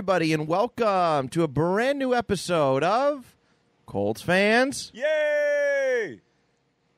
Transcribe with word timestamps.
Everybody, 0.00 0.32
and 0.32 0.48
welcome 0.48 1.28
to 1.28 1.42
a 1.42 1.46
brand 1.46 1.98
new 1.98 2.14
episode 2.14 2.82
of 2.82 3.36
Colts 3.84 4.22
Fans 4.22 4.90
Yay! 4.94 6.20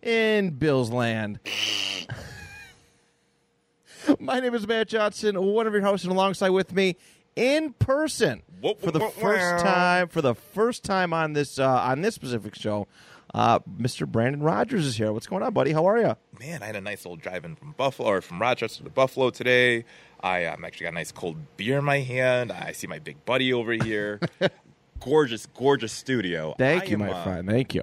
in 0.00 0.50
Bills 0.50 0.88
Land. 0.88 1.40
My 4.20 4.38
name 4.38 4.54
is 4.54 4.68
Matt 4.68 4.86
Johnson, 4.86 5.42
one 5.42 5.66
of 5.66 5.72
your 5.72 5.82
hosts, 5.82 6.04
and 6.04 6.12
alongside 6.12 6.50
with 6.50 6.72
me 6.72 6.94
in 7.34 7.72
person 7.72 8.42
Whoa, 8.60 8.74
for 8.74 8.92
the 8.92 9.00
whoa, 9.00 9.10
first 9.10 9.64
time 9.64 10.06
for 10.06 10.22
the 10.22 10.36
first 10.36 10.84
time 10.84 11.12
on 11.12 11.32
this 11.32 11.58
uh, 11.58 11.68
on 11.68 12.02
this 12.02 12.14
specific 12.14 12.54
show. 12.54 12.86
Uh, 13.34 13.60
Mr. 13.60 14.06
Brandon 14.06 14.42
Rogers 14.42 14.86
is 14.86 14.96
here. 14.96 15.12
What's 15.12 15.26
going 15.26 15.42
on, 15.42 15.54
buddy? 15.54 15.72
How 15.72 15.86
are 15.86 15.98
you? 15.98 16.16
Man, 16.38 16.62
I 16.62 16.66
had 16.66 16.76
a 16.76 16.80
nice 16.80 17.04
little 17.04 17.16
drive 17.16 17.44
in 17.44 17.56
from 17.56 17.72
Buffalo 17.72 18.10
or 18.10 18.20
from 18.20 18.40
Rochester 18.40 18.84
to 18.84 18.90
Buffalo 18.90 19.30
today. 19.30 19.84
I 20.22 20.46
um, 20.46 20.64
actually 20.64 20.84
got 20.84 20.90
a 20.90 20.94
nice 20.94 21.12
cold 21.12 21.36
beer 21.56 21.78
in 21.78 21.84
my 21.84 21.98
hand. 22.00 22.52
I 22.52 22.72
see 22.72 22.86
my 22.86 22.98
big 22.98 23.24
buddy 23.24 23.52
over 23.52 23.72
here. 23.72 24.20
gorgeous, 25.00 25.46
gorgeous 25.46 25.92
studio. 25.92 26.54
Thank 26.58 26.84
I 26.84 26.86
you, 26.86 26.92
am, 26.94 27.00
my 27.00 27.10
uh, 27.10 27.24
friend. 27.24 27.48
Thank 27.48 27.74
you. 27.74 27.82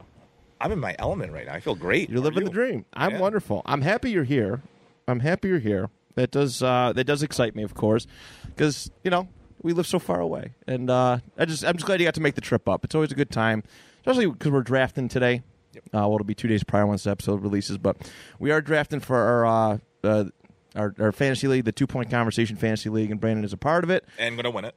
I'm 0.62 0.72
in 0.72 0.80
my 0.80 0.96
element 1.00 1.31
right 1.31 1.46
now. 1.46 1.54
I 1.54 1.59
feel 1.59 1.76
great. 1.76 2.09
You're 2.09 2.20
How 2.20 2.26
living 2.26 2.46
the 2.46 2.50
dream. 2.50 2.86
I'm 2.94 3.12
Yeah. 3.12 3.20
wonderful. 3.20 3.62
I'm 3.66 3.81
happy 3.81 4.12
you're 4.12 4.23
here. 4.23 4.62
I'm 5.08 5.22
happy 5.22 5.48
you're 5.50 5.59
here. 5.59 5.90
That 6.16 6.31
does 6.31 6.62
uh, 6.62 6.92
that 6.96 7.06
does 7.06 7.23
excite 7.23 7.56
me, 7.56 7.64
of 7.64 7.73
course, 7.76 8.06
because 8.48 8.92
you 9.03 9.12
know 9.12 9.30
we 9.62 9.72
live 9.74 9.88
so 9.88 10.00
far 10.00 10.20
away, 10.20 10.53
and 10.68 10.90
uh, 10.90 11.20
I 11.38 11.46
just 11.46 11.64
I'm 11.64 11.76
just 11.76 11.86
glad 11.86 12.02
you 12.02 12.08
got 12.08 12.16
to 12.16 12.22
make 12.22 12.36
the 12.36 12.42
trip 12.42 12.68
up. 12.68 12.84
It's 12.84 12.94
always 12.94 13.12
a 13.12 13.16
good 13.16 13.30
time, 13.31 13.64
especially 14.00 14.28
because 14.28 14.52
we're 14.52 14.62
drafting 14.64 15.08
today. 15.08 15.44
Yep. 15.74 15.84
Uh, 15.86 15.90
well, 16.00 16.16
it'll 16.16 16.26
be 16.26 16.36
two 16.36 16.48
days 16.50 16.64
prior 16.64 16.86
once 16.86 17.03
the 17.03 17.12
episode 17.12 17.42
releases, 17.42 17.78
but 17.78 18.12
we 18.38 18.52
are 18.52 18.59
drafting 18.59 19.00
for 19.00 19.16
our 19.16 19.46
uh, 19.46 19.78
uh, 20.03 20.26
our, 20.75 20.94
our 21.00 21.12
fantasy 21.12 21.48
league, 21.48 21.66
the 21.66 21.72
Two 21.72 21.88
Point 21.88 22.09
Conversation 22.09 22.56
Fantasy 22.56 22.89
League, 22.89 23.12
and 23.12 23.20
Brandon 23.20 23.44
is 23.44 23.53
a 23.53 23.58
part 23.58 23.84
of 23.84 23.89
it. 23.89 24.06
And 24.17 24.36
gonna 24.36 24.52
win 24.52 24.66
it. 24.66 24.75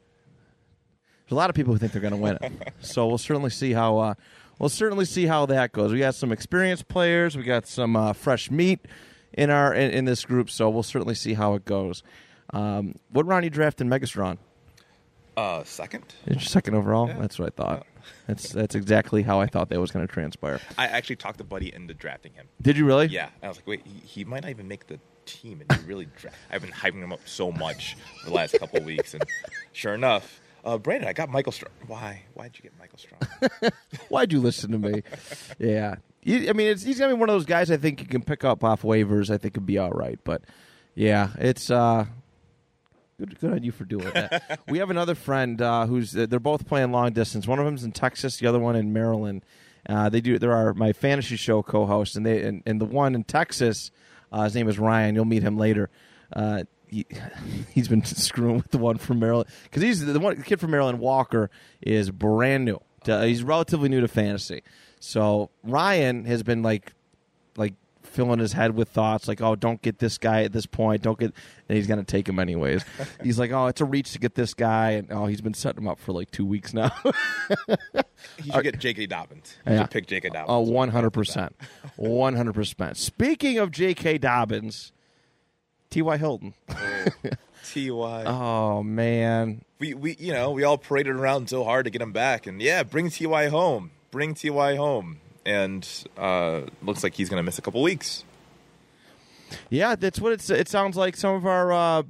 There's 1.25 1.33
a 1.33 1.35
lot 1.35 1.51
of 1.51 1.57
people 1.57 1.73
who 1.73 1.79
think 1.79 1.93
they're 1.93 2.03
going 2.03 2.13
to 2.13 2.21
win 2.21 2.39
it. 2.43 2.75
so 2.81 3.07
we'll 3.07 3.19
certainly 3.19 3.51
see 3.51 3.73
how 3.73 3.99
uh, 3.99 4.15
we'll 4.59 4.69
certainly 4.69 5.05
see 5.05 5.27
how 5.27 5.47
that 5.47 5.73
goes. 5.73 5.93
We 5.93 5.99
got 5.99 6.15
some 6.15 6.33
experienced 6.33 6.89
players. 6.89 7.37
We 7.37 7.45
got 7.45 7.67
some 7.67 7.97
uh, 7.97 8.13
fresh 8.13 8.51
meat 8.51 8.81
in 9.33 9.49
our 9.49 9.73
in, 9.73 9.91
in 9.93 10.05
this 10.05 10.25
group. 10.25 10.51
So 10.51 10.69
we'll 10.69 10.83
certainly 10.83 11.15
see 11.15 11.35
how 11.35 11.55
it 11.55 11.65
goes. 11.65 12.03
Um, 12.51 12.97
what 13.11 13.27
round 13.27 13.45
you 13.45 13.51
drafted 13.51 13.87
Megastron? 13.87 14.39
Uh, 15.37 15.65
second. 15.65 16.05
It's 16.27 16.51
second 16.51 16.75
overall. 16.75 17.09
Yeah. 17.09 17.19
That's 17.21 17.39
what 17.39 17.47
I 17.47 17.63
thought. 17.63 17.87
That's 18.27 18.51
that's 18.51 18.75
exactly 18.75 19.23
how 19.23 19.41
I 19.41 19.47
thought 19.47 19.69
that 19.71 19.81
was 19.81 19.91
going 19.91 20.07
to 20.07 20.13
transpire. 20.13 20.61
I 20.77 20.87
actually 20.87 21.17
talked 21.17 21.39
the 21.39 21.45
buddy 21.45 21.73
into 21.73 21.95
drafting 21.95 22.35
him. 22.35 22.49
Did 22.61 22.77
you 22.77 22.85
really? 22.85 23.07
Yeah, 23.07 23.31
I 23.43 23.49
was 23.49 23.59
like, 23.59 23.67
wait, 23.67 23.87
he, 23.87 24.07
he 24.07 24.25
might 24.25 24.43
not 24.43 24.51
even 24.51 24.69
make 24.69 24.87
the 24.89 24.99
team, 25.27 25.63
and 25.69 25.81
he 25.81 25.87
really. 25.87 26.07
Dra- 26.19 26.31
I've 26.51 26.63
been 26.63 26.71
hyping 26.71 27.03
him 27.03 27.13
up 27.13 27.21
so 27.27 27.51
much 27.53 27.97
the 28.25 28.33
last 28.33 28.59
couple 28.59 28.79
of 28.79 28.85
weeks, 28.85 29.15
and 29.15 29.23
sure 29.73 29.95
enough, 29.95 30.41
uh, 30.65 30.79
Brandon, 30.79 31.09
I 31.09 31.13
got 31.13 31.29
Michael 31.29 31.53
Strachan. 31.53 31.77
Why? 31.87 32.23
Why 32.35 32.45
did 32.49 32.57
you 32.59 32.63
get 32.63 32.73
Michael 32.79 32.99
Strachan? 32.99 33.71
Why'd 34.09 34.33
you 34.33 34.41
listen 34.41 34.73
to 34.73 34.79
me? 34.79 35.03
yeah. 35.59 35.97
You- 36.23 36.49
I 36.49 36.53
mean, 36.53 36.69
it's, 36.69 36.83
he's 36.83 36.99
gonna 36.99 37.15
be 37.15 37.19
one 37.19 37.29
of 37.29 37.35
those 37.35 37.47
guys. 37.47 37.71
I 37.71 37.77
think 37.77 38.01
you 38.01 38.07
can 38.07 38.23
pick 38.23 38.45
up 38.45 38.63
off 38.65 38.83
waivers. 38.83 39.29
I 39.31 39.39
think 39.39 39.55
it'd 39.55 39.67
be 39.67 39.79
all 39.79 39.91
right. 39.91 40.19
But 40.25 40.43
yeah, 40.95 41.31
it's 41.39 41.71
uh, 41.71 42.07
good. 43.19 43.39
Good 43.41 43.53
on 43.53 43.63
you 43.65 43.73
for 43.73 43.85
doing 43.85 44.11
that. 44.15 44.61
we 44.69 44.79
have 44.79 44.91
another 44.91 45.15
friend 45.15 45.61
uh, 45.61 45.87
who's 45.87 46.13
they're 46.13 46.39
both 46.39 46.67
playing 46.67 46.93
long 46.93 47.13
distance. 47.13 47.47
One 47.47 47.59
of 47.59 47.65
them's 47.65 47.85
in 47.85 47.93
Texas. 47.93 48.37
The 48.39 48.47
other 48.47 48.59
one 48.61 48.77
in 48.77 48.93
Maryland. 48.93 49.45
Uh, 49.89 50.09
they 50.09 50.21
do. 50.21 50.39
There 50.39 50.53
are 50.53 50.75
my 50.75 50.93
fantasy 50.93 51.35
show 51.35 51.61
co-hosts, 51.63 52.15
and 52.15 52.25
they 52.25 52.43
and, 52.43 52.63
and 52.67 52.81
the 52.81 52.85
one 52.85 53.17
in 53.17 53.25
Texas. 53.25 53.91
Uh, 54.33 54.45
his 54.45 54.55
name 54.55 54.69
is 54.69 54.79
Ryan. 54.79 55.15
You'll 55.15 55.25
meet 55.25 55.43
him 55.43 55.59
later. 55.59 55.91
Uh, 56.33 56.65
he, 56.89 57.07
he's 57.71 57.89
been 57.89 58.05
screwing 58.05 58.57
with 58.57 58.71
the 58.71 58.79
one 58.79 58.99
from 58.99 59.19
Maryland 59.19 59.49
because 59.65 59.83
he's 59.83 60.05
the 60.05 60.19
one 60.19 60.37
the 60.37 60.43
kid 60.43 60.61
from 60.61 60.71
Maryland. 60.71 60.99
Walker 60.99 61.51
is 61.81 62.11
brand 62.11 62.65
new. 62.65 62.81
To, 63.05 63.27
he's 63.27 63.43
relatively 63.43 63.89
new 63.89 64.01
to 64.01 64.09
fantasy. 64.09 64.63
So 65.01 65.51
Ryan 65.65 66.25
has 66.27 66.43
been 66.43 66.63
like, 66.63 66.93
like 67.57 67.75
filling 68.13 68.39
his 68.39 68.53
head 68.53 68.75
with 68.77 68.89
thoughts 68.91 69.27
like, 69.27 69.41
"Oh, 69.41 69.57
don't 69.57 69.81
get 69.83 69.99
this 69.99 70.19
guy 70.19 70.43
at 70.45 70.53
this 70.53 70.67
point. 70.67 71.03
Don't 71.03 71.19
get," 71.19 71.33
and 71.69 71.77
he's 71.77 71.87
gonna 71.87 72.05
take 72.05 72.29
him 72.29 72.39
anyways. 72.39 72.85
he's 73.23 73.39
like, 73.39 73.51
"Oh, 73.51 73.67
it's 73.67 73.81
a 73.81 73.85
reach 73.85 74.13
to 74.13 74.19
get 74.19 74.35
this 74.35 74.55
guy," 74.55 74.91
and 74.93 75.09
oh, 75.11 75.27
he's 75.27 75.41
been 75.41 75.55
setting 75.55 75.83
him 75.83 75.89
up 75.89 75.99
for 75.99 76.13
like 76.13 76.31
two 76.31 76.47
weeks 76.47 76.73
now. 76.75 76.93
He 78.43 78.51
should 78.53 78.63
get 78.63 78.79
J.K. 78.79 79.07
Dobbins. 79.07 79.57
He 79.67 79.73
Yeah. 79.73 79.81
should 79.83 79.91
pick 79.91 80.07
J.K. 80.07 80.29
Dobbins. 80.29 80.47
Oh, 80.49 80.61
one 80.61 80.91
hundred 80.91 81.11
percent, 81.11 81.57
one 81.97 82.37
hundred 82.37 82.55
percent. 82.55 82.97
Speaking 82.97 83.59
of 83.59 83.71
J.K. 83.73 84.19
Dobbins, 84.19 84.93
T.Y. 85.91 86.17
Hilton. 86.19 86.55
Ty. 86.69 88.25
Oh 88.27 88.83
man, 88.83 89.63
we 89.79 89.95
we 89.95 90.17
you 90.19 90.33
know 90.33 90.51
we 90.51 90.63
all 90.65 90.79
paraded 90.79 91.15
around 91.15 91.49
so 91.49 91.65
hard 91.65 91.85
to 91.85 91.91
get 91.91 92.03
him 92.03 92.13
back, 92.13 92.47
and 92.47 92.61
yeah, 92.63 92.83
bring 92.83 93.11
Ty 93.11 93.49
home, 93.49 93.91
bring 94.11 94.35
Ty 94.35 94.77
home, 94.77 95.21
and 95.45 95.89
uh, 96.17 96.63
looks 96.83 97.03
like 97.03 97.15
he's 97.15 97.29
gonna 97.29 97.43
miss 97.43 97.59
a 97.59 97.63
couple 97.63 97.83
weeks. 97.83 98.25
Yeah, 99.71 99.97
that's 99.97 100.21
what 100.21 100.33
it's. 100.33 100.51
It 100.51 100.69
sounds 100.69 100.97
like 100.97 101.17
some 101.17 101.35
of 101.35 101.47
our, 101.47 101.73
uh, 101.73 102.03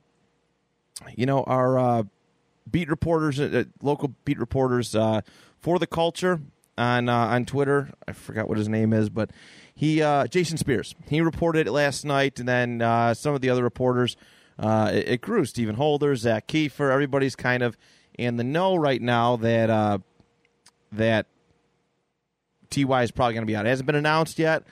you 1.16 1.26
know, 1.26 1.42
our 1.44 1.78
uh, 1.78 2.02
beat 2.70 2.88
reporters, 2.88 3.40
uh, 3.40 3.50
uh, 3.52 3.64
local 3.82 4.14
beat 4.24 4.38
reporters 4.38 4.94
uh, 4.94 5.22
for 5.58 5.78
the 5.78 5.86
culture 5.86 6.40
on 6.78 7.08
uh, 7.08 7.14
on 7.14 7.44
Twitter. 7.44 7.90
I 8.06 8.12
forgot 8.12 8.48
what 8.48 8.58
his 8.58 8.68
name 8.68 8.92
is, 8.92 9.08
but 9.10 9.30
he, 9.74 10.02
uh, 10.02 10.26
Jason 10.26 10.58
Spears, 10.58 10.94
he 11.08 11.20
reported 11.20 11.66
it 11.66 11.72
last 11.72 12.04
night, 12.04 12.38
and 12.38 12.48
then 12.48 12.82
uh, 12.82 13.14
some 13.14 13.34
of 13.34 13.40
the 13.40 13.50
other 13.50 13.62
reporters. 13.62 14.16
Uh, 14.58 14.90
it, 14.92 15.08
it 15.08 15.20
grew. 15.22 15.44
Stephen 15.44 15.74
Holder, 15.74 16.14
Zak 16.14 16.46
Keefer, 16.46 16.92
everybody's 16.92 17.34
kind 17.34 17.62
of 17.62 17.76
in 18.18 18.36
the 18.36 18.44
know 18.44 18.76
right 18.76 19.00
now 19.00 19.36
that 19.36 19.70
uh, 19.70 19.98
that 20.92 21.26
Ty 22.72 23.02
is 23.02 23.10
probably 23.10 23.34
going 23.34 23.42
to 23.46 23.50
be 23.50 23.54
out. 23.56 23.66
It 23.66 23.70
hasn't 23.70 23.86
been 23.86 23.94
announced 23.96 24.38
yet. 24.38 24.64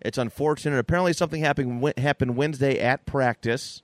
It's 0.00 0.18
unfortunate. 0.18 0.78
Apparently, 0.78 1.12
something 1.12 1.42
happened 1.42 1.92
happened 1.98 2.36
Wednesday 2.36 2.78
at 2.78 3.04
practice. 3.06 3.82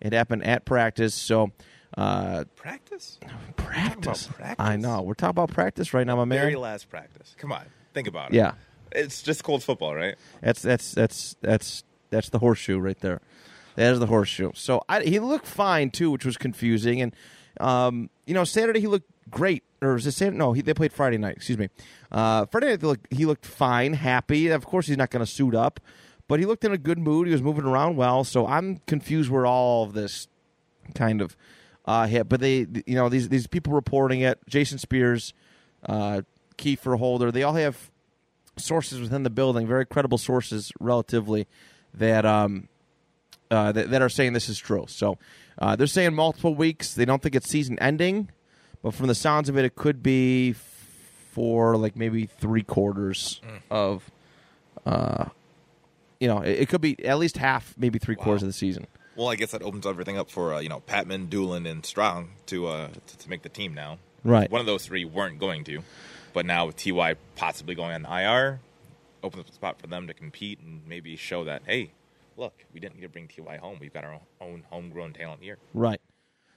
It 0.00 0.12
happened 0.12 0.44
at 0.44 0.64
practice. 0.64 1.14
So, 1.14 1.52
uh, 1.96 2.44
Practice. 2.56 3.20
practice. 3.56 4.26
practice? 4.26 4.56
I 4.58 4.76
know. 4.76 5.02
We're 5.02 5.14
talking 5.14 5.30
about 5.30 5.50
practice 5.52 5.94
right 5.94 6.06
now, 6.06 6.16
my 6.16 6.24
man. 6.24 6.38
Very 6.40 6.56
last 6.56 6.88
practice. 6.88 7.36
Come 7.38 7.52
on, 7.52 7.64
think 7.94 8.08
about 8.08 8.32
it. 8.32 8.36
yeah, 8.36 8.54
it's 8.90 9.22
just 9.22 9.44
cold 9.44 9.62
football, 9.62 9.94
right? 9.94 10.16
that's 10.40 10.62
that's 10.62 10.92
that's 10.92 11.36
that's 11.40 11.84
that's 12.10 12.30
the 12.30 12.40
horseshoe 12.40 12.78
right 12.78 12.98
there. 12.98 13.20
That 13.76 13.92
is 13.92 13.98
the 13.98 14.06
horseshoe. 14.06 14.52
So 14.54 14.82
I, 14.88 15.02
he 15.02 15.18
looked 15.18 15.46
fine 15.46 15.90
too, 15.90 16.10
which 16.10 16.24
was 16.24 16.36
confusing. 16.36 17.00
And 17.00 17.14
um, 17.60 18.10
you 18.26 18.34
know, 18.34 18.44
Saturday 18.44 18.80
he 18.80 18.86
looked 18.86 19.10
great. 19.30 19.64
Or 19.80 19.94
was 19.94 20.06
it 20.06 20.12
Saturday? 20.12 20.36
No, 20.36 20.52
he, 20.52 20.62
they 20.62 20.74
played 20.74 20.92
Friday 20.92 21.18
night. 21.18 21.36
Excuse 21.36 21.58
me. 21.58 21.68
Uh, 22.10 22.46
Friday 22.46 22.66
night 22.68 22.80
he 22.80 22.86
looked, 22.86 23.12
he 23.12 23.26
looked 23.26 23.46
fine, 23.46 23.94
happy. 23.94 24.48
Of 24.48 24.64
course, 24.66 24.86
he's 24.86 24.96
not 24.96 25.10
going 25.10 25.24
to 25.24 25.30
suit 25.30 25.54
up, 25.54 25.80
but 26.28 26.38
he 26.38 26.46
looked 26.46 26.64
in 26.64 26.72
a 26.72 26.78
good 26.78 26.98
mood. 26.98 27.26
He 27.26 27.32
was 27.32 27.42
moving 27.42 27.64
around 27.64 27.96
well. 27.96 28.24
So 28.24 28.46
I'm 28.46 28.78
confused 28.86 29.30
where 29.30 29.46
all 29.46 29.84
of 29.84 29.92
this 29.92 30.28
kind 30.94 31.20
of 31.20 31.36
uh, 31.84 32.06
hit. 32.06 32.28
But 32.28 32.40
they, 32.40 32.66
you 32.86 32.94
know, 32.94 33.08
these 33.08 33.28
these 33.28 33.46
people 33.46 33.72
reporting 33.72 34.20
it. 34.20 34.38
Jason 34.48 34.78
Spears, 34.78 35.34
uh, 35.86 36.22
Keefer 36.58 36.96
Holder. 36.98 37.32
They 37.32 37.42
all 37.42 37.54
have 37.54 37.90
sources 38.56 39.00
within 39.00 39.22
the 39.22 39.30
building, 39.30 39.66
very 39.66 39.86
credible 39.86 40.18
sources, 40.18 40.72
relatively, 40.78 41.48
that 41.94 42.24
um, 42.24 42.68
uh, 43.52 43.70
that, 43.72 43.90
that 43.90 44.02
are 44.02 44.08
saying 44.08 44.32
this 44.32 44.48
is 44.48 44.58
true. 44.58 44.86
So 44.88 45.18
uh, 45.58 45.76
they're 45.76 45.86
saying 45.86 46.14
multiple 46.14 46.54
weeks. 46.54 46.94
They 46.94 47.04
don't 47.04 47.22
think 47.22 47.34
it's 47.36 47.48
season 47.48 47.78
ending, 47.78 48.30
but 48.82 48.94
from 48.94 49.06
the 49.06 49.14
sounds 49.14 49.48
of 49.48 49.56
it, 49.58 49.64
it 49.64 49.74
could 49.76 50.02
be 50.02 50.54
for 51.32 51.76
like 51.76 51.94
maybe 51.96 52.26
three 52.26 52.62
quarters 52.62 53.40
Mm. 53.46 53.60
of, 53.70 54.10
uh, 54.86 55.26
you 56.20 56.28
know, 56.28 56.40
it, 56.40 56.60
it 56.62 56.68
could 56.68 56.80
be 56.80 57.02
at 57.04 57.18
least 57.18 57.36
half, 57.36 57.74
maybe 57.78 57.98
three 57.98 58.16
quarters 58.16 58.42
of 58.42 58.48
the 58.48 58.52
season. 58.52 58.86
Well, 59.16 59.28
I 59.28 59.36
guess 59.36 59.50
that 59.50 59.62
opens 59.62 59.86
everything 59.86 60.18
up 60.18 60.30
for 60.30 60.54
uh, 60.54 60.60
you 60.60 60.68
know 60.70 60.80
Patmon, 60.80 61.28
Dulin, 61.28 61.70
and 61.70 61.84
Strachan 61.84 62.30
to, 62.46 62.66
uh, 62.68 62.88
to 63.06 63.18
to 63.18 63.28
make 63.30 63.42
the 63.42 63.48
team 63.50 63.74
now. 63.74 63.98
Right. 64.24 64.50
One 64.50 64.60
of 64.60 64.66
those 64.66 64.86
three 64.86 65.04
weren't 65.04 65.38
going 65.38 65.64
to, 65.64 65.80
but 66.32 66.46
now 66.46 66.64
with 66.66 66.76
Ty 66.76 67.16
possibly 67.36 67.74
going 67.74 67.92
on 67.92 68.06
IR, 68.06 68.60
opens 69.22 69.40
up 69.42 69.50
a 69.50 69.52
spot 69.52 69.80
for 69.80 69.86
them 69.86 70.06
to 70.06 70.14
compete 70.14 70.60
and 70.60 70.80
maybe 70.86 71.16
show 71.16 71.44
that 71.44 71.62
hey, 71.66 71.90
look, 72.42 72.64
we 72.72 72.80
didn't 72.80 72.96
need 72.96 73.02
to 73.02 73.08
bring 73.08 73.28
Ty 73.28 73.58
home. 73.58 73.78
We've 73.80 73.92
got 73.92 74.04
our 74.04 74.20
own 74.40 74.64
homegrown 74.68 75.12
talent 75.12 75.42
here. 75.42 75.58
Right. 75.72 76.00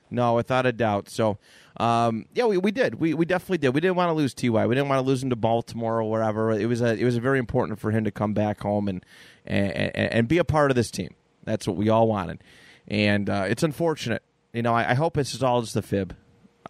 No, 0.10 0.34
without 0.34 0.66
a 0.66 0.72
doubt. 0.72 1.10
So, 1.10 1.38
um, 1.78 2.26
yeah, 2.34 2.46
we, 2.46 2.58
we 2.58 2.72
did. 2.72 2.96
We 2.96 3.14
we 3.14 3.26
definitely 3.26 3.58
did. 3.60 3.70
We 3.70 3.82
didn't 3.82 3.96
want 3.96 4.10
to 4.10 4.14
lose 4.14 4.34
Ty. 4.34 4.66
We 4.66 4.76
didn't 4.76 4.90
want 4.90 5.00
to 5.00 5.08
lose 5.08 5.22
him 5.24 5.30
to 5.32 5.36
Baltimore 5.36 6.00
or 6.00 6.10
wherever. 6.10 6.52
It 6.52 6.68
was 6.68 6.82
a 6.82 6.96
it 6.96 7.04
was 7.04 7.16
a 7.16 7.22
very 7.22 7.40
important 7.40 7.80
for 7.80 7.92
him 7.92 8.04
to 8.04 8.12
come 8.12 8.34
back 8.34 8.62
home 8.62 8.88
and 8.88 9.04
and, 9.46 9.72
and, 9.72 9.96
and 9.96 10.28
be 10.28 10.38
a 10.38 10.44
part 10.44 10.72
of 10.72 10.76
this 10.76 10.92
team. 10.92 11.16
That's 11.44 11.68
what 11.68 11.76
we 11.76 11.90
all 11.90 12.08
wanted, 12.08 12.44
and 12.88 13.30
uh, 13.30 13.46
it's 13.48 13.64
unfortunate. 13.64 14.24
You 14.54 14.62
know, 14.62 14.74
I, 14.74 14.92
I 14.92 14.94
hope 14.94 15.16
this 15.16 15.34
is 15.34 15.44
all 15.44 15.62
just 15.62 15.76
a 15.76 15.82
fib. 15.82 16.16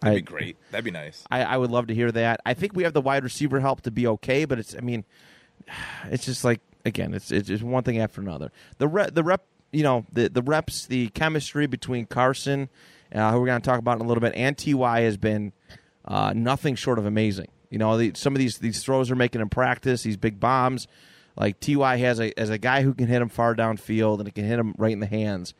That'd 0.00 0.16
I, 0.16 0.18
be 0.18 0.22
great. 0.22 0.56
That'd 0.70 0.84
be 0.84 0.90
nice. 0.90 1.22
I, 1.30 1.42
I 1.44 1.56
would 1.56 1.70
love 1.70 1.86
to 1.86 1.94
hear 1.94 2.10
that. 2.12 2.40
I 2.44 2.54
think 2.54 2.74
we 2.74 2.82
have 2.82 2.92
the 2.94 3.00
wide 3.00 3.22
receiver 3.22 3.60
help 3.60 3.82
to 3.82 3.90
be 3.90 4.06
okay, 4.06 4.44
but 4.44 4.58
it's 4.58 4.74
I 4.74 4.80
mean, 4.80 5.04
it's 6.10 6.24
just 6.24 6.42
like 6.42 6.60
again, 6.86 7.12
it's 7.12 7.30
it's 7.30 7.48
just 7.48 7.62
one 7.62 7.82
thing 7.82 7.98
after 7.98 8.20
another. 8.20 8.50
The 8.78 8.88
rep, 8.88 9.14
the 9.14 9.22
rep, 9.24 9.44
you 9.72 9.82
know, 9.82 10.06
the 10.12 10.28
the 10.28 10.42
reps, 10.42 10.86
the 10.86 11.08
chemistry 11.08 11.66
between 11.66 12.06
Carson, 12.06 12.68
uh, 13.14 13.32
who 13.32 13.40
we're 13.40 13.46
going 13.46 13.60
to 13.60 13.66
talk 13.68 13.78
about 13.78 13.98
in 13.98 14.04
a 14.04 14.08
little 14.08 14.20
bit, 14.22 14.32
and 14.34 14.56
Ty 14.56 15.00
has 15.00 15.16
been 15.16 15.52
uh, 16.04 16.32
nothing 16.34 16.74
short 16.76 16.98
of 16.98 17.04
amazing. 17.06 17.48
You 17.70 17.78
know, 17.78 17.98
the, 17.98 18.12
some 18.14 18.34
of 18.34 18.38
these 18.38 18.58
these 18.58 18.82
throws 18.82 19.10
are 19.10 19.16
making 19.16 19.40
in 19.40 19.48
practice, 19.48 20.02
these 20.02 20.16
big 20.16 20.40
bombs. 20.40 20.86
Like 21.36 21.60
Ty 21.60 21.96
has 21.98 22.20
a 22.20 22.38
as 22.40 22.48
a 22.48 22.58
guy 22.58 22.82
who 22.82 22.94
can 22.94 23.08
hit 23.08 23.20
him 23.20 23.28
far 23.28 23.54
downfield 23.54 24.20
and 24.20 24.28
it 24.28 24.34
can 24.34 24.44
hit 24.46 24.58
him 24.58 24.74
right 24.78 24.92
in 24.92 25.00
the 25.00 25.06
hands, 25.06 25.52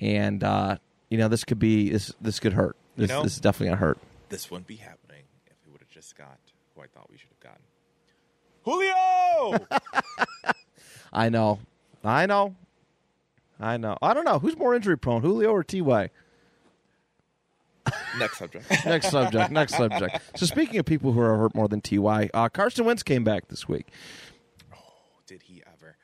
and 0.00 0.42
uh, 0.42 0.76
you 1.10 1.18
know 1.18 1.28
this 1.28 1.44
could 1.44 1.58
be 1.58 1.90
this 1.90 2.14
this 2.20 2.38
could 2.40 2.52
hurt. 2.54 2.76
You 2.96 3.02
This 3.02 3.10
know- 3.10 3.22
this 3.24 3.34
is 3.34 3.40
definitely 3.40 3.68
gonna 3.68 3.80
hurt. 3.80 3.98
This 4.30 4.50
wouldn't 4.50 4.66
be 4.68 4.76
happening 4.76 5.22
if 5.46 5.56
we 5.66 5.72
would 5.72 5.80
have 5.80 5.90
just 5.90 6.16
got 6.16 6.38
who 6.74 6.82
I 6.82 6.86
thought 6.86 7.10
we 7.10 7.16
should 7.18 7.28
have 7.30 7.40
gotten. 7.40 7.62
Julio. 8.62 9.66
I 11.12 11.28
know. 11.28 11.60
I 12.04 12.26
know. 12.26 12.54
I 13.60 13.76
know. 13.76 13.96
I 14.00 14.14
don't 14.14 14.24
know. 14.24 14.38
Who's 14.38 14.56
more 14.56 14.74
injury 14.74 14.96
prone, 14.96 15.22
Julio 15.22 15.50
or 15.50 15.64
Ty? 15.64 16.10
Next 18.18 18.38
subject. 18.38 18.70
Next 18.86 19.10
subject. 19.10 19.50
Next 19.50 19.76
subject. 19.76 20.20
So 20.38 20.46
speaking 20.46 20.78
of 20.78 20.86
people 20.86 21.12
who 21.12 21.20
are 21.20 21.36
hurt 21.36 21.54
more 21.54 21.68
than 21.68 21.80
Ty, 21.80 22.30
uh, 22.34 22.48
Carson 22.48 22.84
Wentz 22.84 23.02
came 23.02 23.24
back 23.24 23.48
this 23.48 23.68
week. 23.68 23.88
Oh, 24.74 24.78
did 25.26 25.42
he 25.42 25.62
ever? 25.66 25.96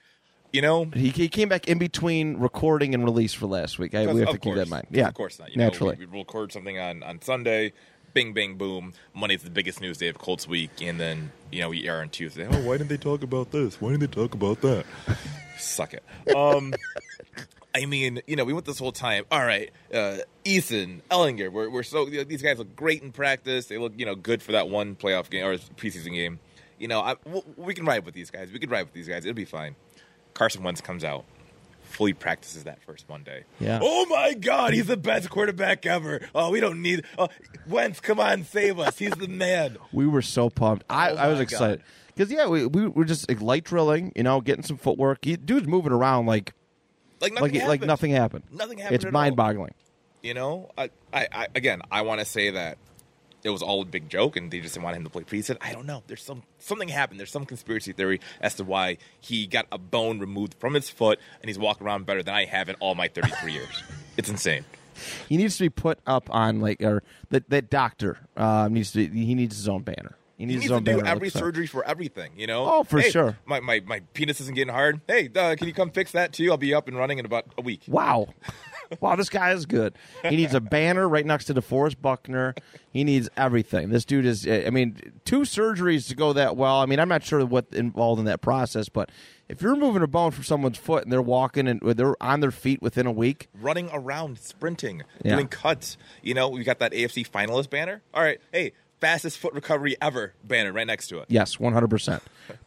You 0.53 0.63
know, 0.63 0.85
He, 0.95 1.11
he 1.11 1.29
came 1.29 1.49
back 1.49 1.69
in 1.69 1.79
between 1.79 2.37
recording 2.39 2.95
and 2.95 3.05
release 3.05 3.35
for 3.35 3.47
last 3.47 3.79
week. 3.79 3.95
I, 3.95 4.07
we 4.13 4.21
have 4.21 4.31
to 4.31 4.39
keep 4.39 4.55
that 4.55 4.63
in 4.63 4.71
mind. 4.71 4.87
Yeah, 4.91 5.09
of 5.09 5.15
course 5.15 5.39
not. 5.39 5.51
You 5.51 5.59
naturally. 5.59 5.95
know, 5.95 6.01
we, 6.01 6.07
we 6.07 6.19
record 6.19 6.53
something 6.53 6.79
on 6.79 7.03
on 7.03 7.21
Sunday. 7.21 7.73
Bing, 8.15 8.33
bang, 8.33 8.55
boom. 8.55 8.93
Monday's 9.13 9.43
the 9.43 9.51
biggest 9.51 9.81
news 9.81 9.99
day 9.99 10.07
of 10.07 10.19
Colts 10.19 10.47
week, 10.47 10.71
and 10.81 11.01
then 11.01 11.33
you 11.51 11.61
know 11.61 11.69
we 11.69 11.89
air 11.89 12.01
on 12.01 12.09
Tuesday. 12.11 12.47
Oh, 12.49 12.61
why 12.61 12.77
didn't 12.77 12.89
they 12.89 12.97
talk 12.97 13.25
about 13.25 13.51
this? 13.51 13.81
Why 13.81 13.91
didn't 13.91 14.09
they 14.09 14.23
talk 14.23 14.35
about 14.35 14.61
that? 14.61 14.87
Suck 15.59 15.95
it. 15.95 16.05
Um, 16.35 16.73
I 17.75 17.87
mean, 17.87 18.23
you 18.29 18.37
know, 18.37 18.45
we 18.45 18.53
went 18.53 18.67
this 18.67 18.79
whole 18.79 18.93
time. 18.93 19.25
All 19.33 19.45
right, 19.45 19.71
uh, 19.93 20.19
Eason, 20.45 21.01
Ehlinger, 21.11 21.51
we're, 21.51 21.69
we're 21.69 21.83
so 21.83 22.07
you 22.07 22.19
know, 22.19 22.25
these 22.25 22.41
guys 22.41 22.59
look 22.59 22.77
great 22.77 23.03
in 23.03 23.11
practice. 23.11 23.67
They 23.67 23.79
look, 23.79 23.93
you 23.97 24.07
know, 24.07 24.15
good 24.15 24.43
for 24.43 24.53
that 24.53 24.69
one 24.69 24.95
playoff 24.95 25.29
game 25.29 25.45
or 25.45 25.57
preseason 25.57 26.13
game. 26.15 26.39
You 26.79 26.87
know, 26.87 27.01
I, 27.01 27.17
we 27.57 27.75
can 27.75 27.85
ride 27.85 28.05
with 28.05 28.15
these 28.15 28.31
guys. 28.31 28.53
We 28.53 28.61
can 28.61 28.71
ride 28.71 28.85
with 28.85 28.93
these 28.93 29.09
guys. 29.09 29.25
It'll 29.25 29.35
be 29.35 29.45
fine. 29.45 29.75
Carson 30.35 30.63
Wentz 30.63 30.81
comes 30.81 31.03
out, 31.03 31.25
fully 31.95 32.13
practices 32.13 32.65
that 32.65 32.83
first 32.83 33.09
Monday. 33.09 33.45
Yeah. 33.61 33.79
Oh 33.83 34.07
my 34.07 34.35
God, 34.35 34.75
he's 34.75 34.87
the 34.87 34.97
best 34.97 35.31
quarterback 35.31 35.87
ever. 35.87 36.21
Oh, 36.35 36.51
we 36.51 36.61
don't 36.61 36.83
need. 36.83 37.05
Oh, 37.19 37.29
Wentz, 37.69 38.01
come 38.01 38.21
on, 38.21 38.45
save 38.45 38.79
us. 38.79 38.99
He's 38.99 39.13
the 39.13 39.29
man. 39.29 39.79
we 39.93 40.07
were 40.07 40.23
so 40.23 40.51
pumped. 40.51 40.85
I, 40.91 41.11
Oh 41.11 41.17
I 41.17 41.29
was 41.29 41.41
excited 41.41 41.83
because 42.09 42.31
yeah, 42.31 42.47
we, 42.47 42.67
we 42.67 42.89
were 42.89 43.05
just 43.05 43.29
like, 43.29 43.41
light 43.41 43.65
drilling. 43.65 44.13
You 44.17 44.23
know, 44.25 44.41
getting 44.41 44.65
some 44.65 44.77
footwork. 44.77 45.25
He, 45.25 45.37
dude's 45.37 45.67
moving 45.67 45.93
around 45.93 46.27
like 46.27 46.53
Like 47.21 47.33
nothing 47.33 47.53
like 47.53 47.53
like 47.55 47.63
happened. 47.63 47.87
nothing 47.89 48.11
happened. 48.11 48.45
Nothing 48.51 48.79
happened 48.79 49.05
It's 49.05 49.13
mind 49.13 49.37
boggling. 49.37 49.75
You 50.23 50.35
know, 50.35 50.71
I, 50.77 50.91
I, 51.13 51.29
I 51.33 51.47
again, 51.55 51.83
I 51.91 52.03
want 52.03 52.21
to 52.21 52.25
say 52.25 52.51
that 52.51 52.79
it 53.45 53.51
was 53.51 53.63
all 53.63 53.83
a 53.83 53.85
big 53.85 54.09
joke, 54.09 54.37
and 54.37 54.51
they 54.51 54.61
just 54.61 54.75
didn't 54.75 54.85
want 54.85 54.97
him 54.97 55.05
to 55.05 55.11
play 55.11 55.23
preseason. 55.23 55.59
I 55.61 55.73
don't 55.73 55.87
know. 55.87 56.03
There's 56.07 56.23
some 56.23 56.43
something 56.59 56.89
happened. 56.89 57.21
There's 57.21 57.31
some 57.31 57.45
conspiracy 57.47 57.93
theory 57.93 58.21
as 58.41 58.55
to 58.57 58.65
why 58.65 58.97
he 59.21 59.47
got 59.47 59.67
a 59.71 59.79
bone 59.79 60.19
removed 60.19 60.55
from 60.59 60.75
his 60.75 60.89
foot, 60.91 61.21
and 61.43 61.49
he's 61.49 61.59
walking 61.59 61.87
around 61.87 62.07
better 62.07 62.23
than 62.23 62.35
I 62.35 62.47
have 62.47 62.69
in 62.69 62.75
all 62.81 62.95
my 62.95 63.09
33 63.09 63.53
years. 63.59 63.83
It's 64.17 64.29
insane. 64.31 64.65
He 65.29 65.37
needs 65.37 65.57
to 65.59 65.65
be 65.65 65.71
put 65.71 65.99
up 66.07 66.29
on 66.33 66.61
like 66.61 66.81
or 66.81 67.03
that 67.31 67.51
that 67.51 67.69
doctor 67.71 68.19
uh, 68.37 68.69
needs 68.71 68.93
to. 68.93 69.05
He 69.07 69.35
needs 69.35 69.57
his 69.57 69.69
own 69.69 69.83
banner. 69.83 70.17
He 70.37 70.43
He 70.45 70.47
needs, 70.47 70.55
needs 70.57 70.63
his 70.65 70.71
to 70.71 70.75
own 70.77 70.85
do 70.85 70.97
banner. 70.97 71.09
every 71.09 71.31
surgery 71.31 71.67
for 71.69 71.85
everything. 71.85 72.33
You 72.37 72.47
know? 72.49 72.65
Oh, 72.69 72.83
for 72.85 73.01
Hey, 73.01 73.11
sure. 73.11 73.37
My, 73.45 73.61
my 73.61 73.81
my 73.87 74.01
penis 74.15 74.41
isn't 74.41 74.55
getting 74.55 74.73
hard. 74.75 75.01
Hey, 75.07 75.29
uh, 75.35 75.55
can 75.57 75.69
you 75.69 75.75
come 75.75 75.91
fix 75.91 76.13
that 76.13 76.33
too? 76.33 76.51
I'll 76.51 76.57
be 76.57 76.75
up 76.75 76.89
and 76.89 76.97
running 76.97 77.19
in 77.19 77.25
about 77.27 77.47
a 77.59 77.61
week. 77.63 77.83
Wow. 77.87 78.29
wow, 79.01 79.17
this 79.17 79.29
guy 79.29 79.53
is 79.53 79.67
good. 79.67 79.95
He 80.23 80.37
needs 80.37 80.55
a 80.55 80.61
banner 80.61 81.09
right 81.09 81.25
next 81.27 81.47
to 81.47 81.55
DeForest 81.55 82.01
Buckner. 82.01 82.55
He 82.93 83.05
needs 83.05 83.29
everything. 83.37 83.91
This 83.91 84.05
dude 84.05 84.25
is, 84.27 84.47
I 84.49 84.71
mean, 84.71 84.97
two 85.25 85.41
surgeries 85.41 86.09
to 86.09 86.15
go 86.15 86.33
that 86.33 86.57
well. 86.57 86.77
I 86.81 86.87
mean, 86.87 86.99
I'm 87.01 87.09
not 87.09 87.25
sure 87.25 87.45
what 87.45 87.67
involved 87.73 88.19
in 88.21 88.25
that 88.27 88.41
process, 88.41 88.89
but 88.89 89.11
if 89.49 89.61
you're 89.61 89.73
removing 89.73 90.03
a 90.03 90.07
bone 90.07 90.31
from 90.31 90.45
someone's 90.45 90.79
foot 90.79 91.03
and 91.05 91.13
they're 91.13 91.21
walking 91.21 91.67
and 91.69 91.81
they're 91.81 92.21
on 92.23 92.41
their 92.41 92.51
feet 92.51 92.81
within 92.81 93.07
a 93.07 93.13
week, 93.13 93.49
running 93.61 93.91
around, 93.93 94.39
sprinting, 94.39 95.03
Yeah. 95.25 95.35
doing 95.35 95.49
cuts. 95.49 95.97
You 96.23 96.35
know, 96.35 96.49
we 96.49 96.65
got 96.65 96.79
that 96.79 96.93
AFC 96.93 97.25
finalist 97.29 97.69
banner. 97.71 98.03
All 98.15 98.23
right, 98.23 98.41
hey, 98.53 98.73
fastest 99.01 99.39
foot 99.39 99.53
recovery 99.53 99.97
ever 100.01 100.33
banner 100.45 100.73
right 100.73 100.87
next 100.87 101.09
to 101.09 101.19
it. 101.19 101.27
yes, 101.29 101.57
100%. 101.57 102.21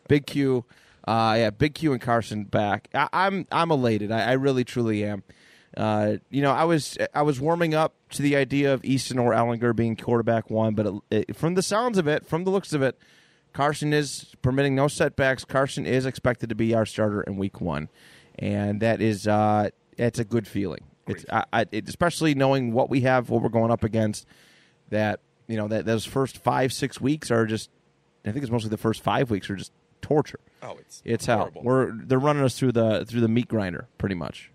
Big 0.08 0.26
Q. 0.28 0.66
Uh, 1.08 1.36
yeah, 1.38 1.50
Big 1.52 1.74
Q 1.74 1.94
and 1.94 2.02
Carson 2.02 2.44
back. 2.44 2.90
I, 2.94 3.08
I'm 3.14 3.48
I'm 3.50 3.72
elated. 3.72 4.12
I, 4.12 4.24
I 4.24 4.32
really 4.34 4.66
truly 4.66 5.06
am. 5.06 5.24
Uh, 5.78 6.18
you 6.32 6.42
know, 6.42 6.52
I 6.52 6.64
was 6.64 6.98
I 7.14 7.22
was 7.22 7.40
warming 7.40 7.76
up 7.76 7.94
to 8.10 8.24
the 8.24 8.36
idea 8.36 8.74
of 8.74 8.82
Eason 8.82 9.22
or 9.22 9.32
Ehlinger 9.32 9.76
being 9.76 9.96
quarterback 9.96 10.50
one, 10.50 10.74
but 10.74 10.88
it, 10.88 11.28
it, 11.30 11.36
from 11.36 11.54
the 11.54 11.62
sounds 11.62 12.00
of 12.00 12.08
it, 12.08 12.26
from 12.26 12.46
the 12.46 12.50
looks 12.50 12.74
of 12.74 12.82
it, 12.82 12.98
Carson 13.54 13.94
is 13.94 14.36
permitting 14.42 14.74
no 14.74 14.88
setbacks. 14.88 15.46
Carson 15.46 15.86
is 15.86 16.08
expected 16.08 16.50
to 16.50 16.56
be 16.56 16.74
our 16.74 16.86
starter 16.86 17.22
in 17.22 17.38
Week 17.38 17.62
One, 17.62 17.90
and 18.40 18.82
that 18.82 19.02
is 19.02 19.28
uh, 19.28 19.70
it's 20.00 20.18
a 20.18 20.26
good 20.26 20.48
feeling. 20.48 20.84
It's 21.06 21.26
I, 21.32 21.46
I, 21.54 21.66
it, 21.72 21.88
especially 21.88 22.34
knowing 22.34 22.74
what 22.74 22.90
we 22.90 23.02
have, 23.02 23.30
what 23.30 23.44
we're 23.44 23.50
going 23.50 23.72
up 23.72 23.84
against. 23.84 24.26
That 24.90 25.20
you 25.48 25.58
know 25.58 25.68
that 25.68 25.86
those 25.86 26.06
first 26.06 26.40
five 26.40 26.74
six 26.74 27.00
weeks 27.00 27.30
are 27.30 27.46
just. 27.46 27.70
I 28.26 28.32
think 28.32 28.42
it's 28.42 28.52
mostly 28.52 28.72
the 28.72 28.78
first 28.78 29.04
five 29.04 29.30
weeks 29.30 29.48
are 29.52 29.56
just 29.56 29.72
torture. 30.02 30.40
Oh, 30.64 30.78
it's 30.80 31.04
It's 31.06 31.28
hell. 31.28 31.52
We're 31.54 31.92
they're 31.92 32.18
running 32.18 32.44
us 32.44 32.58
through 32.58 32.72
the 32.72 33.06
through 33.06 33.22
the 33.22 33.28
meat 33.28 33.48
grinder 33.48 33.88
pretty 34.00 34.16
much. 34.16 34.52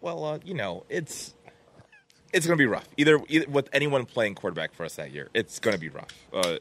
Well, 0.00 0.24
uh, 0.24 0.38
you 0.44 0.54
know, 0.54 0.84
it's 0.88 1.34
it's 2.32 2.46
going 2.46 2.56
to 2.56 2.62
be 2.62 2.66
rough. 2.66 2.88
Either, 2.96 3.20
either 3.28 3.48
with 3.48 3.68
anyone 3.72 4.04
playing 4.04 4.34
quarterback 4.34 4.74
for 4.74 4.84
us 4.84 4.96
that 4.96 5.12
year, 5.12 5.28
it's 5.34 5.58
going 5.58 5.74
to 5.74 5.80
be 5.80 5.88
rough. 5.88 6.12
Uh, 6.32 6.56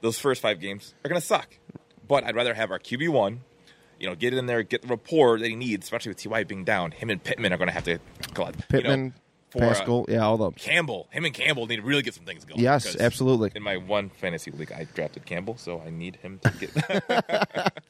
those 0.00 0.18
first 0.18 0.42
five 0.42 0.60
games 0.60 0.94
are 1.04 1.08
going 1.08 1.20
to 1.20 1.26
suck. 1.26 1.58
But 2.06 2.24
I'd 2.24 2.36
rather 2.36 2.54
have 2.54 2.70
our 2.70 2.78
QB 2.78 3.08
one. 3.08 3.40
You 3.98 4.08
know, 4.08 4.14
get 4.14 4.34
in 4.34 4.44
there, 4.46 4.62
get 4.62 4.82
the 4.82 4.88
rapport 4.88 5.38
that 5.38 5.48
he 5.48 5.56
needs, 5.56 5.86
especially 5.86 6.10
with 6.10 6.22
Ty 6.22 6.44
being 6.44 6.64
down. 6.64 6.90
Him 6.90 7.08
and 7.08 7.22
Pittman 7.22 7.52
are 7.52 7.56
going 7.56 7.68
to 7.68 7.72
have 7.72 7.84
to. 7.84 7.98
God, 8.34 8.54
Pittman, 8.68 9.00
you 9.00 9.06
know, 9.06 9.12
for, 9.48 9.58
uh, 9.64 9.68
Pascal, 9.68 10.04
yeah, 10.06 10.18
all 10.18 10.36
those. 10.36 10.52
Campbell, 10.58 11.08
him 11.10 11.24
and 11.24 11.32
Campbell 11.32 11.66
need 11.66 11.76
to 11.76 11.82
really 11.82 12.02
get 12.02 12.12
some 12.12 12.24
things 12.24 12.44
going. 12.44 12.60
Yes, 12.60 12.94
absolutely. 12.94 13.52
In 13.54 13.62
my 13.62 13.78
one 13.78 14.10
fantasy 14.10 14.50
league, 14.50 14.70
I 14.70 14.86
drafted 14.94 15.24
Campbell, 15.24 15.56
so 15.56 15.80
I 15.80 15.88
need 15.88 16.16
him 16.16 16.40
to 16.40 16.52
get. 16.60 17.72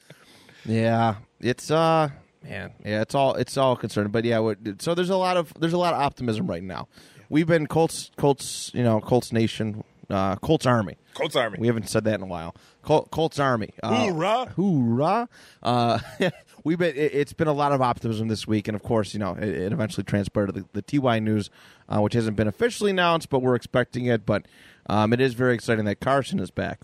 Yeah, 0.67 1.15
it's 1.39 1.71
uh, 1.71 2.09
man, 2.47 2.73
yeah, 2.85 3.01
it's 3.01 3.15
all 3.15 3.35
it's 3.35 3.57
all 3.57 3.75
concerning. 3.75 4.11
But 4.11 4.25
yeah, 4.25 4.53
so 4.79 4.95
there's 4.95 5.09
a 5.09 5.17
lot 5.17 5.37
of 5.37 5.53
there's 5.59 5.73
a 5.73 5.77
lot 5.77 5.93
of 5.93 5.99
optimism 5.99 6.47
right 6.47 6.63
now. 6.63 6.87
We've 7.29 7.47
been 7.47 7.67
Colts, 7.67 8.11
Colts, 8.15 8.71
you 8.73 8.83
know, 8.83 9.01
Colts 9.01 9.33
Nation, 9.33 9.83
uh, 10.09 10.37
Colts 10.37 10.65
Army. 10.65 10.97
Colts 11.13 11.35
Army. 11.35 11.57
We 11.59 11.67
haven't 11.67 11.89
said 11.89 12.05
that 12.05 12.15
in 12.15 12.21
a 12.21 12.27
while. 12.27 12.55
Col- 12.83 13.07
Colts 13.11 13.39
Army. 13.39 13.73
Uh, 13.83 14.05
Hoorah! 14.05 14.53
Hoorah! 14.55 15.29
Uh, 15.61 15.99
we've 16.63 16.77
been. 16.77 16.95
It, 16.95 17.13
it's 17.13 17.33
been 17.33 17.47
a 17.47 17.53
lot 17.53 17.71
of 17.71 17.81
optimism 17.81 18.27
this 18.27 18.47
week, 18.47 18.67
and 18.67 18.75
of 18.75 18.83
course, 18.83 19.13
you 19.13 19.19
know, 19.19 19.33
it, 19.33 19.49
it 19.49 19.73
eventually 19.73 20.03
transpired 20.03 20.47
to 20.47 20.51
the, 20.53 20.65
the 20.73 20.81
TY 20.81 21.19
news, 21.19 21.49
uh, 21.89 21.99
which 21.99 22.13
hasn't 22.13 22.37
been 22.37 22.47
officially 22.47 22.91
announced, 22.91 23.29
but 23.29 23.39
we're 23.39 23.55
expecting 23.55 24.05
it. 24.05 24.25
But 24.25 24.45
um, 24.87 25.11
it 25.11 25.19
is 25.19 25.33
very 25.33 25.53
exciting 25.53 25.85
that 25.85 25.99
Carson 25.99 26.39
is 26.39 26.51
back. 26.51 26.81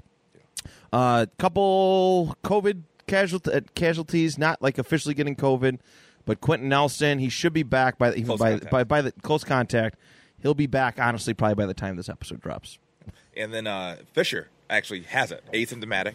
A 0.92 0.96
uh, 0.96 1.26
couple 1.40 2.36
COVID 2.44 2.84
casualt- 3.08 3.48
uh, 3.48 3.62
casualties, 3.76 4.38
not 4.38 4.62
like 4.62 4.78
officially 4.78 5.14
getting 5.14 5.36
COVID, 5.36 5.80
but 6.26 6.42
Quenton 6.42 6.70
Nelson, 6.70 7.20
he 7.20 7.30
should 7.30 7.54
be 7.54 7.64
back 7.64 7.98
by 7.98 8.10
the, 8.12 8.16
even 8.16 8.28
Close 8.28 8.40
by, 8.40 8.52
contact. 8.52 8.72
by 8.72 8.84
by 8.84 9.02
the 9.02 9.12
close 9.24 9.44
contact. 9.44 9.98
He'll 10.42 10.54
be 10.54 10.68
back, 10.68 11.00
honestly, 11.00 11.34
probably 11.34 11.56
by 11.56 11.66
the 11.66 11.74
time 11.74 11.96
this 11.96 12.10
episode 12.10 12.42
drops. 12.42 12.78
And 13.36 13.54
then 13.54 13.66
uh, 13.68 13.98
Fisher 14.14 14.50
actually 14.70 15.02
has 15.04 15.32
it, 15.32 15.44
asymptomatic. 15.54 16.14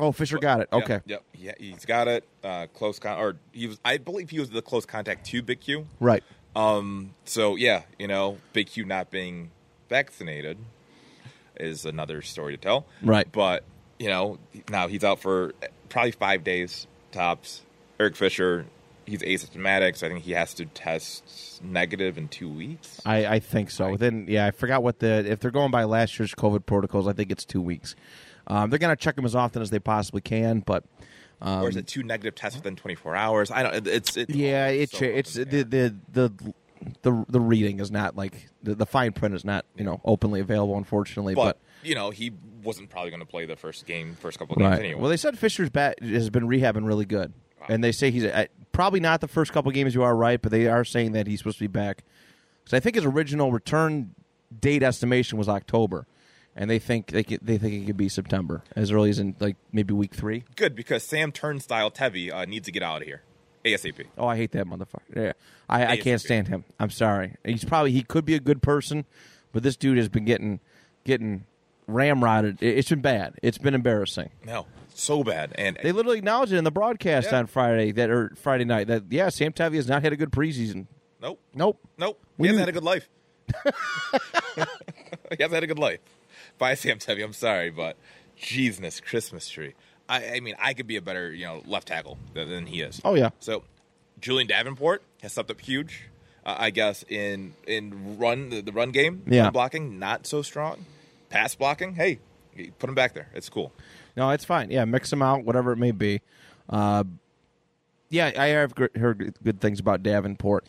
Oh, 0.00 0.10
Fisher 0.12 0.38
got 0.38 0.60
it. 0.60 0.68
Yep, 0.72 0.82
Okay. 0.82 1.00
Yep. 1.06 1.22
Yeah, 1.34 1.52
he's 1.58 1.84
got 1.84 2.08
it. 2.08 2.24
Uh, 2.42 2.66
close 2.74 2.98
con, 2.98 3.18
or 3.18 3.36
he 3.52 3.66
was. 3.68 3.78
I 3.84 3.98
believe 3.98 4.30
he 4.30 4.40
was 4.40 4.50
the 4.50 4.62
close 4.62 4.84
contact 4.86 5.26
to 5.26 5.42
Big 5.42 5.60
Q. 5.60 5.86
Right. 6.00 6.22
Um. 6.56 7.14
So 7.24 7.54
yeah, 7.56 7.82
you 7.98 8.08
know, 8.08 8.38
Big 8.52 8.68
Q 8.68 8.84
not 8.84 9.10
being 9.10 9.50
vaccinated 9.88 10.58
is 11.60 11.84
another 11.84 12.22
story 12.22 12.56
to 12.56 12.60
tell. 12.60 12.86
Right. 13.02 13.30
But 13.30 13.62
you 13.98 14.08
know, 14.08 14.38
now 14.68 14.88
he's 14.88 15.04
out 15.04 15.20
for 15.20 15.52
probably 15.94 16.10
five 16.10 16.42
days 16.44 16.86
tops. 17.12 17.62
Eric 18.00 18.16
Fisher, 18.16 18.66
he's 19.06 19.20
asymptomatic, 19.22 19.96
so 19.96 20.08
I 20.08 20.10
think 20.10 20.24
he 20.24 20.32
has 20.32 20.52
to 20.54 20.66
test 20.66 21.62
negative 21.62 22.18
in 22.18 22.26
two 22.26 22.48
weeks. 22.48 23.00
I, 23.06 23.26
I 23.26 23.38
think 23.38 23.70
so. 23.70 23.90
Within 23.92 24.26
yeah, 24.28 24.46
I 24.46 24.50
forgot 24.50 24.82
what 24.82 24.98
the 24.98 25.24
if 25.30 25.38
they're 25.38 25.52
going 25.52 25.70
by 25.70 25.84
last 25.84 26.18
year's 26.18 26.34
COVID 26.34 26.66
protocols, 26.66 27.06
I 27.06 27.12
think 27.12 27.30
it's 27.30 27.44
two 27.44 27.62
weeks. 27.62 27.94
Um, 28.48 28.68
they're 28.68 28.80
going 28.80 28.94
to 28.94 29.00
check 29.00 29.14
them 29.14 29.24
as 29.24 29.36
often 29.36 29.62
as 29.62 29.70
they 29.70 29.78
possibly 29.78 30.20
can, 30.20 30.60
but 30.60 30.84
or 31.40 31.68
is 31.68 31.76
it 31.76 31.86
two 31.86 32.02
negative 32.02 32.34
tests 32.34 32.58
within 32.58 32.74
24 32.74 33.14
hours? 33.14 33.50
I 33.50 33.62
don't. 33.62 33.86
It's 33.86 34.16
it, 34.16 34.30
Um, 34.30 34.36
yeah, 34.36 34.66
it's 34.66 34.92
it's 34.92 34.98
so 34.98 35.04
it's 35.04 35.38
up 35.38 35.48
the, 35.50 35.62
the 35.62 35.96
the 36.12 36.54
the 37.02 37.24
the 37.28 37.40
reading 37.40 37.80
is 37.80 37.90
not 37.90 38.16
like 38.16 38.48
the, 38.62 38.74
the 38.74 38.86
fine 38.86 39.12
print 39.12 39.34
is 39.34 39.44
not 39.44 39.64
you 39.76 39.84
know 39.84 40.00
openly 40.04 40.40
available, 40.40 40.76
unfortunately. 40.76 41.34
but, 41.34 41.58
But, 41.82 41.88
you 41.88 41.94
know, 41.94 42.10
he 42.10 42.32
wasn't 42.62 42.90
probably 42.90 43.10
going 43.10 43.20
to 43.20 43.26
play 43.26 43.46
the 43.46 43.56
first 43.56 43.86
game, 43.86 44.16
first 44.20 44.38
couple 44.38 44.54
of 44.54 44.58
games 44.60 44.70
right. 44.70 44.80
anyway. 44.80 45.00
Well, 45.00 45.10
they 45.10 45.16
said 45.16 45.38
Fisher's 45.38 45.70
bat 45.70 46.02
has 46.02 46.30
been 46.30 46.48
rehabbing 46.48 46.86
really 46.86 47.04
good, 47.04 47.32
and 47.68 47.84
they 47.84 47.92
say 47.92 48.10
he's 48.10 48.24
uh, 48.24 48.46
probably 48.72 49.00
not 49.00 49.20
the 49.20 49.28
first 49.28 49.52
couple 49.52 49.70
games. 49.72 49.94
You 49.94 50.02
are 50.02 50.16
right, 50.16 50.40
but 50.40 50.50
they 50.50 50.66
are 50.66 50.84
saying 50.84 51.12
that 51.12 51.26
he's 51.26 51.40
supposed 51.40 51.58
to 51.58 51.64
be 51.64 51.68
back. 51.68 52.04
Because 52.64 52.76
I 52.76 52.80
think 52.80 52.96
his 52.96 53.04
original 53.04 53.52
return 53.52 54.14
date 54.58 54.82
estimation 54.82 55.36
was 55.36 55.48
October, 55.48 56.06
and 56.56 56.70
they 56.70 56.78
think 56.78 57.08
they 57.08 57.22
could, 57.22 57.40
they 57.42 57.58
think 57.58 57.74
it 57.74 57.86
could 57.86 57.96
be 57.96 58.08
September 58.08 58.64
as 58.74 58.90
early 58.90 59.10
as 59.10 59.18
in 59.18 59.36
like 59.40 59.56
maybe 59.72 59.92
week 59.92 60.14
three. 60.14 60.44
Good 60.56 60.74
because 60.74 61.02
Sam 61.02 61.32
Turnstile 61.32 61.90
Tevi 61.90 62.32
uh, 62.32 62.44
needs 62.46 62.66
to 62.66 62.72
get 62.72 62.82
out 62.82 63.02
of 63.02 63.06
here 63.06 63.22
ASAP. 63.64 64.06
Oh, 64.18 64.26
I 64.26 64.36
hate 64.36 64.52
that 64.52 64.66
motherfucker. 64.66 65.14
Yeah, 65.16 65.32
I, 65.68 65.86
I 65.86 65.96
can't 65.96 66.20
stand 66.20 66.48
him. 66.48 66.64
I'm 66.78 66.90
sorry. 66.90 67.36
He's 67.44 67.64
probably 67.64 67.92
he 67.92 68.02
could 68.02 68.24
be 68.24 68.34
a 68.34 68.40
good 68.40 68.62
person, 68.62 69.04
but 69.52 69.62
this 69.62 69.76
dude 69.76 69.96
has 69.98 70.08
been 70.08 70.24
getting 70.24 70.60
getting 71.04 71.44
ramrodded. 71.88 72.62
It- 72.62 72.78
It's 72.78 72.88
been 72.90 73.00
bad. 73.00 73.34
It's 73.42 73.58
been 73.58 73.74
embarrassing. 73.74 74.30
No, 74.46 74.66
so 74.94 75.24
bad. 75.24 75.52
And 75.56 75.78
They 75.82 75.92
literally 75.92 76.18
acknowledged 76.18 76.52
it 76.52 76.56
in 76.58 76.64
the 76.64 76.70
broadcast 76.70 77.28
Yeah. 77.32 77.38
on 77.40 77.46
Friday 77.46 77.90
that 77.92 78.10
or 78.10 78.32
Friday 78.36 78.64
night 78.64 78.86
that 78.88 79.04
yeah, 79.10 79.28
Sam 79.30 79.52
Tavi 79.52 79.76
has 79.76 79.88
not 79.88 80.02
had 80.02 80.12
a 80.12 80.16
good 80.16 80.30
preseason. 80.30 80.86
nope, 81.20 81.40
Nope. 81.54 81.78
nope. 81.98 82.20
We 82.38 82.48
he 82.48 82.54
hasn't 82.54 82.60
had 82.66 82.68
a 82.68 82.72
good 82.72 82.84
life. 82.84 83.08
he 84.54 85.36
hasn't 85.42 85.52
had 85.52 85.62
a 85.64 85.66
good 85.66 85.78
life. 85.78 86.00
Bye, 86.58 86.74
Sam 86.74 86.98
Tevi. 86.98 87.24
I'm 87.24 87.32
sorry, 87.32 87.70
but 87.70 87.96
Jesus 88.36 89.00
Christmas 89.00 89.48
tree. 89.48 89.74
I, 90.08 90.36
I 90.36 90.40
mean, 90.40 90.54
I 90.58 90.74
could 90.74 90.86
be 90.86 90.96
a 90.96 91.02
better, 91.02 91.32
you 91.32 91.46
know, 91.46 91.62
left 91.66 91.88
tackle 91.88 92.18
than, 92.34 92.48
than 92.50 92.66
he 92.66 92.80
is. 92.82 93.00
Oh 93.04 93.14
yeah. 93.14 93.30
So, 93.40 93.64
Julian 94.20 94.46
Davenport 94.48 95.02
has 95.22 95.32
stepped 95.32 95.50
up 95.50 95.60
huge. 95.60 96.08
Uh, 96.44 96.56
I 96.58 96.70
guess 96.70 97.04
in 97.08 97.54
in 97.66 98.18
run 98.18 98.50
the, 98.50 98.60
the 98.60 98.72
run 98.72 98.90
game, 98.90 99.22
Yeah. 99.26 99.44
run 99.44 99.52
blocking 99.52 99.98
not 99.98 100.26
so 100.26 100.42
strong. 100.42 100.84
Pass 101.30 101.54
blocking, 101.54 101.94
hey, 101.94 102.18
put 102.78 102.88
him 102.88 102.94
back 102.94 103.14
there. 103.14 103.28
It's 103.34 103.48
cool. 103.48 103.72
No, 104.16 104.30
it's 104.30 104.44
fine. 104.44 104.70
Yeah, 104.70 104.84
mix 104.84 105.10
them 105.10 105.22
out, 105.22 105.44
whatever 105.44 105.72
it 105.72 105.78
may 105.78 105.90
be. 105.90 106.20
Uh, 106.68 107.04
yeah, 108.10 108.30
I 108.38 108.46
have 108.48 108.74
gr- 108.74 108.86
heard 108.96 109.34
good 109.42 109.60
things 109.60 109.80
about 109.80 110.02
Davenport. 110.02 110.64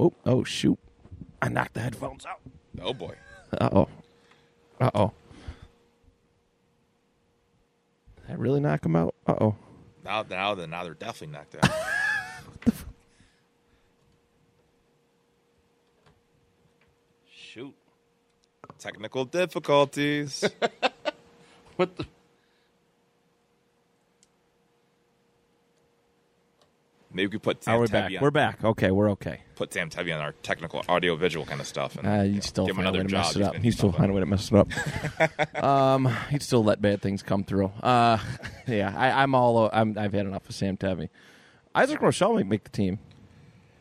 Oh, 0.00 0.12
oh 0.26 0.42
shoot! 0.42 0.78
I 1.42 1.48
knocked 1.50 1.74
the 1.74 1.80
headphones 1.80 2.24
out. 2.26 2.40
Oh 2.82 2.94
boy, 2.94 3.14
Uh 3.52 3.68
oh. 3.72 3.88
Uh 4.80 4.90
oh. 4.94 5.12
Did 8.30 8.38
I 8.38 8.42
really 8.42 8.60
knock 8.60 8.82
them 8.82 8.94
out? 8.94 9.16
Uh 9.26 9.34
oh. 9.40 9.56
now 10.04 10.24
now 10.30 10.54
then 10.54 10.70
now 10.70 10.84
they're 10.84 10.94
definitely 10.94 11.36
knocked 11.36 11.56
out. 11.56 11.68
Shoot. 17.28 17.74
Technical 18.78 19.24
difficulties. 19.24 20.44
What 21.76 21.96
the? 21.96 22.04
Maybe 27.12 27.26
we 27.26 27.30
could 27.32 27.42
put 27.42 27.64
Sam 27.64 27.74
Are 27.74 27.80
we 27.80 27.86
Tevi 27.88 27.90
back? 27.92 28.12
on, 28.12 28.18
We're 28.20 28.30
back. 28.30 28.64
Okay, 28.64 28.90
we're 28.92 29.10
okay. 29.12 29.40
put 29.56 29.72
Sam 29.72 29.90
Tevi 29.90 30.14
on 30.14 30.20
our 30.20 30.32
technical 30.42 30.84
audio 30.88 31.16
visual 31.16 31.44
kind 31.44 31.60
of 31.60 31.66
stuff. 31.66 31.96
And, 31.96 32.06
Uh, 32.06 32.22
he'd 32.22 32.34
know, 32.34 32.40
still 32.40 32.66
give 32.66 32.76
him 32.76 32.84
find 32.84 32.96
a 32.96 32.98
way 32.98 33.02
to 33.04 33.08
job. 33.10 33.18
mess 33.18 33.30
it 33.34 33.38
He's 33.38 33.46
up. 33.46 33.52
been 33.54 33.62
He'd 33.62 33.70
still 33.72 33.92
find 33.92 34.10
a 34.10 34.14
way 34.14 34.20
to 34.20 34.26
mess 34.26 34.50
it 34.52 34.56
up. 35.58 35.64
um, 35.64 36.06
he'd 36.30 36.42
still 36.42 36.62
let 36.62 36.80
bad 36.80 37.02
things 37.02 37.22
come 37.22 37.42
through. 37.42 37.72
Uh, 37.82 38.18
yeah, 38.68 38.94
I, 38.96 39.22
I'm 39.22 39.34
all. 39.34 39.68
I'm, 39.72 39.98
I've 39.98 40.12
had 40.12 40.26
enough 40.26 40.48
of 40.48 40.54
Sam 40.54 40.76
Tevi. 40.76 41.08
Isaac 41.74 42.00
Rochell 42.00 42.34
might 42.34 42.46
make 42.46 42.64
the 42.64 42.70
team. 42.70 42.98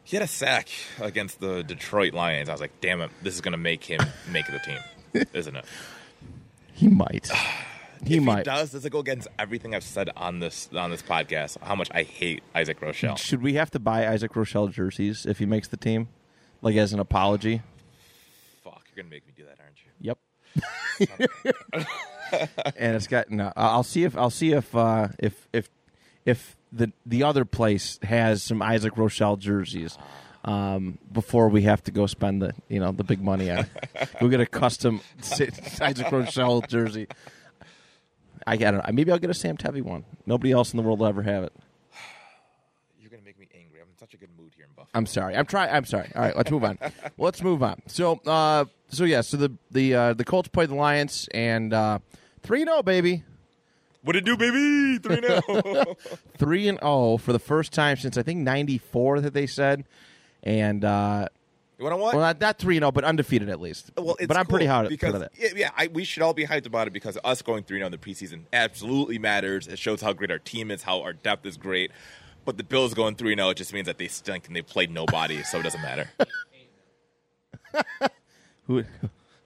He 0.04 0.16
had 0.16 0.24
a 0.24 0.28
sack 0.28 0.68
against 1.00 1.40
the 1.40 1.64
Detroit 1.64 2.14
Lions. 2.16 2.50
I 2.50 2.52
was 2.52 2.62
like, 2.62 2.82
damn 2.82 3.00
it, 3.02 3.12
this 3.22 3.36
is 3.36 3.42
going 3.42 3.52
to 3.52 3.58
make 3.60 3.84
him 3.84 4.00
make 4.32 4.48
the 4.48 4.60
team, 4.60 5.26
isn't 5.34 5.56
it? 5.56 5.66
He 6.74 6.88
might. 6.88 7.30
He 8.06 8.18
if 8.18 8.24
might. 8.24 8.38
he 8.40 8.44
does, 8.44 8.72
does 8.72 8.86
it 8.86 8.90
go 8.92 9.00
against 9.00 9.28
everything 9.38 9.76
I've 9.76 9.84
said 9.84 10.10
on 10.16 10.40
this 10.40 10.70
on 10.76 10.90
this 10.92 11.02
podcast? 11.02 11.58
How 11.62 11.76
much 11.76 11.90
I 11.94 12.04
hate 12.04 12.44
Isaac 12.56 12.80
Rochell. 12.80 13.18
Should 13.18 13.42
we 13.42 13.56
have 13.56 13.72
to 13.72 13.80
buy 13.80 14.08
Isaac 14.08 14.34
Rochell 14.34 14.72
jerseys 14.72 15.26
if 15.26 15.40
he 15.40 15.46
makes 15.46 15.68
the 15.68 15.78
team, 15.78 16.08
like 16.62 16.76
as 16.76 16.94
an 16.94 17.00
apology? 17.00 17.62
Fuck, 18.64 18.84
you're 18.96 19.04
gonna 19.04 19.14
make 19.14 19.28
me 19.28 19.34
do 19.36 19.44
that, 19.46 19.58
aren't 19.60 19.78
you? 19.84 19.92
Yep. 20.02 20.18
and 22.78 22.96
it's 22.96 23.08
got 23.08 23.30
no. 23.30 23.52
I'll 23.56 23.84
see 23.84 24.04
if 24.04 24.18
I'll 24.18 24.30
see 24.30 24.54
if 24.54 24.76
uh, 24.76 25.10
if 25.20 25.48
if 25.54 25.70
if 26.26 26.56
the 26.72 26.92
the 27.06 27.24
other 27.24 27.46
place 27.46 28.00
has 28.04 28.44
some 28.44 28.62
Isaac 28.62 28.94
Rochell 28.96 29.38
jerseys. 29.38 29.98
Um, 30.46 30.98
before 31.12 31.50
we 31.50 31.64
have 31.64 31.84
to 31.84 31.92
go 31.92 32.06
spend 32.06 32.42
the 32.42 32.54
you 32.70 32.80
know 32.80 32.94
the 32.94 33.04
big 33.04 33.22
money 33.22 33.52
on, 33.52 33.66
we'll 34.22 34.30
get 34.30 34.40
a 34.40 34.46
custom 34.46 35.02
Isaac 35.22 36.08
Rochell 36.08 36.66
jersey. 36.68 37.08
I, 38.50 38.54
I 38.54 38.58
don't 38.58 38.78
know. 38.78 38.84
Maybe 38.92 39.12
I'll 39.12 39.20
get 39.20 39.30
a 39.30 39.36
Sam 39.36 39.58
Tevi 39.58 39.84
one. 39.84 40.04
Nobody 40.26 40.52
else 40.52 40.74
in 40.74 40.78
the 40.78 40.84
world 40.84 41.00
will 41.00 41.06
ever 41.06 41.22
have 41.22 41.44
it. 41.44 41.54
You're 43.00 43.12
gonna 43.12 43.22
make 43.24 43.38
me 43.40 43.48
angry. 43.54 43.80
I'm 43.80 43.90
in 43.90 43.98
such 44.00 44.16
a 44.16 44.18
good 44.18 44.30
mood 44.40 44.54
here 44.56 44.66
in 44.66 44.72
Buffalo. 44.72 44.90
I'm 44.96 45.06
sorry. 45.06 45.36
I'm 45.36 45.46
trying. 45.46 45.70
I'm 45.72 45.86
sorry. 45.86 46.10
All 46.16 46.22
right, 46.24 46.36
let's 46.36 46.50
move 46.50 46.64
on. 46.64 46.80
let's 47.20 47.44
move 47.44 47.62
on. 47.62 47.80
So, 47.86 48.20
uh, 48.26 48.66
so 48.90 49.04
yeah. 49.04 49.22
So 49.22 49.38
the 49.38 49.54
the 49.70 49.94
uh, 49.94 50.14
the 50.14 50.26
Colts 50.26 50.50
played 50.50 50.70
the 50.70 50.76
Lions 50.76 51.30
and 51.32 51.72
uh, 51.74 52.00
three 52.42 52.62
and 52.62 52.70
zero, 52.70 52.82
baby. 52.82 53.24
What 54.02 54.16
it 54.16 54.26
do, 54.26 54.36
baby? 54.36 54.98
Three 54.98 55.20
now. 55.20 55.84
Three 56.38 56.70
and 56.70 56.80
zero 56.80 57.18
for 57.18 57.34
the 57.34 57.40
first 57.40 57.72
time 57.72 57.98
since 57.98 58.18
I 58.18 58.24
think 58.24 58.40
'94 58.40 59.22
that 59.22 59.34
they 59.36 59.46
said, 59.46 59.84
and 60.42 60.84
uh, 60.84 61.28
you 61.80 61.86
want 61.86 61.94
to 61.94 61.98
what? 61.98 62.14
well, 62.14 62.26
not, 62.26 62.42
not 62.42 62.58
three 62.58 62.76
and 62.76 62.82
zero, 62.82 62.92
but 62.92 63.06
undefeated 63.06 63.48
at 63.48 63.62
least. 63.62 63.92
Well, 63.96 64.18
it's 64.20 64.28
but 64.28 64.36
I'm 64.36 64.46
pretty 64.46 64.66
cool 64.66 64.76
hard 64.76 64.90
because 64.90 65.14
of 65.14 65.22
that. 65.22 65.32
yeah, 65.40 65.50
yeah 65.56 65.70
I, 65.78 65.88
we 65.88 66.04
should 66.04 66.22
all 66.22 66.34
be 66.34 66.46
hyped 66.46 66.66
about 66.66 66.88
it 66.88 66.94
because 66.94 67.18
us 67.24 67.42
going 67.42 67.64
three 67.64 67.82
oh 67.82 67.86
in 67.86 67.92
the 67.94 67.98
preseason 67.98 68.42
absolutely 68.52 69.18
matters. 69.18 69.66
It 69.68 69.80
shows 69.80 70.02
how 70.02 70.12
great 70.12 70.30
our 70.30 70.40
team 70.40 70.72
is, 70.72 70.84
how 70.84 71.02
our 71.02 71.14
depth 71.14 71.46
is 71.46 71.56
great. 71.56 71.92
But 72.44 72.58
the 72.58 72.64
Bills 72.64 72.94
going 72.94 73.16
three, 73.16 73.34
three 73.34 73.42
oh, 73.42 73.46
zero, 73.46 73.50
it 73.52 73.58
just 73.58 73.74
means 73.74 73.86
that 73.86 73.98
they 73.98 74.10
stink 74.10 74.48
and 74.48 74.56
they 74.56 74.62
played 74.62 74.92
nobody, 74.92 75.42
so 75.44 75.60
it 75.60 75.64
doesn't 75.64 75.82
matter. 75.82 76.10
Who, 78.68 78.84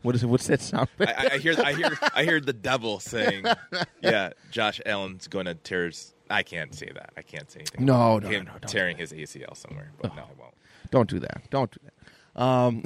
what 0.01 0.15
is 0.15 0.23
it? 0.23 0.27
What's 0.27 0.47
that 0.47 0.61
sound? 0.61 0.89
I, 0.99 1.03
I- 1.03 1.29
I 1.33 1.37
hear, 1.37 1.55
I 1.63 1.73
hear, 1.73 1.97
I 2.15 2.23
hear 2.23 2.39
the 2.39 2.53
devil 2.53 2.99
saying, 2.99 3.45
"Yeah, 4.01 4.31
Josh 4.51 4.81
Allen's 4.85 5.27
going 5.27 5.45
to 5.45 5.55
tear." 5.55 5.85
His, 5.85 6.13
I 6.29 6.41
can't 6.41 6.73
say 6.73 6.89
that. 6.93 7.11
I 7.15 7.21
can't 7.21 7.49
say 7.51 7.59
anything. 7.59 7.85
No, 7.85 8.17
about 8.17 8.31
no, 8.31 8.37
no, 8.39 8.51
no, 8.53 8.67
tearing 8.67 8.97
his 8.97 9.11
ACL 9.11 9.55
somewhere, 9.55 9.91
but 10.01 10.15
no, 10.15 10.23
I 10.23 10.39
won't. 10.39 10.53
Don't 10.91 11.09
do 11.09 11.19
that. 11.19 11.49
Don't 11.49 11.71
do 11.71 11.79
that. 11.83 11.92
Um, 12.35 12.83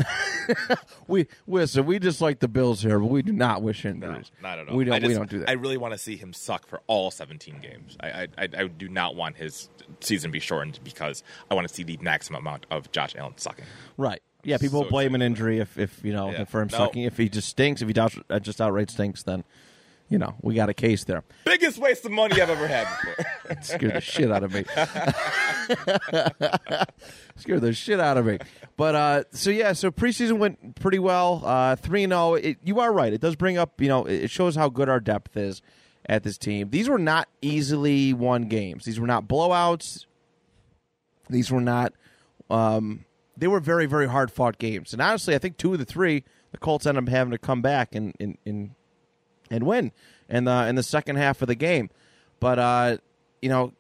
we 1.07 1.27
listen. 1.47 1.85
We 1.85 1.99
just 1.99 2.21
like 2.21 2.39
the 2.39 2.47
Bills 2.47 2.81
here, 2.81 2.99
but 2.99 3.07
we 3.07 3.21
do 3.21 3.31
not 3.31 3.61
wish 3.61 3.83
No, 3.85 3.91
injuries. 3.91 4.31
not 4.41 4.59
at 4.59 4.67
all. 4.69 4.75
We 4.75 4.83
don't. 4.85 4.95
I 4.95 4.99
just- 4.99 5.07
we 5.09 5.13
don't 5.15 5.29
do 5.29 5.39
that. 5.39 5.49
I 5.49 5.53
really 5.53 5.77
want 5.77 5.93
to 5.93 5.97
see 5.97 6.15
him 6.17 6.33
suck 6.33 6.67
for 6.67 6.81
all 6.87 7.11
17 7.11 7.59
games. 7.61 7.97
I, 7.99 8.07
I, 8.07 8.27
I, 8.37 8.49
I 8.57 8.67
do 8.67 8.89
not 8.89 9.15
want 9.15 9.37
his 9.37 9.69
season 10.01 10.29
to 10.29 10.33
be 10.33 10.39
shortened 10.39 10.79
because 10.83 11.23
I 11.49 11.55
want 11.55 11.67
to 11.67 11.73
see 11.73 11.83
the 11.83 11.97
maximum 12.01 12.41
amount 12.41 12.65
of 12.69 12.91
Josh 12.91 13.15
Allen 13.17 13.33
sucking. 13.37 13.65
Right. 13.95 14.21
Yeah, 14.43 14.57
people 14.57 14.83
so 14.83 14.89
blame 14.89 15.15
an 15.15 15.21
injury 15.21 15.59
if, 15.59 15.77
if 15.77 16.03
you 16.03 16.13
know 16.13 16.31
Yeah. 16.31 16.45
for 16.45 16.61
him 16.61 16.69
No. 16.71 16.77
sucking. 16.77 17.03
If 17.03 17.17
he 17.17 17.27
just 17.29 17.49
stinks, 17.49 17.81
if 17.81 17.87
he 17.89 17.93
uh, 17.99 18.39
just 18.39 18.61
outright 18.61 18.89
stinks, 18.89 19.23
then 19.23 19.43
you 20.09 20.17
know 20.17 20.35
we 20.41 20.55
got 20.55 20.69
a 20.69 20.73
case 20.73 21.03
there. 21.03 21.23
Biggest 21.45 21.77
waste 21.77 22.05
of 22.05 22.11
money 22.11 22.41
I've 22.41 22.49
ever 22.49 22.67
had 22.67 22.87
before. 22.87 23.57
Scared 23.61 23.95
the 23.95 24.01
shit 24.01 24.31
out 24.31 24.43
of 24.43 24.53
me. 24.53 24.63
scared 27.35 27.61
the 27.61 27.73
shit 27.73 27.99
out 27.99 28.17
of 28.17 28.25
me. 28.25 28.39
But 28.75 28.95
uh, 28.95 29.23
so 29.31 29.49
yeah, 29.49 29.73
so 29.73 29.91
preseason 29.91 30.37
went 30.37 30.75
pretty 30.75 30.99
well. 30.99 31.41
Uh, 31.43 31.75
Three 31.75 32.03
and 32.03 32.11
zero. 32.11 32.37
You 32.63 32.79
are 32.79 32.91
right. 32.91 33.13
It 33.13 33.21
does 33.21 33.35
bring 33.35 33.57
up. 33.57 33.79
You 33.81 33.87
know, 33.87 34.05
it 34.05 34.29
shows 34.29 34.55
how 34.55 34.69
good 34.69 34.89
our 34.89 34.99
depth 34.99 35.37
is 35.37 35.61
at 36.07 36.23
this 36.23 36.37
team. 36.37 36.69
These 36.69 36.89
were 36.89 36.99
not 36.99 37.27
easily 37.41 38.13
won 38.13 38.43
games. 38.43 38.85
These 38.85 38.99
were 38.99 39.07
not 39.07 39.27
blowouts. 39.27 40.05
These 41.29 41.51
were 41.51 41.61
not. 41.61 41.93
Um, 42.49 43.05
they 43.35 43.47
were 43.47 43.59
very 43.59 43.85
very 43.85 44.07
hard 44.07 44.31
fought 44.31 44.57
games. 44.57 44.93
And 44.93 45.01
honestly, 45.01 45.35
I 45.35 45.37
think 45.37 45.57
two 45.57 45.73
of 45.73 45.79
the 45.79 45.85
three, 45.85 46.23
the 46.51 46.57
Colts 46.57 46.85
ended 46.85 47.03
up 47.03 47.09
having 47.09 47.31
to 47.31 47.37
come 47.37 47.61
back 47.61 47.95
and 47.95 48.15
and, 48.19 48.37
and 48.45 48.71
and 49.49 49.63
win 49.65 49.91
in 50.29 50.43
the 50.45 50.67
in 50.67 50.75
the 50.75 50.83
second 50.83 51.15
half 51.17 51.41
of 51.41 51.47
the 51.47 51.55
game. 51.55 51.89
But 52.39 52.59
uh, 52.59 52.97
you 53.41 53.49
know, 53.49 53.73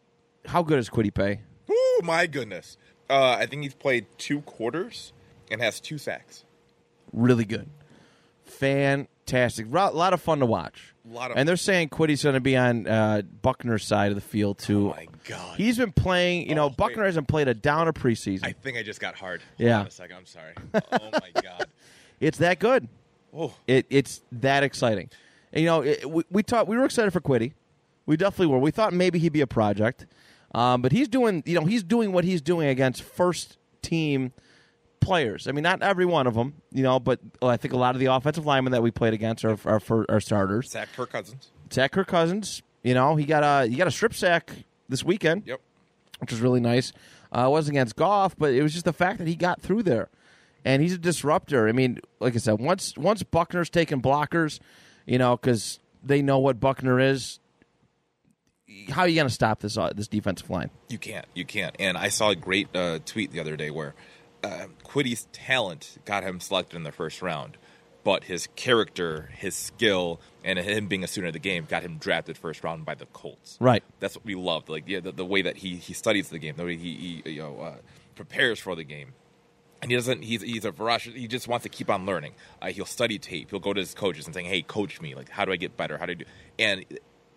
how 0.45 0.63
good 0.63 0.79
is 0.79 0.89
Kwity 0.89 1.13
Paye? 1.13 1.41
Oh 1.69 2.01
my 2.03 2.27
goodness! 2.27 2.77
Uh, 3.09 3.31
I 3.39 3.45
think 3.45 3.63
he's 3.63 3.73
played 3.73 4.05
two 4.17 4.41
quarters 4.41 5.13
and 5.51 5.61
has 5.61 5.79
two 5.79 5.97
sacks. 5.97 6.43
Really 7.13 7.45
good, 7.45 7.67
fantastic, 8.45 9.65
a 9.67 9.69
lot 9.69 10.13
of 10.13 10.21
fun 10.21 10.39
to 10.39 10.45
watch. 10.45 10.93
A 11.09 11.13
lot 11.13 11.31
of 11.31 11.37
and 11.37 11.47
they're 11.47 11.55
saying 11.55 11.89
Kwity's 11.89 12.23
going 12.23 12.33
to 12.33 12.41
be 12.41 12.57
on 12.57 12.85
uh, 12.87 13.21
Buckner's 13.41 13.85
side 13.85 14.09
of 14.11 14.15
the 14.15 14.21
field 14.21 14.57
too. 14.57 14.87
Oh 14.87 14.95
my 14.97 15.07
god! 15.27 15.57
He's 15.57 15.77
been 15.77 15.91
playing. 15.93 16.49
You 16.49 16.55
know, 16.55 16.65
Oh, 16.65 16.69
Buckner 16.69 17.03
wait. 17.03 17.07
hasn't 17.07 17.27
played 17.27 17.47
a 17.47 17.53
down 17.53 17.87
of 17.87 17.93
preseason. 17.95 18.43
I 18.45 18.51
think 18.51 18.77
I 18.77 18.83
just 18.83 18.99
got 18.99 19.15
hard. 19.15 19.41
Hold 19.57 19.67
Yeah. 19.69 19.79
on 19.81 19.87
a 19.87 19.91
second. 19.91 20.17
I'm 20.17 20.25
sorry. 20.25 20.53
oh 20.73 21.09
my 21.13 21.41
god. 21.41 21.67
it's 22.19 22.39
that 22.39 22.59
good. 22.59 22.87
Oh, 23.35 23.53
It, 23.67 23.85
it's 23.89 24.21
that 24.33 24.63
exciting. 24.63 25.09
You 25.53 25.65
know, 25.65 25.81
it, 25.81 26.09
we, 26.09 26.23
we 26.29 26.41
thought 26.43 26.67
we 26.67 26.77
were 26.77 26.85
excited 26.85 27.11
for 27.11 27.21
Kwity. 27.21 27.53
We 28.05 28.17
definitely 28.17 28.47
were. 28.47 28.59
We 28.59 28.71
thought 28.71 28.93
maybe 28.93 29.19
he'd 29.19 29.33
be 29.33 29.41
a 29.41 29.47
project, 29.47 30.05
um, 30.55 30.81
but 30.81 30.91
he's 30.91 31.07
doing. 31.07 31.43
You 31.45 31.59
know, 31.59 31.65
he's 31.65 31.83
doing 31.83 32.11
what 32.11 32.23
he's 32.23 32.41
doing 32.41 32.67
against 32.69 33.01
first 33.03 33.57
team 33.81 34.31
players. 34.99 35.47
I 35.47 35.51
mean, 35.51 35.63
not 35.63 35.81
every 35.81 36.05
one 36.05 36.27
of 36.27 36.33
them. 36.33 36.55
You 36.71 36.83
know, 36.83 36.99
but 36.99 37.19
I 37.41 37.57
think 37.57 37.73
a 37.73 37.77
lot 37.77 37.95
of 37.95 37.99
the 37.99 38.07
offensive 38.07 38.45
linemen 38.45 38.71
that 38.71 38.81
we 38.83 38.91
played 38.91 39.13
against 39.13 39.43
are 39.45 39.57
are, 39.65 39.79
for, 39.79 40.05
are 40.09 40.19
starters. 40.19 40.69
sack 40.71 40.89
Kirk 40.95 41.11
Cousins. 41.11 41.51
Zach 41.71 41.91
Kirk 41.91 42.07
Cousins. 42.07 42.61
You 42.83 42.93
know, 42.93 43.15
he 43.15 43.25
got 43.25 43.43
a 43.43 43.67
he 43.67 43.75
got 43.75 43.87
a 43.87 43.91
strip 43.91 44.13
sack 44.13 44.51
this 44.87 45.03
weekend. 45.03 45.43
Yep. 45.45 45.59
which 46.19 46.31
was 46.31 46.39
really 46.41 46.61
nice. 46.61 46.93
Uh, 47.35 47.45
it 47.47 47.49
wasn't 47.49 47.75
against 47.75 47.95
Goff, 47.97 48.37
but 48.37 48.53
it 48.53 48.63
was 48.63 48.71
just 48.71 48.85
the 48.85 48.93
fact 48.93 49.17
that 49.19 49.27
he 49.27 49.35
got 49.35 49.61
through 49.61 49.83
there, 49.83 50.07
and 50.63 50.81
he's 50.81 50.93
a 50.93 50.97
disruptor. 50.97 51.67
I 51.67 51.73
mean, 51.73 51.99
like 52.21 52.35
I 52.35 52.37
said, 52.37 52.59
once 52.61 52.97
once 52.97 53.21
Buckner's 53.23 53.69
taking 53.69 54.01
blockers, 54.01 54.59
you 55.07 55.17
know, 55.17 55.35
because 55.35 55.79
they 56.03 56.21
know 56.21 56.37
what 56.37 56.59
Buckner 56.59 56.99
is. 56.99 57.39
How 58.89 59.01
are 59.01 59.07
you 59.07 59.15
going 59.15 59.27
to 59.27 59.33
stop 59.33 59.61
this 59.61 59.77
uh, 59.77 59.91
this 59.95 60.07
defensive 60.07 60.49
line? 60.49 60.69
You 60.89 60.99
can't. 60.99 61.25
You 61.33 61.45
can't. 61.45 61.75
And 61.79 61.97
I 61.97 62.09
saw 62.09 62.29
a 62.29 62.35
great 62.35 62.67
uh, 62.75 62.99
tweet 63.05 63.31
the 63.31 63.39
other 63.39 63.55
day 63.55 63.71
where 63.71 63.95
uh, 64.43 64.67
Kwity's 64.83 65.27
talent 65.31 65.97
got 66.05 66.23
him 66.23 66.39
selected 66.39 66.75
in 66.75 66.83
the 66.83 66.91
first 66.91 67.21
round, 67.21 67.57
but 68.03 68.25
his 68.25 68.47
character, 68.55 69.29
his 69.33 69.55
skill, 69.55 70.19
and 70.43 70.59
him 70.59 70.87
being 70.87 71.03
a 71.03 71.07
student 71.07 71.29
of 71.29 71.33
the 71.33 71.39
game 71.39 71.65
got 71.67 71.81
him 71.81 71.97
drafted 71.97 72.37
first 72.37 72.63
round 72.63 72.85
by 72.85 72.93
the 72.93 73.05
Colts. 73.07 73.57
Right. 73.61 73.83
That's 73.99 74.15
what 74.15 74.25
we 74.25 74.35
loved. 74.35 74.69
Like 74.69 74.83
yeah, 74.87 74.99
the, 74.99 75.13
the 75.13 75.25
way 75.25 75.41
that 75.41 75.57
he, 75.57 75.77
he 75.77 75.93
studies 75.93 76.29
the 76.29 76.39
game, 76.39 76.55
the 76.57 76.65
way 76.65 76.75
he, 76.75 77.21
he 77.23 77.31
you 77.31 77.41
know 77.41 77.59
uh, 77.59 77.75
prepares 78.15 78.59
for 78.59 78.75
the 78.75 78.83
game. 78.83 79.13
And 79.87 79.91
he 79.93 79.95
doesn't. 79.95 80.21
He's 80.21 80.41
he's 80.41 80.65
a 80.65 80.71
voracious. 80.71 81.13
He 81.13 81.29
just 81.29 81.47
wants 81.47 81.63
to 81.63 81.69
keep 81.69 81.89
on 81.89 82.05
learning. 82.05 82.33
Uh, 82.61 82.67
he'll 82.67 82.85
study 82.85 83.17
tape. 83.17 83.51
He'll 83.51 83.61
go 83.61 83.71
to 83.71 83.79
his 83.79 83.93
coaches 83.93 84.25
and 84.25 84.35
saying, 84.35 84.47
"Hey, 84.47 84.61
coach 84.61 84.99
me. 84.99 85.15
Like, 85.15 85.29
how 85.29 85.45
do 85.45 85.53
I 85.53 85.55
get 85.55 85.77
better? 85.77 85.97
How 85.97 86.05
do 86.05 86.11
I 86.11 86.15
do?" 86.15 86.25
And 86.59 86.85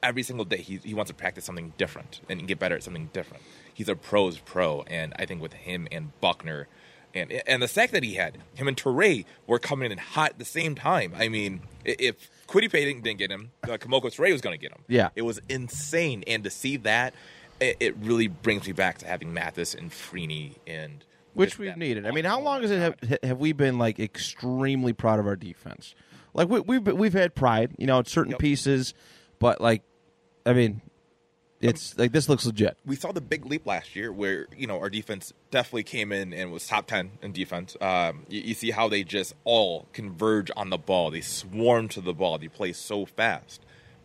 every 0.03 0.25
single 0.25 0.45
day, 0.45 0.57
he 0.57 0.79
he 0.83 0.93
wants 0.93 1.11
to 1.11 1.15
practice 1.15 1.45
something 1.45 1.73
different 1.79 2.21
and 2.29 2.49
get 2.49 2.59
better 2.59 2.75
at 2.75 2.83
something 2.83 3.09
different. 3.13 3.45
He's 3.73 3.89
a 3.89 3.95
pro's 3.95 4.39
pro, 4.39 4.83
and 4.83 5.15
I 5.17 5.27
think 5.27 5.41
with 5.41 5.53
him 5.53 5.87
and 5.93 6.11
Buckner, 6.21 6.67
and 7.15 7.31
and 7.47 7.63
the 7.63 7.69
sack 7.69 7.93
that 7.93 8.03
he 8.03 8.15
had, 8.15 8.39
him 8.55 8.67
and 8.67 8.77
Turay 8.77 9.27
were 9.47 9.61
coming 9.61 9.93
in 9.93 9.99
hot 9.99 10.31
at 10.31 10.39
the 10.41 10.45
same 10.45 10.75
time. 10.75 11.13
I 11.17 11.29
mean, 11.29 11.61
if 11.85 12.31
Kwity 12.49 12.69
Paye 12.69 12.85
didn't, 12.85 13.05
didn't 13.05 13.19
get 13.21 13.31
him, 13.31 13.53
uh, 13.63 13.77
Kemoko 13.77 14.07
Turay 14.07 14.33
was 14.33 14.41
going 14.41 14.59
to 14.59 14.61
get 14.61 14.73
him. 14.73 14.83
Yeah. 14.89 15.11
it 15.15 15.23
was 15.23 15.41
insane, 15.49 16.25
and 16.27 16.43
to 16.43 16.51
see 16.51 16.79
that, 16.79 17.15
it, 17.61 17.77
it 17.79 17.97
really 17.99 18.27
brings 18.27 18.67
me 18.67 18.73
back 18.73 18.99
to 18.99 19.07
having 19.07 19.33
Mathis 19.33 19.73
and 19.73 19.93
Freeney 19.93 20.57
and 20.67 21.05
Which 21.35 21.59
we've 21.59 21.77
needed. 21.77 22.07
I 22.07 22.11
mean, 22.11 22.25
how 22.25 22.41
long 22.41 22.63
has 22.63 22.71
it 22.71 22.79
have, 22.79 23.19
have 23.23 23.39
we 23.39 23.53
been 23.53 23.79
like 23.79 23.99
extremely 24.01 24.93
proud 24.93 25.19
of 25.21 25.27
our 25.27 25.37
defense? 25.37 25.95
Like 26.35 26.49
we, 26.49 26.61
we've 26.61 26.87
we've 26.87 27.13
had 27.13 27.35
pride, 27.35 27.73
you 27.79 27.87
know, 27.87 27.99
in 27.99 28.05
certain 28.05 28.33
Yep. 28.33 28.41
pieces, 28.41 28.95
but 29.39 29.61
like, 29.61 29.83
I 30.47 30.53
mean, 30.53 30.81
it's 31.61 31.97
like 31.99 32.13
this 32.13 32.29
looks 32.29 32.47
legit. 32.47 32.77
we 32.87 32.97
saw 32.97 33.13
the 33.13 33.21
big 33.21 33.45
leap 33.47 33.67
last 33.67 33.95
year 33.95 34.13
where 34.13 34.47
you 34.57 34.67
know 34.67 34.79
our 34.81 34.89
defense 34.91 35.33
definitely 35.51 35.83
came 35.83 36.11
in 36.13 36.33
and 36.33 36.51
was 36.51 36.67
top 36.67 36.87
10 36.87 37.19
in 37.23 37.33
defense 37.33 37.77
um, 37.83 38.25
you, 38.31 38.41
you 38.41 38.55
see 38.55 38.71
how 38.71 38.89
they 38.89 39.05
just 39.05 39.35
all 39.45 39.87
converge 39.93 40.51
on 40.57 40.71
the 40.71 40.79
ball 40.79 41.11
they 41.11 41.21
swarm 41.21 41.87
to 41.89 42.01
the 42.01 42.15
ball 42.15 42.39
they 42.39 42.49
play 42.49 42.73
so 42.73 43.05
fast 43.05 43.61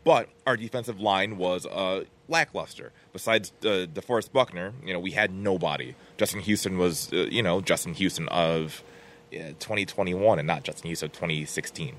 but 0.06 0.30
our 0.48 0.56
defensive 0.56 1.02
line 1.02 1.38
was 1.38 1.66
uh, 1.66 2.06
lackluster 2.30 2.94
besides 3.12 3.52
uh, 3.64 3.86
DeForest 3.94 4.32
Buckner 4.32 4.74
you 4.86 4.94
know 4.94 5.00
we 5.00 5.12
had 5.12 5.34
nobody 5.34 5.96
Justin 6.18 6.40
Houston 6.40 6.78
was 6.78 7.12
uh, 7.12 7.28
you 7.30 7.44
know 7.44 7.60
Justin 7.60 7.94
Houston 7.96 8.30
of 8.30 8.82
uh, 9.34 9.52
2021 9.60 10.40
and 10.40 10.48
not 10.48 10.64
Justin 10.64 10.88
Houston 10.88 11.08
of 11.08 11.12
2016 11.12 11.96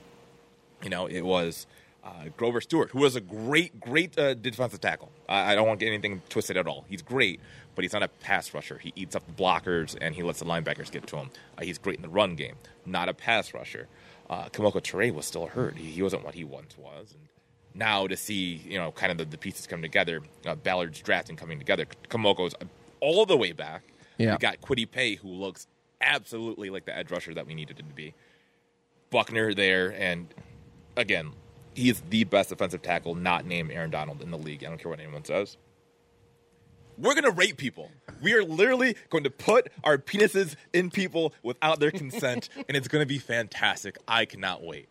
you 0.82 0.90
know, 0.90 1.06
it 1.06 1.22
was 1.22 1.66
uh, 2.04 2.28
Grover 2.36 2.60
Stewart, 2.60 2.90
who 2.90 3.00
was 3.00 3.16
a 3.16 3.20
great, 3.20 3.80
great 3.80 4.18
uh, 4.18 4.34
defensive 4.34 4.80
tackle. 4.80 5.10
I, 5.28 5.52
I 5.52 5.54
don't 5.54 5.66
want 5.66 5.80
to 5.80 5.86
get 5.86 5.92
anything 5.92 6.22
twisted 6.28 6.56
at 6.56 6.66
all. 6.66 6.84
He's 6.88 7.02
great, 7.02 7.40
but 7.74 7.82
he's 7.82 7.92
not 7.92 8.02
a 8.02 8.08
pass 8.08 8.54
rusher. 8.54 8.78
He 8.78 8.92
eats 8.94 9.16
up 9.16 9.26
the 9.26 9.32
blockers 9.32 9.96
and 10.00 10.14
he 10.14 10.22
lets 10.22 10.38
the 10.38 10.44
linebackers 10.44 10.90
get 10.90 11.06
to 11.08 11.16
him. 11.16 11.30
Uh, 11.58 11.62
he's 11.62 11.78
great 11.78 11.96
in 11.96 12.02
the 12.02 12.08
run 12.08 12.36
game, 12.36 12.56
not 12.84 13.08
a 13.08 13.14
pass 13.14 13.52
rusher. 13.54 13.88
Uh, 14.28 14.48
Kemoko 14.48 14.80
Turay 14.80 15.12
was 15.12 15.26
still 15.26 15.46
hurt. 15.46 15.76
He, 15.76 15.90
he 15.90 16.02
wasn't 16.02 16.24
what 16.24 16.34
he 16.34 16.44
once 16.44 16.76
was. 16.76 17.12
And 17.12 17.28
now 17.76 18.06
to 18.06 18.16
see, 18.16 18.62
you 18.66 18.78
know, 18.78 18.92
kind 18.92 19.12
of 19.12 19.18
the, 19.18 19.24
the 19.24 19.38
pieces 19.38 19.66
come 19.66 19.82
together, 19.82 20.20
uh, 20.46 20.54
Ballard's 20.54 21.00
drafting 21.00 21.36
coming 21.36 21.58
together, 21.58 21.86
Kemoko's 22.08 22.54
all 23.00 23.26
the 23.26 23.36
way 23.36 23.52
back. 23.52 23.82
Yeah. 24.18 24.32
We 24.32 24.38
got 24.38 24.60
Kwity 24.60 24.90
Paye, 24.90 25.16
who 25.16 25.28
looks 25.28 25.66
absolutely 26.00 26.70
like 26.70 26.86
the 26.86 26.96
edge 26.96 27.10
rusher 27.10 27.34
that 27.34 27.46
we 27.46 27.54
needed 27.54 27.78
him 27.78 27.88
to 27.88 27.94
be. 27.94 28.14
Buckner 29.10 29.54
there, 29.54 29.94
and 29.98 30.32
again, 30.96 31.32
he 31.74 31.90
is 31.90 32.02
the 32.08 32.24
best 32.24 32.48
defensive 32.48 32.82
tackle 32.82 33.14
not 33.14 33.44
named 33.44 33.70
Aaron 33.70 33.90
Donald 33.90 34.22
in 34.22 34.30
the 34.30 34.38
league. 34.38 34.64
I 34.64 34.68
don't 34.68 34.78
care 34.78 34.90
what 34.90 35.00
anyone 35.00 35.24
says. 35.24 35.56
We're 36.98 37.12
going 37.12 37.24
to 37.24 37.30
rate 37.30 37.58
people. 37.58 37.90
We 38.22 38.32
are 38.32 38.42
literally 38.42 38.96
going 39.10 39.24
to 39.24 39.30
put 39.30 39.70
our 39.84 39.98
penises 39.98 40.56
in 40.72 40.90
people 40.90 41.34
without 41.42 41.78
their 41.78 41.90
consent, 41.90 42.48
and 42.68 42.76
it's 42.76 42.88
going 42.88 43.02
to 43.02 43.06
be 43.06 43.18
fantastic. 43.18 43.98
I 44.08 44.24
cannot 44.24 44.64
wait. 44.64 44.88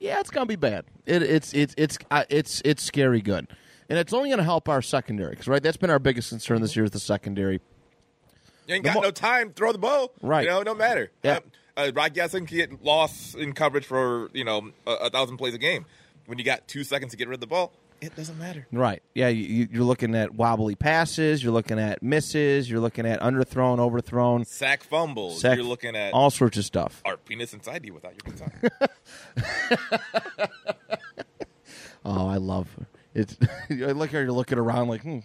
Yeah, 0.00 0.20
it's 0.20 0.30
gonna 0.30 0.46
be 0.46 0.56
bad. 0.56 0.84
It, 1.06 1.22
it's 1.22 1.52
it's 1.54 1.74
it's 1.76 1.98
uh, 2.10 2.24
it's 2.28 2.62
it's 2.64 2.82
scary 2.82 3.20
good, 3.20 3.48
and 3.88 3.98
it's 3.98 4.12
only 4.12 4.30
gonna 4.30 4.44
help 4.44 4.68
our 4.68 4.80
secondary 4.82 5.30
because 5.30 5.48
right, 5.48 5.62
that's 5.62 5.76
been 5.76 5.90
our 5.90 5.98
biggest 5.98 6.28
concern 6.30 6.62
this 6.62 6.76
year 6.76 6.84
is 6.84 6.92
the 6.92 7.00
secondary. 7.00 7.60
You 8.66 8.74
ain't 8.74 8.84
The 8.84 8.90
got 8.90 8.94
mo- 8.96 9.00
no 9.02 9.10
time. 9.10 9.52
Throw 9.52 9.72
the 9.72 9.78
ball. 9.78 10.12
Right. 10.22 10.44
You 10.44 10.50
know, 10.50 10.62
no 10.62 10.74
matter. 10.74 11.10
Yeah. 11.22 11.38
Uh, 11.76 11.90
Rock 11.94 12.14
Ya-Sin 12.16 12.44
can 12.46 12.56
get 12.56 12.84
lost 12.84 13.34
in 13.36 13.52
coverage 13.54 13.86
for, 13.86 14.28
you 14.34 14.44
know, 14.44 14.72
a, 14.86 14.90
a 14.92 15.10
thousand 15.10 15.36
plays 15.38 15.54
a 15.54 15.58
game. 15.58 15.86
When 16.26 16.36
you 16.38 16.44
got 16.44 16.68
two 16.68 16.84
seconds 16.84 17.12
to 17.12 17.16
get 17.16 17.28
rid 17.28 17.34
of 17.36 17.40
the 17.40 17.46
ball, 17.46 17.72
it 18.00 18.14
doesn't 18.16 18.38
matter. 18.38 18.66
Right. 18.72 19.02
Yeah, 19.14 19.28
you, 19.28 19.44
you- 19.44 19.68
you're 19.72 19.84
looking 19.84 20.14
at 20.14 20.34
wobbly 20.34 20.74
passes. 20.74 21.42
You're 21.42 21.52
looking 21.52 21.78
at 21.78 22.02
misses. 22.02 22.70
You're 22.70 22.80
looking 22.80 23.06
at 23.06 23.20
underthrown, 23.20 23.78
overthrown, 23.80 24.44
Sack 24.44 24.82
fumbles. 24.84 25.40
sack- 25.40 25.56
You're 25.56 25.66
looking 25.66 25.96
at 25.96 26.12
all 26.14 26.30
sorts 26.30 26.56
of 26.58 26.64
stuff. 26.64 27.02
our 27.04 27.16
penis 27.16 27.52
inside 27.54 27.84
you 27.84 27.94
without 27.94 28.12
your 28.12 28.34
consent. 28.34 28.52
Oh, 32.04 32.26
I 32.28 32.36
love 32.36 32.68
it. 33.14 33.36
I 33.70 33.74
like 33.92 34.12
how 34.12 34.18
you're 34.20 34.32
looking 34.32 34.56
around 34.58 34.88
like, 34.88 35.02
hmm, 35.02 35.18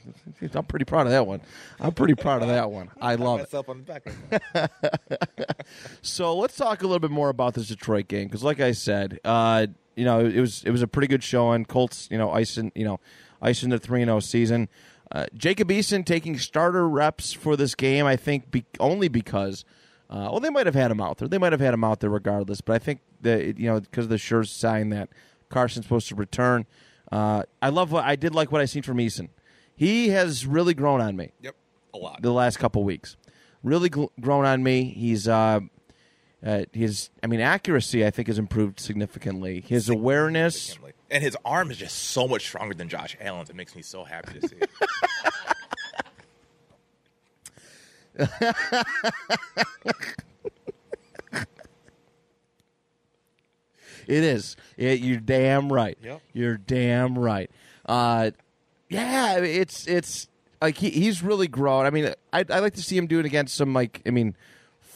I'm 0.53 0.65
pretty 0.65 0.83
proud 0.85 1.05
of 1.05 1.11
that 1.11 1.25
one. 1.27 1.39
I'm 1.79 1.93
pretty 1.93 2.15
proud 2.15 2.41
of 2.41 2.47
that 2.49 2.71
one. 2.71 2.89
I 2.99 3.15
love 3.15 3.39
it. 3.39 3.43
myself 3.43 3.69
on 3.69 3.77
the 3.77 3.83
back 3.83 4.05
right 4.05 4.69
now. 5.31 5.45
So 6.01 6.35
let's 6.35 6.57
talk 6.57 6.81
a 6.81 6.85
little 6.87 6.99
bit 6.99 7.11
more 7.11 7.29
about 7.29 7.53
this 7.53 7.67
Detroit 7.67 8.07
game 8.09 8.25
because, 8.27 8.43
like 8.43 8.59
I 8.59 8.71
said, 8.73 9.19
uh, 9.23 9.67
you 9.95 10.05
know, 10.05 10.19
it 10.25 10.39
was 10.39 10.63
it 10.65 10.71
was 10.71 10.81
a 10.81 10.87
pretty 10.87 11.07
good 11.07 11.23
showing. 11.23 11.65
Colts, 11.65 12.07
you 12.11 12.17
know, 12.17 12.31
icing, 12.31 12.71
you 12.75 12.85
know, 12.85 12.99
icing 13.41 13.69
the 13.69 13.79
three 13.79 14.01
and 14.01 14.09
zero 14.09 14.19
season. 14.19 14.69
Uh, 15.11 15.25
Jacob 15.35 15.69
Eason 15.69 16.03
taking 16.05 16.37
starter 16.39 16.87
reps 16.89 17.33
for 17.33 17.55
this 17.55 17.75
game, 17.75 18.05
I 18.05 18.15
think, 18.15 18.49
be- 18.49 18.65
only 18.79 19.07
because, 19.09 19.63
uh, 20.09 20.27
well, 20.31 20.39
they 20.39 20.49
might 20.49 20.65
have 20.65 20.73
had 20.73 20.89
him 20.89 20.99
out 20.99 21.19
there. 21.19 21.27
They 21.27 21.37
might 21.37 21.51
have 21.51 21.61
had 21.61 21.73
him 21.73 21.83
out 21.83 21.99
there 21.99 22.09
regardless. 22.09 22.61
But 22.61 22.73
I 22.73 22.79
think 22.79 23.01
that 23.21 23.59
you 23.59 23.67
know 23.67 23.79
because 23.79 24.05
of 24.05 24.09
the 24.09 24.17
sure 24.17 24.43
sign 24.43 24.89
that 24.89 25.09
Carson's 25.49 25.85
supposed 25.85 26.07
to 26.09 26.15
return. 26.15 26.65
Uh, 27.11 27.43
I 27.61 27.69
love 27.69 27.91
what 27.91 28.05
I 28.05 28.15
did 28.15 28.33
like 28.33 28.51
what 28.51 28.61
I 28.61 28.65
seen 28.65 28.81
from 28.83 28.97
Eason. 28.97 29.29
He 29.75 30.09
has 30.09 30.45
really 30.47 30.73
grown 30.73 31.01
on 31.01 31.15
me 31.15 31.31
Yep. 31.41 31.55
A 31.93 31.97
lot. 31.97 32.21
the 32.21 32.31
last 32.31 32.57
couple 32.57 32.83
weeks. 32.83 33.17
Really 33.61 33.89
gl- 33.89 34.09
grown 34.19 34.45
on 34.45 34.63
me. 34.63 34.85
He's 34.85 35.27
uh, 35.27 35.59
uh, 36.45 36.63
his 36.71 37.09
I 37.21 37.27
mean 37.27 37.39
accuracy 37.39 38.05
I 38.05 38.11
think 38.11 38.27
has 38.27 38.37
improved 38.37 38.79
significantly. 38.79 39.61
His 39.67 39.89
awareness. 39.89 40.77
And 41.09 41.23
his 41.23 41.37
arm 41.45 41.69
is 41.69 41.77
just 41.77 41.95
so 41.95 42.27
much 42.27 42.47
stronger 42.47 42.73
than 42.73 42.89
Josh 42.89 43.15
Allen's. 43.21 43.49
It 43.51 43.55
makes 43.55 43.75
me 43.75 43.83
so 43.83 44.03
happy 44.03 44.39
to 44.39 44.47
see 44.47 44.55
it. 44.55 44.69
It 54.07 54.23
is. 54.23 54.55
It, 54.77 54.99
you're 54.99 55.19
damn 55.19 55.71
right. 55.71 55.97
Yep. 56.03 56.21
You're 56.33 56.57
damn 56.57 57.17
right. 57.17 57.49
Uh, 57.85 58.31
yeah, 58.89 59.37
it's 59.39 59.87
it's 59.87 60.27
like 60.61 60.77
he, 60.77 60.89
he's 60.89 61.23
really 61.23 61.47
grown. 61.47 61.85
I 61.85 61.89
mean, 61.89 62.13
I 62.31 62.45
I 62.49 62.59
like 62.59 62.75
to 62.75 62.83
see 62.83 62.97
him 62.97 63.07
do 63.07 63.19
it 63.19 63.25
against 63.25 63.55
some 63.55 63.73
like 63.73 64.01
I 64.05 64.11
mean, 64.11 64.35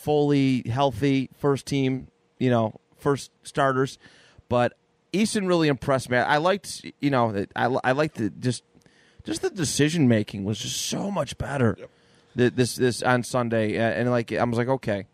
fully 0.08 0.64
healthy 0.70 1.30
first 1.38 1.66
team, 1.66 2.08
you 2.40 2.50
know, 2.50 2.80
first 2.96 3.30
starters. 3.44 4.00
But 4.48 4.72
Eason 5.12 5.50
really 5.50 5.68
impressed 5.68 6.10
me. 6.10 6.18
I 6.18 6.38
liked, 6.38 6.86
you 7.02 7.10
know, 7.10 7.46
I 7.58 7.66
I 7.84 7.92
liked 7.92 8.16
the 8.16 8.30
just 8.30 8.64
just 9.26 9.42
the 9.42 9.50
decision 9.50 10.08
making 10.08 10.46
was 10.46 10.60
just 10.60 10.82
so 10.86 11.12
much 11.12 11.38
better. 11.38 11.76
Yep. 11.78 12.56
This 12.56 12.78
this 12.78 13.04
on 13.04 13.24
Sunday, 13.24 13.76
and, 13.78 14.10
like 14.10 14.32
I 14.32 14.44
was 14.46 14.58
like, 14.58 14.70
okay, 14.70 15.08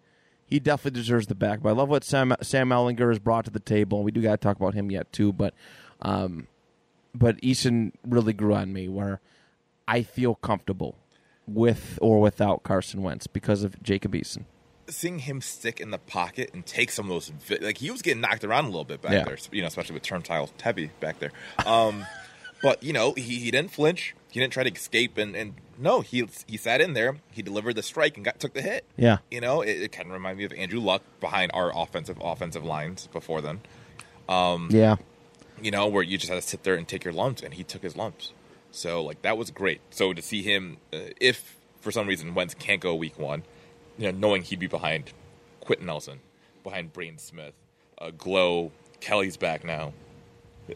he 0.45 0.59
definitely 0.59 0.99
deserves 0.99 1.25
the 1.25 1.35
back. 1.35 1.63
But 1.63 1.69
I 1.69 1.71
love 1.71 1.89
what 1.89 2.03
Sam 2.03 2.35
Sam 2.41 2.69
Ehlinger 2.69 3.09
has 3.09 3.17
brought 3.17 3.45
to 3.45 3.51
the 3.51 3.59
table. 3.59 4.03
We 4.03 4.11
do 4.11 4.21
got 4.21 4.31
to 4.31 4.37
talk 4.37 4.57
about 4.57 4.75
him 4.75 4.91
yet 4.91 5.11
too, 5.11 5.33
but 5.33 5.55
um, 6.03 6.47
but 7.15 7.41
Eason 7.41 7.93
really 8.05 8.33
grew 8.33 8.53
on 8.53 8.71
me 8.71 8.89
where 8.89 9.21
I 9.87 10.03
feel 10.03 10.35
comfortable 10.35 10.97
with 11.47 11.97
or 12.01 12.21
without 12.21 12.61
Carson 12.61 13.01
Wentz 13.01 13.25
because 13.25 13.63
of 13.63 13.81
Jacob 13.81 14.13
Eason. 14.13 14.43
Seeing 14.89 15.19
him 15.19 15.41
stick 15.41 15.79
in 15.79 15.91
the 15.91 15.97
pocket 15.97 16.51
and 16.53 16.65
take 16.65 16.91
some 16.91 17.09
of 17.09 17.27
those 17.49 17.61
like 17.61 17.77
he 17.77 17.89
was 17.91 18.01
getting 18.01 18.21
knocked 18.21 18.43
around 18.43 18.65
a 18.65 18.67
little 18.67 18.83
bit 18.83 19.01
back 19.01 19.11
Yeah. 19.13 19.23
there, 19.25 19.37
you 19.51 19.61
know, 19.61 19.67
especially 19.67 19.93
with 19.93 20.03
turnstile 20.03 20.49
heavy 20.61 20.91
back 20.99 21.19
there. 21.19 21.31
Um, 21.65 22.05
but 22.61 22.83
you 22.83 22.93
know, 22.93 23.13
he, 23.13 23.39
he 23.39 23.51
didn't 23.51 23.71
flinch. 23.71 24.15
He 24.31 24.39
didn't 24.39 24.51
try 24.53 24.63
to 24.63 24.71
escape, 24.71 25.17
and, 25.19 25.35
and 25.35 25.53
no, 25.77 26.01
he 26.01 26.27
he 26.47 26.57
sat 26.57 26.81
in 26.81 26.93
there. 26.93 27.17
He 27.31 27.41
delivered 27.43 27.75
the 27.75 27.83
strike 27.83 28.15
and 28.17 28.25
got 28.25 28.39
took 28.39 28.53
the 28.53 28.63
hit. 28.63 28.83
Yeah. 28.97 29.19
You 29.29 29.41
know, 29.41 29.61
it, 29.61 29.69
it 29.81 29.91
kind 29.91 30.07
of 30.07 30.13
reminded 30.13 30.37
me 30.39 30.45
of 30.45 30.53
Andrew 30.53 30.79
Luck 30.79 31.03
behind 31.19 31.51
our 31.53 31.71
offensive 31.75 32.17
offensive 32.19 32.63
lines 32.65 33.07
before 33.13 33.41
then. 33.41 33.61
Yeah, 34.27 34.95
You 35.61 35.71
know, 35.71 35.87
where 35.87 36.01
you 36.03 36.17
just 36.17 36.29
had 36.31 36.41
to 36.41 36.47
sit 36.47 36.63
there 36.63 36.75
and 36.75 36.87
take 36.87 37.03
your 37.03 37.13
lumps, 37.13 37.41
and 37.43 37.53
he 37.53 37.63
took 37.63 37.83
his 37.83 37.95
lumps. 37.95 38.31
So 38.71 39.03
like 39.03 39.21
that 39.21 39.37
was 39.37 39.51
great. 39.51 39.81
So 39.91 40.13
to 40.13 40.21
see 40.21 40.41
him, 40.41 40.77
uh, 40.91 40.97
if 41.21 41.57
for 41.81 41.91
some 41.91 42.07
reason 42.07 42.33
Wentz 42.33 42.55
can't 42.55 42.81
go 42.81 42.95
week 42.95 43.19
one, 43.19 43.43
you 43.97 44.11
know, 44.11 44.17
knowing 44.17 44.41
he'd 44.43 44.59
be 44.59 44.67
behind 44.67 45.11
Quenton 45.61 45.87
Nelson, 45.87 46.19
behind 46.63 46.93
Braden 46.93 47.17
Smith, 47.17 47.53
uh, 47.99 48.11
Glow, 48.11 48.71
Kelly's 48.99 49.37
back 49.37 49.63
now, 49.63 49.93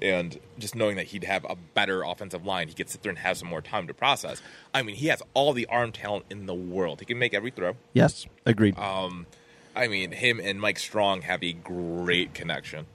and 0.01 0.38
just 0.60 0.75
knowing 0.75 0.97
that 0.97 1.08
he'd 1.08 1.23
have 1.23 1.45
a 1.49 1.56
better 1.56 2.03
offensive 2.03 2.45
line, 2.45 2.67
he 2.67 2.73
could 2.73 2.89
sit 2.89 3.01
there 3.03 3.10
and 3.10 3.19
have 3.19 3.38
some 3.38 3.47
more 3.47 3.62
time 3.62 3.88
to 3.88 3.93
process. 3.93 4.41
I 4.73 4.84
mean, 4.84 4.95
he 4.95 5.08
has 5.08 5.21
all 5.34 5.53
the 5.53 5.65
arm 5.67 5.91
talent 5.91 6.25
in 6.30 6.45
the 6.45 6.53
world. 6.53 6.99
He 6.99 7.06
can 7.06 7.17
make 7.17 7.34
every 7.34 7.51
throw. 7.51 7.75
yes, 7.93 8.25
agreed. 8.45 8.75
I 9.75 9.88
mean, 9.88 10.12
him 10.12 10.39
and 10.43 10.60
Mike 10.60 10.80
Strachan 10.80 11.21
have 11.21 11.43
a 11.43 11.53
great 11.53 12.34
connection. 12.34 12.88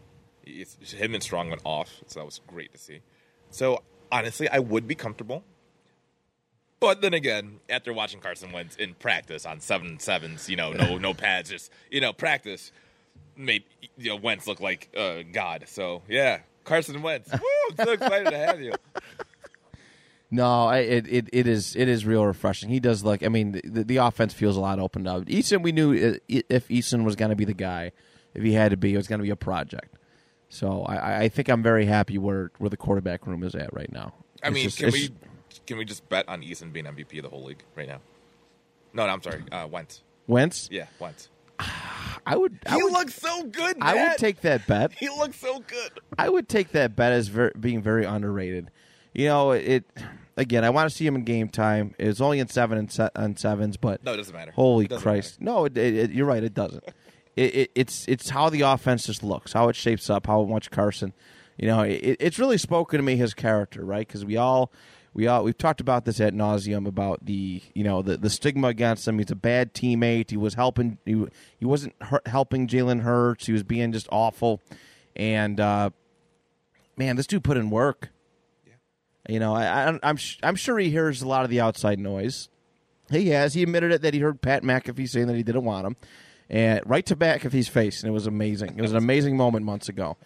It's, 0.44 0.76
him 0.92 1.14
and 1.14 1.22
Strachan 1.22 1.48
went 1.50 1.62
off, 1.64 2.02
so 2.08 2.20
that 2.20 2.26
was 2.26 2.40
great 2.46 2.72
to 2.72 2.78
see. 2.78 3.00
So 3.50 3.82
honestly, 4.10 4.48
I 4.48 4.58
would 4.58 4.88
be 4.88 4.94
comfortable. 4.94 5.44
But 6.82 7.00
then 7.00 7.14
again, 7.14 7.60
after 7.70 7.92
watching 7.92 8.18
Carson 8.20 8.50
Wentz 8.52 8.74
in 8.76 8.94
practice 8.94 9.46
on 9.46 9.60
seven 9.60 10.00
sevens, 10.00 10.50
you 10.50 10.56
know, 10.56 10.72
no 10.72 10.98
no 10.98 11.14
pads, 11.24 11.48
just 11.48 11.70
you 11.90 12.00
know, 12.00 12.12
practice 12.12 12.72
made 13.36 13.62
you 13.96 14.10
know 14.10 14.16
Wentz 14.16 14.46
look 14.48 14.60
like 14.60 14.88
uh, 14.96 15.22
God. 15.32 15.64
So 15.68 16.02
yeah, 16.08 16.40
Carson 16.64 17.00
Wentz. 17.00 17.30
Woo, 17.32 17.38
I'm 17.78 17.86
so 17.86 17.92
excited 17.92 18.30
to 18.30 18.36
have 18.36 18.60
you. 18.60 18.72
No, 20.30 20.64
I, 20.64 20.78
it, 20.78 21.06
it 21.08 21.28
it 21.32 21.46
is 21.46 21.76
it 21.76 21.88
is 21.88 22.06
real 22.06 22.24
refreshing. 22.26 22.70
He 22.70 22.80
does 22.80 23.04
look. 23.04 23.22
I 23.22 23.28
mean, 23.28 23.60
the, 23.64 23.84
the 23.84 23.96
offense 23.98 24.32
feels 24.32 24.56
a 24.56 24.60
lot 24.60 24.78
opened 24.80 25.06
up. 25.06 25.24
Eason, 25.26 25.62
we 25.62 25.72
knew 25.72 25.92
if 26.28 26.68
Eason 26.68 27.04
was 27.04 27.16
going 27.16 27.28
to 27.30 27.36
be 27.36 27.44
the 27.44 27.52
guy, 27.54 27.92
if 28.34 28.42
he 28.42 28.54
had 28.54 28.70
to 28.70 28.76
be, 28.76 28.94
it 28.94 28.96
was 28.96 29.06
going 29.06 29.18
to 29.20 29.24
be 29.24 29.30
a 29.30 29.36
project. 29.36 29.94
So 30.48 30.82
I, 30.82 31.24
I 31.24 31.28
think 31.28 31.48
I'm 31.48 31.62
very 31.62 31.84
happy 31.84 32.16
where 32.18 32.50
where 32.58 32.70
the 32.70 32.76
quarterback 32.78 33.26
room 33.26 33.42
is 33.44 33.54
at 33.54 33.72
right 33.74 33.92
now. 33.92 34.14
I 34.42 34.48
It's 34.48 34.54
mean, 34.54 34.64
just- 34.64 34.78
can 34.78 34.90
we 34.90 35.10
can 35.66 35.76
we 35.78 35.84
just 35.84 36.08
bet 36.08 36.28
on 36.28 36.42
Eason 36.42 36.72
being 36.72 36.86
MVP 36.86 37.18
of 37.18 37.24
the 37.24 37.28
whole 37.30 37.44
league 37.44 37.62
right 37.76 37.88
now? 37.88 38.00
No, 38.92 39.06
no 39.06 39.12
I'm 39.12 39.22
sorry, 39.22 39.42
uh, 39.50 39.66
Wentz. 39.70 40.02
Wentz? 40.26 40.68
Yeah, 40.70 40.86
Wentz. 40.98 41.28
I 42.26 42.36
would. 42.36 42.58
I 42.66 42.76
He 42.76 42.82
would, 42.82 42.92
looks 42.92 43.14
so 43.14 43.44
good. 43.44 43.76
I 43.80 43.94
would 44.08 44.18
take 44.18 44.40
that 44.42 44.66
bet. 44.66 44.92
He 44.98 45.08
looks 45.08 45.36
so 45.38 45.60
good. 45.60 45.92
I 46.18 46.28
would 46.28 46.48
take 46.48 46.70
that 46.72 46.94
bet 46.94 47.12
as 47.12 47.28
ver- 47.28 47.52
being 47.58 47.82
very 47.82 48.04
underrated. 48.04 48.70
You 49.12 49.26
know, 49.28 49.50
it. 49.52 49.84
Again, 50.36 50.64
I 50.64 50.70
want 50.70 50.88
to 50.90 50.96
see 50.96 51.06
him 51.06 51.14
in 51.14 51.24
game 51.24 51.48
time. 51.50 51.94
It's 51.98 52.20
only 52.22 52.38
in 52.38 52.48
seven 52.48 52.78
and 52.78 52.90
se- 52.90 53.10
on 53.14 53.36
sevens, 53.36 53.76
but 53.76 54.02
No, 54.02 54.14
it 54.14 54.16
doesn't 54.16 54.34
matter. 54.34 54.50
Holy 54.52 54.86
doesn't 54.86 55.02
Christ! 55.02 55.40
No, 55.40 55.66
it, 55.66 55.76
it, 55.76 55.94
it- 55.94 56.10
you're 56.12 56.26
right. 56.26 56.42
It 56.42 56.54
doesn't. 56.54 56.84
it, 57.36 57.54
it, 57.54 57.70
it's 57.74 58.06
it's 58.08 58.30
how 58.30 58.48
the 58.48 58.62
offense 58.62 59.04
just 59.06 59.22
looks, 59.22 59.52
how 59.52 59.68
it 59.68 59.76
shapes 59.76 60.08
up, 60.08 60.26
how 60.26 60.42
much 60.44 60.70
Carson. 60.70 61.12
You 61.58 61.66
know, 61.68 61.82
it, 61.82 62.16
it's 62.18 62.38
really 62.38 62.56
spoken 62.56 62.98
to 62.98 63.02
me 63.02 63.16
his 63.16 63.34
character, 63.34 63.84
right? 63.84 64.06
Because 64.06 64.24
we 64.24 64.36
all 64.38 64.72
we 65.14 65.26
all 65.26 65.44
we've 65.44 65.58
talked 65.58 65.80
about 65.80 66.04
this 66.04 66.20
at 66.20 66.32
nauseum 66.34 66.86
about 66.86 67.24
the 67.26 67.62
you 67.74 67.84
know 67.84 68.02
the 68.02 68.16
the 68.16 68.30
stigma 68.30 68.68
against 68.68 69.06
him. 69.06 69.18
He's 69.18 69.30
a 69.30 69.36
bad 69.36 69.74
teammate. 69.74 70.30
He 70.30 70.36
was 70.36 70.54
helping. 70.54 70.98
He 71.04 71.26
he 71.58 71.64
wasn't 71.66 71.94
helping 72.26 72.66
Jalen 72.66 73.00
Hurts. 73.02 73.46
He 73.46 73.52
was 73.52 73.62
being 73.62 73.92
just 73.92 74.08
awful. 74.10 74.60
And 75.14 75.60
uh, 75.60 75.90
man, 76.96 77.16
this 77.16 77.26
dude 77.26 77.44
put 77.44 77.56
in 77.56 77.68
work. 77.70 78.08
Yeah. 78.66 78.72
You 79.28 79.40
know, 79.40 79.54
I, 79.54 79.90
I, 79.90 79.98
I'm 80.02 80.16
sh- 80.16 80.38
I'm 80.42 80.56
sure 80.56 80.78
he 80.78 80.88
hears 80.90 81.20
a 81.22 81.28
lot 81.28 81.44
of 81.44 81.50
the 81.50 81.60
outside 81.60 81.98
noise. 81.98 82.48
He 83.10 83.28
has. 83.28 83.52
He 83.52 83.62
admitted 83.62 83.92
it 83.92 84.00
that 84.02 84.14
he 84.14 84.20
heard 84.20 84.40
Pat 84.40 84.62
McAfee 84.62 85.08
saying 85.08 85.26
that 85.26 85.36
he 85.36 85.42
didn't 85.42 85.64
want 85.64 85.86
him, 85.86 85.96
and 86.48 86.80
right 86.86 87.04
to 87.04 87.14
McAfee's 87.16 87.68
face, 87.68 88.02
and 88.02 88.08
it 88.08 88.12
was 88.14 88.26
amazing. 88.26 88.78
It 88.78 88.80
was 88.82 88.92
an 88.92 88.96
amazing 89.04 89.36
moment 89.36 89.66
months 89.66 89.90
ago. 89.90 90.16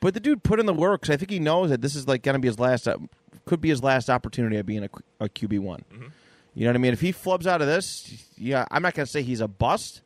But 0.00 0.12
the 0.14 0.20
dude 0.20 0.42
put 0.42 0.58
in 0.60 0.66
the 0.66 0.74
work. 0.74 1.02
'cause 1.02 1.10
I 1.10 1.16
think 1.16 1.30
he 1.30 1.38
knows 1.38 1.70
that 1.70 1.80
this 1.80 1.94
is 1.94 2.08
like 2.08 2.22
going 2.22 2.34
to 2.34 2.38
be 2.40 2.48
his 2.48 2.58
last, 2.58 2.86
uh, 2.88 2.98
could 3.46 3.60
be 3.60 3.68
his 3.68 3.82
last 3.82 4.08
opportunity 4.10 4.56
of 4.56 4.66
being 4.66 4.84
a, 4.84 4.88
a 5.20 5.28
QB 5.28 5.60
one. 5.60 5.84
Mm-hmm. 5.92 6.06
You 6.54 6.64
know 6.64 6.70
what 6.70 6.76
I 6.76 6.78
mean? 6.78 6.92
If 6.92 7.00
he 7.00 7.12
flubs 7.12 7.46
out 7.46 7.60
of 7.60 7.66
this, 7.66 8.24
yeah, 8.36 8.64
I'm 8.70 8.82
not 8.82 8.94
going 8.94 9.04
to 9.06 9.10
say 9.10 9.22
he's 9.22 9.40
a 9.40 9.48
bust, 9.48 10.02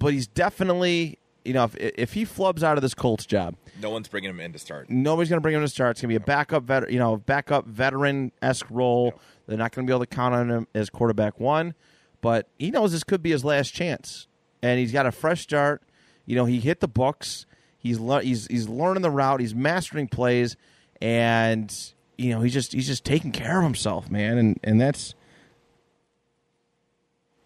but 0.00 0.12
he's 0.12 0.26
definitely, 0.26 1.18
you 1.44 1.52
know, 1.54 1.64
if 1.64 1.76
if 1.76 2.12
he 2.14 2.24
flubs 2.24 2.62
out 2.64 2.76
of 2.78 2.82
this 2.82 2.94
Colts 2.94 3.24
job, 3.26 3.54
No 3.80 3.90
one's 3.90 4.08
bringing 4.08 4.30
him 4.30 4.40
in 4.40 4.52
to 4.54 4.58
start. 4.58 4.90
nobody's 4.90 5.28
going 5.28 5.38
to 5.38 5.40
bring 5.42 5.54
him 5.54 5.60
to 5.60 5.68
start. 5.68 5.92
It's 5.92 6.00
going 6.02 6.12
to 6.12 6.18
be 6.18 6.22
a 6.22 6.26
backup, 6.26 6.64
vet, 6.64 6.90
you 6.90 6.98
know, 6.98 7.16
backup 7.18 7.66
veteran 7.66 8.32
esque 8.42 8.66
role. 8.70 9.14
They're 9.46 9.56
not 9.56 9.72
going 9.72 9.86
to 9.86 9.90
be 9.90 9.94
able 9.94 10.04
to 10.04 10.14
count 10.14 10.34
on 10.34 10.50
him 10.50 10.66
as 10.74 10.90
quarterback 10.90 11.38
one, 11.38 11.74
but 12.20 12.48
he 12.58 12.70
knows 12.72 12.90
this 12.92 13.04
could 13.04 13.22
be 13.22 13.30
his 13.30 13.44
last 13.44 13.72
chance, 13.72 14.26
and 14.62 14.80
he's 14.80 14.92
got 14.92 15.06
a 15.06 15.12
fresh 15.12 15.42
start. 15.42 15.82
You 16.26 16.34
know, 16.34 16.44
he 16.44 16.58
hit 16.60 16.80
the 16.80 16.88
books. 16.88 17.46
He's 17.78 18.00
lear- 18.00 18.22
he's 18.22 18.48
he's 18.48 18.68
learning 18.68 19.02
the 19.02 19.10
route. 19.10 19.38
He's 19.40 19.54
mastering 19.54 20.08
plays, 20.08 20.56
and 21.00 21.72
you 22.18 22.34
know 22.34 22.40
he's 22.42 22.52
just 22.52 22.72
he's 22.72 22.86
just 22.86 23.04
taking 23.04 23.32
care 23.32 23.58
of 23.58 23.64
himself, 23.64 24.10
man. 24.10 24.36
And 24.36 24.60
and 24.62 24.80
that's 24.80 25.14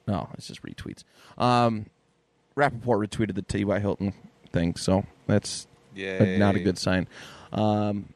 no, 0.08 0.28
it's 0.34 0.48
just 0.48 0.62
retweets. 0.62 1.04
Um, 1.38 1.86
Rapoport 2.56 3.08
retweeted 3.08 3.34
the 3.34 3.42
T.Y. 3.42 3.78
Hilton 3.78 4.12
thing, 4.50 4.74
so 4.76 5.04
that's 5.26 5.66
Yeah, 5.94 6.36
not 6.38 6.56
a 6.56 6.60
good 6.60 6.76
sign. 6.78 7.06
Um, 7.52 8.12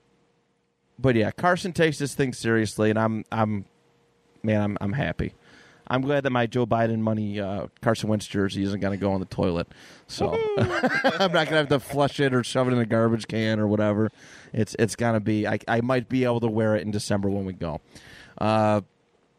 but 0.98 1.14
yeah, 1.14 1.30
Carson 1.30 1.72
takes 1.72 1.98
this 1.98 2.14
thing 2.14 2.32
seriously, 2.32 2.90
and 2.90 2.98
I'm, 2.98 3.24
I'm, 3.30 3.66
man, 4.42 4.60
I'm, 4.62 4.78
I'm 4.80 4.92
happy. 4.94 5.34
I'm 5.88 6.02
glad 6.02 6.24
that 6.24 6.30
my 6.30 6.46
Joe 6.46 6.66
Biden 6.66 6.98
money 6.98 7.38
uh, 7.40 7.68
Carson 7.80 8.08
Wentz 8.08 8.26
jersey 8.26 8.62
isn't 8.64 8.80
going 8.80 8.92
to 8.92 9.00
go 9.00 9.12
on 9.12 9.20
the 9.20 9.26
toilet, 9.26 9.68
so 10.06 10.30
I'm 10.58 11.32
not 11.32 11.32
going 11.32 11.46
to 11.48 11.56
have 11.56 11.68
to 11.68 11.80
flush 11.80 12.18
it 12.20 12.34
or 12.34 12.42
shove 12.42 12.68
it 12.68 12.72
in 12.72 12.78
a 12.78 12.86
garbage 12.86 13.28
can 13.28 13.60
or 13.60 13.66
whatever. 13.68 14.10
It's, 14.52 14.74
it's 14.78 14.96
going 14.96 15.14
to 15.14 15.20
be. 15.20 15.46
I, 15.46 15.58
I 15.68 15.80
might 15.80 16.08
be 16.08 16.24
able 16.24 16.40
to 16.40 16.48
wear 16.48 16.74
it 16.76 16.82
in 16.82 16.90
December 16.90 17.28
when 17.30 17.44
we 17.44 17.52
go. 17.52 17.80
Uh, 18.38 18.80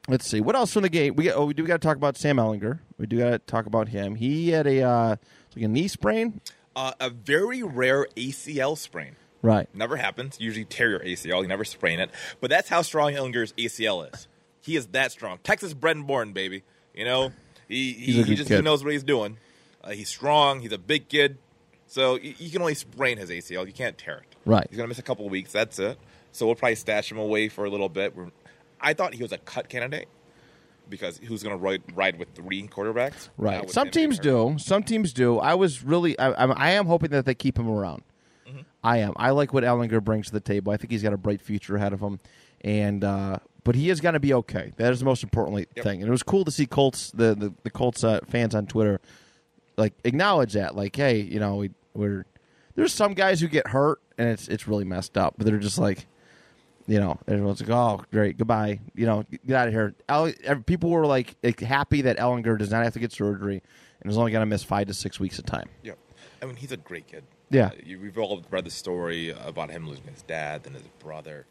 let's 0.07 0.25
see 0.27 0.39
what 0.41 0.55
else 0.55 0.71
from 0.73 0.83
the 0.83 0.89
game. 0.89 1.15
We 1.15 1.25
got, 1.25 1.35
oh, 1.35 1.45
we 1.45 1.53
do 1.53 1.65
got 1.67 1.81
to 1.81 1.85
talk 1.87 1.97
about 1.97 2.17
Sam 2.17 2.37
Ehlinger. 2.37 2.79
We 2.97 3.05
do 3.07 3.17
got 3.19 3.29
to 3.31 3.39
talk 3.39 3.65
about 3.65 3.89
him. 3.89 4.15
He 4.15 4.49
had 4.49 4.67
a 4.67 4.81
uh, 4.83 5.15
like 5.55 5.65
a 5.65 5.67
knee 5.67 5.87
sprain, 5.87 6.39
Uh, 6.75 6.93
a 6.99 7.09
very 7.09 7.61
rare 7.63 8.07
ACL 8.15 8.77
sprain. 8.77 9.15
right? 9.41 9.67
Never 9.75 9.97
happens. 9.97 10.37
Usually 10.39 10.65
tear 10.65 10.89
your 10.91 10.99
ACL. 11.01 11.41
You 11.41 11.47
never 11.47 11.65
sprain 11.65 11.99
it. 11.99 12.09
But 12.39 12.49
that's 12.49 12.69
how 12.69 12.81
strong 12.83 13.11
Ehlinger's 13.13 13.51
ACL 13.53 14.13
is. 14.13 14.27
He 14.67 14.75
is 14.75 14.87
that 14.87 15.11
strong. 15.11 15.39
Texas 15.43 15.73
bred 15.73 15.95
and 15.95 16.05
born, 16.05 16.33
baby. 16.33 16.63
You 16.93 17.05
know, 17.05 17.31
he 17.69 17.93
he, 17.93 18.21
he 18.23 18.35
just 18.35 18.49
he 18.49 18.61
knows 18.61 18.83
what 18.83 18.91
he's 18.93 19.03
doing. 19.03 19.37
Uh, 19.83 19.91
he's 19.91 20.09
strong. 20.09 20.59
He's 20.59 20.73
a 20.73 20.77
big 20.77 21.07
kid. 21.07 21.37
So 21.87 22.15
you, 22.15 22.33
you 22.37 22.51
can 22.51 22.61
only 22.61 22.73
sprain 22.75 23.17
his 23.17 23.29
ACL. 23.29 23.65
You 23.65 23.71
can't 23.71 23.97
tear 23.97 24.17
it. 24.17 24.35
Right. 24.45 24.67
He's 24.69 24.77
gonna 24.77 24.89
miss 24.89 24.99
a 24.99 25.03
couple 25.03 25.27
weeks. 25.29 25.53
That's 25.53 25.79
it. 25.79 25.97
So 26.33 26.45
we'll 26.45 26.55
probably 26.55 26.75
stash 26.75 27.09
him 27.11 27.17
away 27.17 27.47
for 27.49 27.63
a 27.65 27.69
little 27.69 27.87
bit. 27.89 28.15
We're, 28.15 28.27
I 28.81 28.93
thought 28.93 29.13
he 29.13 29.23
was 29.23 29.31
a 29.31 29.37
cut 29.39 29.69
candidate 29.69 30.07
because 30.89 31.17
who's 31.19 31.43
gonna 31.43 31.57
ride 31.57 31.83
ride 31.95 32.19
with 32.19 32.27
three 32.35 32.67
quarterbacks? 32.67 33.29
Right. 33.37 33.69
Some 33.69 33.89
teams 33.89 34.19
do. 34.19 34.55
Some 34.59 34.83
teams 34.83 35.13
do. 35.13 35.39
I 35.39 35.55
was 35.55 35.81
really. 35.83 36.19
I, 36.19 36.31
I'm- 36.31 36.53
I 36.57 36.71
am 36.71 36.87
hoping 36.87 37.11
that 37.11 37.25
they 37.25 37.35
keep 37.35 37.57
him 37.57 37.69
around. 37.69 38.03
Mm-hmm. 38.47 38.59
I 38.83 38.97
am. 38.97 39.13
I 39.15 39.29
like 39.31 39.53
what 39.53 39.63
Ehlinger 39.63 40.03
brings 40.03 40.27
to 40.27 40.33
the 40.33 40.39
table. 40.41 40.71
I 40.73 40.77
think 40.77 40.91
he's 40.91 41.03
got 41.03 41.13
a 41.13 41.17
bright 41.17 41.41
future 41.41 41.75
ahead 41.77 41.93
of 41.93 41.99
him, 42.01 42.19
and 42.61 43.03
uh, 43.03 43.39
but 43.67 43.75
he 43.75 43.89
is 43.91 43.99
going 44.01 44.13
to 44.13 44.19
be 44.19 44.33
okay. 44.33 44.71
That 44.77 44.91
is 44.93 44.99
the 44.99 45.05
most 45.05 45.21
important 45.23 45.67
Yep. 45.75 45.83
thing. 45.83 45.99
And 46.01 46.07
it 46.07 46.11
was 46.11 46.23
cool 46.23 46.43
to 46.45 46.51
see 46.51 46.65
Colts 46.65 47.11
the 47.11 47.35
the, 47.35 47.53
the 47.63 47.69
Colts 47.69 48.03
uh, 48.03 48.21
fans 48.27 48.55
on 48.55 48.65
Twitter 48.65 48.99
like 49.77 49.93
acknowledge 50.03 50.53
that. 50.53 50.75
Like, 50.75 50.95
hey, 50.95 51.19
you 51.19 51.39
know, 51.39 51.57
we, 51.57 51.71
we're 51.93 52.25
there's 52.75 52.93
some 52.93 53.13
guys 53.13 53.41
who 53.41 53.47
get 53.47 53.67
hurt 53.67 53.99
and 54.17 54.27
it's 54.29 54.47
it's 54.47 54.67
really 54.67 54.85
messed 54.85 55.17
up, 55.17 55.35
but 55.37 55.45
they're 55.45 55.59
just 55.59 55.77
like. 55.77 56.07
You 56.89 57.01
know, 57.01 57.19
everyone's 57.27 57.59
like, 57.59 57.69
"Oh, 57.69 58.01
great, 58.13 58.37
goodbye." 58.37 58.79
You 58.95 59.05
know, 59.07 59.25
get 59.45 59.57
out 59.57 59.67
of 59.67 59.73
here. 59.73 59.93
El- 60.07 60.31
people 60.65 60.89
were 60.89 61.05
like 61.05 61.35
happy 61.59 62.03
that 62.03 62.17
Ehlinger 62.17 62.57
does 62.57 62.71
not 62.71 62.85
have 62.85 62.93
to 62.93 62.99
get 62.99 63.11
surgery 63.11 63.61
and 64.01 64.09
is 64.09 64.17
only 64.17 64.31
going 64.31 64.41
to 64.41 64.45
miss 64.45 64.63
five 64.63 64.87
to 64.87 64.93
six 64.93 65.19
weeks 65.19 65.37
of 65.37 65.45
time. 65.45 65.67
Yep. 65.83 65.97
I 66.41 66.45
mean, 66.45 66.55
he's 66.55 66.71
a 66.71 66.77
great 66.77 67.05
kid. 67.07 67.25
Yeah. 67.49 67.65
Uh, 67.65 67.71
you, 67.83 67.99
we've 67.99 68.17
all 68.17 68.41
read 68.49 68.63
the 68.63 68.71
story 68.71 69.31
about 69.31 69.69
him 69.69 69.85
losing 69.85 70.05
his 70.05 70.21
dad 70.21 70.61
and 70.65 70.75
his 70.75 70.87
brother, 70.99 71.45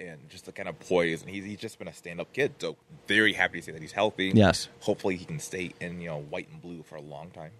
and 0.00 0.28
just 0.28 0.46
the 0.46 0.52
kind 0.52 0.68
of 0.68 0.78
poise. 0.80 1.22
And 1.22 1.30
he's, 1.30 1.44
he's 1.44 1.58
just 1.58 1.78
been 1.78 1.88
a 1.88 1.92
stand-up 1.92 2.32
kid. 2.32 2.54
So 2.58 2.76
very 3.06 3.32
happy 3.32 3.60
to 3.60 3.64
see 3.66 3.72
that 3.72 3.80
he's 3.82 3.92
healthy. 3.92 4.32
Yes. 4.34 4.68
Hopefully, 4.80 5.16
he 5.16 5.24
can 5.24 5.38
stay 5.38 5.72
in 5.80 6.00
you 6.00 6.08
know 6.08 6.20
white 6.20 6.48
and 6.50 6.60
blue 6.60 6.82
for 6.82 6.96
a 6.96 7.02
long 7.02 7.30
time. 7.30 7.52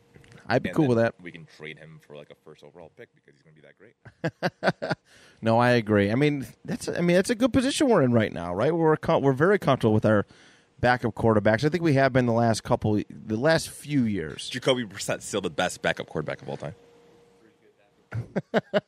I'd 0.48 0.62
be 0.62 0.70
And 0.70 0.76
cool 0.76 0.88
with 0.88 0.98
that. 0.98 1.14
We 1.22 1.30
can 1.30 1.46
trade 1.56 1.78
him 1.78 2.00
for 2.04 2.16
like 2.16 2.30
a 2.30 2.34
first 2.44 2.64
overall 2.64 2.90
pick 2.96 3.08
because 3.14 3.34
he's 3.34 3.42
going 3.42 3.54
to 3.54 3.62
be 3.62 3.68
that 3.68 4.80
great. 4.80 4.96
No, 5.42 5.58
I 5.58 5.70
agree. 5.70 6.10
I 6.10 6.16
mean, 6.16 6.46
that's 6.66 6.86
I 6.88 7.00
mean, 7.00 7.16
that's 7.16 7.30
a 7.30 7.34
good 7.34 7.52
position 7.52 7.88
we're 7.88 8.02
in 8.02 8.12
right 8.12 8.32
now, 8.32 8.54
right? 8.54 8.74
We're 8.74 8.96
we're 9.20 9.32
very 9.32 9.58
comfortable 9.58 9.94
with 9.94 10.04
our 10.04 10.26
backup 10.80 11.14
quarterbacks. 11.14 11.64
I 11.64 11.70
think 11.70 11.82
we 11.82 11.94
have 11.94 12.12
been 12.12 12.26
the 12.26 12.32
last 12.34 12.62
couple, 12.62 13.00
the 13.08 13.36
last 13.36 13.70
few 13.70 14.02
years. 14.02 14.50
Jacoby 14.50 14.84
Brissett 14.84 15.22
still 15.22 15.40
the 15.40 15.48
best 15.48 15.80
backup 15.80 16.08
quarterback 16.08 16.42
of 16.42 16.48
all 16.48 16.58
time. 16.58 16.74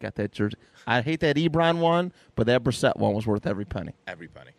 I 0.00 0.04
got 0.04 0.14
that 0.16 0.32
jersey. 0.32 0.56
I 0.86 1.00
hate 1.02 1.20
that 1.20 1.36
Ebron 1.36 1.78
one, 1.78 2.12
but 2.34 2.46
that 2.46 2.62
Brissett 2.62 2.96
one 2.96 3.14
was 3.14 3.26
worth 3.26 3.46
every 3.46 3.64
penny. 3.64 3.92
Every 4.06 4.28
penny. 4.28 4.50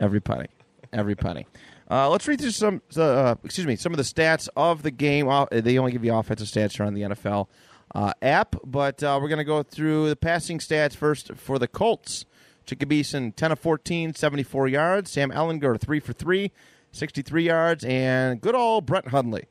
Every 0.00 0.20
penny. 0.20 0.46
Every 0.92 1.14
penny. 1.16 1.46
Uh, 1.90 2.08
let's 2.10 2.26
read 2.28 2.40
through 2.40 2.50
some, 2.50 2.82
uh, 2.96 3.34
excuse 3.44 3.66
me, 3.66 3.76
some 3.76 3.92
of 3.92 3.96
the 3.96 4.02
stats 4.02 4.48
of 4.56 4.82
the 4.82 4.90
game. 4.90 5.28
Uh, 5.28 5.46
They 5.50 5.78
only 5.78 5.92
give 5.92 6.04
you 6.04 6.14
offensive 6.14 6.48
stats 6.48 6.76
here 6.76 6.86
on 6.86 6.94
the 6.94 7.02
NFL 7.02 7.48
uh, 7.94 8.12
app, 8.22 8.56
but 8.64 9.02
uh, 9.02 9.18
we're 9.20 9.28
going 9.28 9.38
to 9.38 9.44
go 9.44 9.62
through 9.62 10.08
the 10.08 10.16
passing 10.16 10.58
stats 10.58 10.94
first 10.94 11.34
for 11.34 11.58
the 11.58 11.68
Colts. 11.68 12.24
Jacob 12.64 12.90
Eason, 12.90 13.34
10 13.34 13.52
of 13.52 13.58
14, 13.60 14.14
74 14.14 14.68
yards. 14.68 15.10
Sam 15.12 15.30
Ehlinger, 15.30 15.80
3 15.80 16.00
for 16.00 16.12
3, 16.12 16.50
63 16.92 17.44
yards. 17.44 17.84
And 17.84 18.40
good 18.40 18.56
old 18.56 18.86
Brett 18.86 19.08
Hundley, 19.08 19.44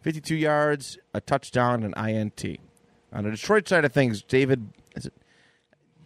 52 0.00 0.34
yards, 0.34 0.98
a 1.14 1.20
touchdown, 1.20 1.84
and 1.84 1.94
an 1.96 2.08
INT. 2.08 2.60
On 3.12 3.24
the 3.24 3.30
Detroit 3.30 3.66
side 3.68 3.84
of 3.84 3.92
things, 3.92 4.22
David, 4.22 4.68
is 4.94 5.06
it, 5.06 5.14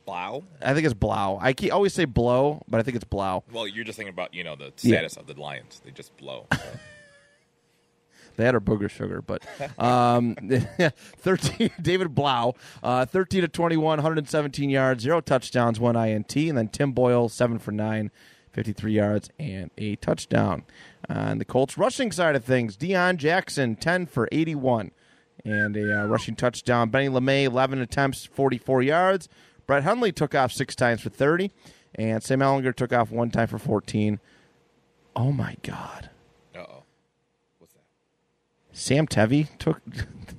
Blau. 0.07 0.45
I 0.61 0.73
think 0.75 0.85
it's 0.85 0.95
Blau. 0.95 1.39
I 1.41 1.53
keep, 1.53 1.73
always 1.73 1.93
say 1.95 2.05
Blow, 2.05 2.63
but 2.69 2.79
I 2.81 2.83
think 2.83 2.95
it's 2.97 3.05
Blau. 3.05 3.43
Well, 3.53 3.67
you're 3.67 3.85
just 3.85 3.97
thinking 3.97 4.13
about 4.13 4.35
you 4.35 4.45
know 4.45 4.57
the 4.57 4.73
Yeah. 4.83 4.97
status 4.99 5.17
of 5.17 5.27
the 5.27 5.41
Lions. 5.41 5.81
They 5.85 5.91
just 5.91 6.17
blow. 6.17 6.47
That 8.37 8.55
or 8.55 8.63
booger 8.63 8.89
sugar, 8.89 9.21
but 9.21 9.43
um, 9.79 10.35
thirteen. 11.19 11.71
David 11.83 12.15
Blau, 12.15 12.55
uh, 12.83 13.05
thirteen 13.05 13.43
to 13.43 13.49
21, 13.49 13.99
117 13.99 14.71
yards, 14.71 15.03
zero 15.05 15.21
touchdowns, 15.21 15.79
one 15.79 15.97
INT, 15.97 16.35
and 16.37 16.57
then 16.57 16.69
Tim 16.69 16.93
Boyle, 16.93 17.29
seven 17.29 17.59
for 17.59 17.73
nine, 17.73 18.11
53 18.53 18.91
yards 18.95 19.29
and 19.39 19.71
a 19.77 19.97
touchdown. 19.97 20.63
On 21.11 21.37
the 21.39 21.45
Colts 21.45 21.77
rushing 21.77 22.11
side 22.11 22.35
of 22.35 22.43
things, 22.43 22.75
Deon 22.75 23.19
Jackson, 23.19 23.77
ten 23.77 24.07
for 24.07 24.31
81, 24.33 24.93
and 25.45 25.77
a 25.77 26.03
uh, 26.03 26.07
rushing 26.07 26.37
touchdown. 26.37 26.89
Benny 26.91 27.09
LeMay, 27.09 27.45
11 27.45 27.81
attempts, 27.81 28.25
44 28.27 28.83
yards. 28.83 29.29
Brett 29.67 29.85
Hundley 29.85 30.13
took 30.13 30.35
off 30.35 30.53
six 30.53 30.75
times 30.75 31.01
for 31.01 31.09
30, 31.11 31.51
and 31.95 32.23
Sam 32.23 32.41
Ehlinger 32.41 32.75
took 32.75 32.93
off 32.93 33.11
one 33.11 33.31
time 33.31 33.49
for 33.49 33.59
14. 33.59 34.21
Oh 35.15 35.33
my 35.33 35.57
God. 35.63 36.11
Uh 36.55 36.59
oh. 36.61 36.83
What's 37.59 37.75
that? 37.75 37.83
Sam 38.73 39.07
Tevi 39.07 39.49
took. 39.59 39.81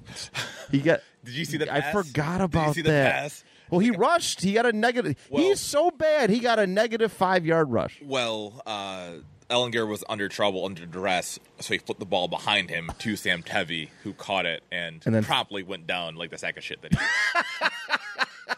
he 0.72 0.80
got. 0.80 1.02
Did 1.24 1.36
you 1.36 1.46
see 1.46 1.58
the 1.58 1.74
I 1.74 1.80
pass? 1.82 1.94
forgot 1.94 2.32
Did 2.40 2.40
you 2.40 2.46
about 2.46 2.76
that. 2.76 3.14
pass? 3.14 3.44
Well, 3.70 3.80
he 3.80 3.92
rushed. 3.92 4.42
He 4.42 4.54
got 4.54 4.66
a 4.66 4.74
negative. 4.74 5.16
Well- 5.30 5.42
he's 5.44 5.60
so 5.60 5.90
bad. 5.90 6.30
He 6.30 6.40
got 6.40 6.60
a 6.60 6.68
negative 6.68 7.12
five 7.14 7.46
yard 7.46 7.72
rush. 7.72 8.00
Well, 8.04 8.62
uh, 8.66 9.12
Ehlinger 9.54 9.88
was 9.88 10.04
under 10.10 10.28
trouble, 10.28 10.66
under 10.66 10.86
duress, 10.86 11.40
so 11.60 11.74
he 11.74 11.78
flipped 11.78 12.00
the 12.00 12.06
ball 12.06 12.28
behind 12.28 12.70
him 12.72 12.92
to 13.00 13.16
Sam 13.16 13.44
Tevi, 13.44 13.90
who 14.04 14.14
caught 14.14 14.46
it 14.48 14.64
and, 14.72 15.02
And 15.06 15.14
then- 15.14 15.24
promptly 15.24 15.62
went 15.64 15.86
down 15.86 16.16
like 16.16 16.32
the 16.32 16.38
sack 16.40 16.58
of 16.58 16.64
shit 16.64 16.82
that 16.82 16.94
he. 16.94 17.00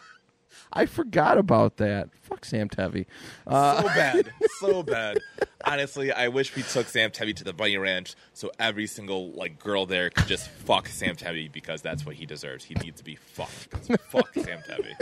I 0.72 0.84
forgot 0.86 1.38
about 1.38 1.76
that. 1.78 2.08
Fuck 2.22 2.44
Sam 2.44 2.68
Tevi. 2.68 3.06
Uh, 3.46 3.80
so 3.82 3.88
bad, 3.94 4.32
so 4.60 4.82
bad. 4.82 5.18
Honestly, 5.64 6.12
I 6.12 6.28
wish 6.28 6.54
we 6.54 6.62
took 6.62 6.86
Sam 6.88 7.10
Tevi 7.10 7.34
to 7.36 7.44
the 7.44 7.52
Bunny 7.54 7.76
Ranch 7.78 8.14
so 8.34 8.50
every 8.58 8.86
single 8.86 9.30
like 9.32 9.58
girl 9.58 9.86
there 9.86 10.10
could 10.10 10.26
just 10.26 10.48
fuck 10.48 10.88
Sam 10.88 11.16
Tevi 11.16 11.50
because 11.50 11.80
that's 11.82 12.04
what 12.04 12.16
he 12.16 12.26
deserves. 12.26 12.64
He 12.64 12.74
needs 12.74 12.98
to 12.98 13.04
be 13.04 13.16
fucked. 13.16 13.90
fuck 14.10 14.34
Sam 14.34 14.58
Tevi. 14.68 14.92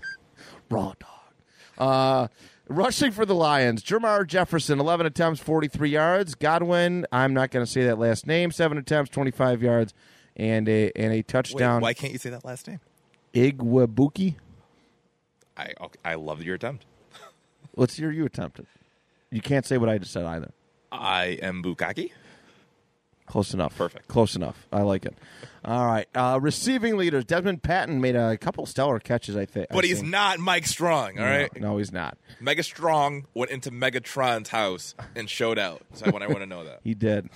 raw 0.70 0.92
dog. 0.98 1.08
Uh, 1.78 2.28
rushing 2.72 3.12
for 3.12 3.24
the 3.26 3.34
Lions, 3.34 3.82
Jermar 3.82 4.26
Jefferson, 4.26 4.80
11 4.80 5.06
attempts, 5.06 5.40
43 5.40 5.90
yards. 5.90 6.34
Godwin, 6.34 7.06
I'm 7.12 7.34
not 7.34 7.50
going 7.50 7.64
to 7.64 7.70
say 7.70 7.84
that 7.84 7.98
last 7.98 8.26
name, 8.26 8.50
7 8.50 8.76
attempts, 8.78 9.10
25 9.10 9.62
yards, 9.62 9.94
and 10.36 10.68
a 10.68 10.90
and 10.96 11.12
a 11.12 11.16
Wait, 11.16 11.28
touchdown. 11.28 11.82
why 11.82 11.94
can't 11.94 12.12
you 12.12 12.18
say 12.18 12.30
that 12.30 12.44
last 12.44 12.66
name? 12.66 12.80
Igwebuike. 13.34 14.36
I 15.56 15.72
I 16.04 16.14
love 16.14 16.42
your 16.42 16.54
attempt. 16.56 16.86
What's 17.72 17.98
your 17.98 18.10
you 18.10 18.24
attempted? 18.24 18.66
You 19.30 19.40
can't 19.40 19.66
say 19.66 19.78
what 19.78 19.88
I 19.88 19.98
just 19.98 20.12
said 20.12 20.24
either. 20.24 20.52
I 20.90 21.38
am 21.42 21.62
Bukaki. 21.62 22.10
Close 23.32 23.54
enough. 23.54 23.74
Perfect. 23.78 24.08
Close 24.08 24.36
enough. 24.36 24.66
I 24.70 24.82
like 24.82 25.06
it. 25.06 25.16
All 25.64 25.86
right. 25.86 26.06
Uh, 26.14 26.38
receiving 26.42 26.98
leaders. 26.98 27.24
Dezmon 27.24 27.62
Patmon 27.62 27.98
made 27.98 28.14
a 28.14 28.36
couple 28.36 28.66
stellar 28.66 28.98
catches, 28.98 29.38
I 29.38 29.46
think. 29.46 29.68
But 29.70 29.84
I 29.84 29.88
he's 29.88 30.00
think. 30.00 30.10
not 30.10 30.38
Mike 30.38 30.66
Strachan, 30.66 31.18
all 31.18 31.24
right? 31.24 31.50
No, 31.58 31.70
no, 31.70 31.78
he's 31.78 31.90
not. 31.92 32.18
Mega 32.40 32.62
Strong 32.62 33.26
went 33.32 33.50
into 33.50 33.70
Megatron's 33.70 34.50
house 34.50 34.94
and 35.16 35.30
showed 35.30 35.58
out. 35.58 35.80
So 35.94 36.04
I 36.04 36.10
want 36.10 36.22
everyone 36.24 36.40
to 36.42 36.46
know 36.46 36.64
that. 36.64 36.80
He 36.84 36.92
did. 36.92 37.30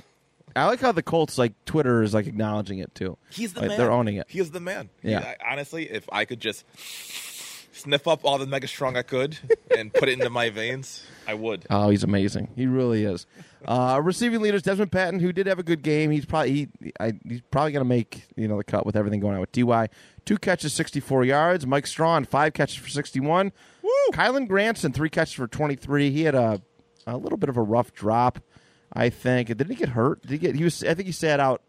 I 0.55 0.67
like 0.67 0.81
how 0.81 0.93
the 0.93 1.03
Colts, 1.03 1.39
like, 1.39 1.55
Twitter 1.65 2.03
is, 2.03 2.13
like, 2.13 2.27
acknowledging 2.27 2.79
it, 2.79 2.95
too. 2.95 3.17
He's 3.31 3.55
the 3.55 3.61
Like, 3.61 3.69
man. 3.71 3.79
They're 3.79 3.91
owning 3.91 4.17
it. 4.17 4.27
He 4.29 4.39
is 4.39 4.51
the 4.51 4.61
man. 4.61 4.91
He- 5.03 5.13
Yeah. 5.13 5.35
I- 5.41 5.53
honestly, 5.53 5.91
if 5.91 6.05
I 6.13 6.27
could 6.27 6.41
just 6.41 6.65
sniff 7.73 8.07
up 8.07 8.21
all 8.25 8.37
the 8.37 8.47
Mega 8.47 8.69
Strong 8.69 8.97
I 8.99 9.03
could 9.03 9.39
and 9.75 9.93
put 9.95 10.11
it 10.11 10.13
into 10.13 10.29
my 10.31 10.51
veins, 10.51 11.07
I 11.27 11.35
would. 11.35 11.67
Oh, 11.71 11.91
he's 11.91 12.05
amazing. 12.05 12.49
He 12.57 12.67
really 12.67 13.05
is. 13.05 13.27
Uh, 13.67 14.01
receiving 14.01 14.41
leaders, 14.41 14.63
Dezmon 14.63 14.87
Patmon, 14.87 15.21
who 15.21 15.33
did 15.33 15.49
have 15.49 15.59
a 15.59 15.63
good 15.65 15.83
game. 15.83 16.13
He's 16.13 16.25
probably 16.25 16.53
he, 16.53 16.93
I, 17.01 17.15
he's 17.27 17.41
probably 17.51 17.73
going 17.73 17.85
to 17.85 17.89
make 17.89 18.23
you 18.37 18.47
know 18.47 18.59
the 18.59 18.63
cut 18.63 18.87
with 18.87 18.95
everything 18.95 19.19
going 19.19 19.35
on 19.35 19.41
with 19.41 19.51
Ty. 19.51 19.89
Two 20.25 20.39
catches, 20.39 20.73
sixty 20.73 21.01
four 21.01 21.25
yards. 21.25 21.67
Mike 21.67 21.89
Strachan, 21.89 22.27
five 22.27 22.53
catches 22.53 22.77
for 22.77 22.89
sixty 22.89 23.19
one. 23.19 23.51
Woo! 23.83 23.91
Kylen 24.13 24.47
Granson, 24.47 24.93
three 24.93 25.11
catches 25.11 25.33
for 25.35 25.49
twenty 25.49 25.75
three. 25.75 26.13
He 26.13 26.23
had 26.23 26.37
a 26.37 26.63
a 27.09 27.17
little 27.17 27.39
bit 27.39 27.49
of 27.49 27.57
a 27.57 27.63
rough 27.63 27.93
drop, 27.93 28.39
I 28.93 29.09
think. 29.11 29.49
Did 29.57 29.69
he 29.69 29.75
get 29.75 29.91
hurt? 29.91 30.23
Did 30.23 30.31
he 30.31 30.39
get? 30.39 30.55
He 30.55 30.63
was. 30.63 30.85
I 30.85 30.95
think 30.95 31.07
he 31.07 31.13
sat 31.13 31.41
out. 31.41 31.63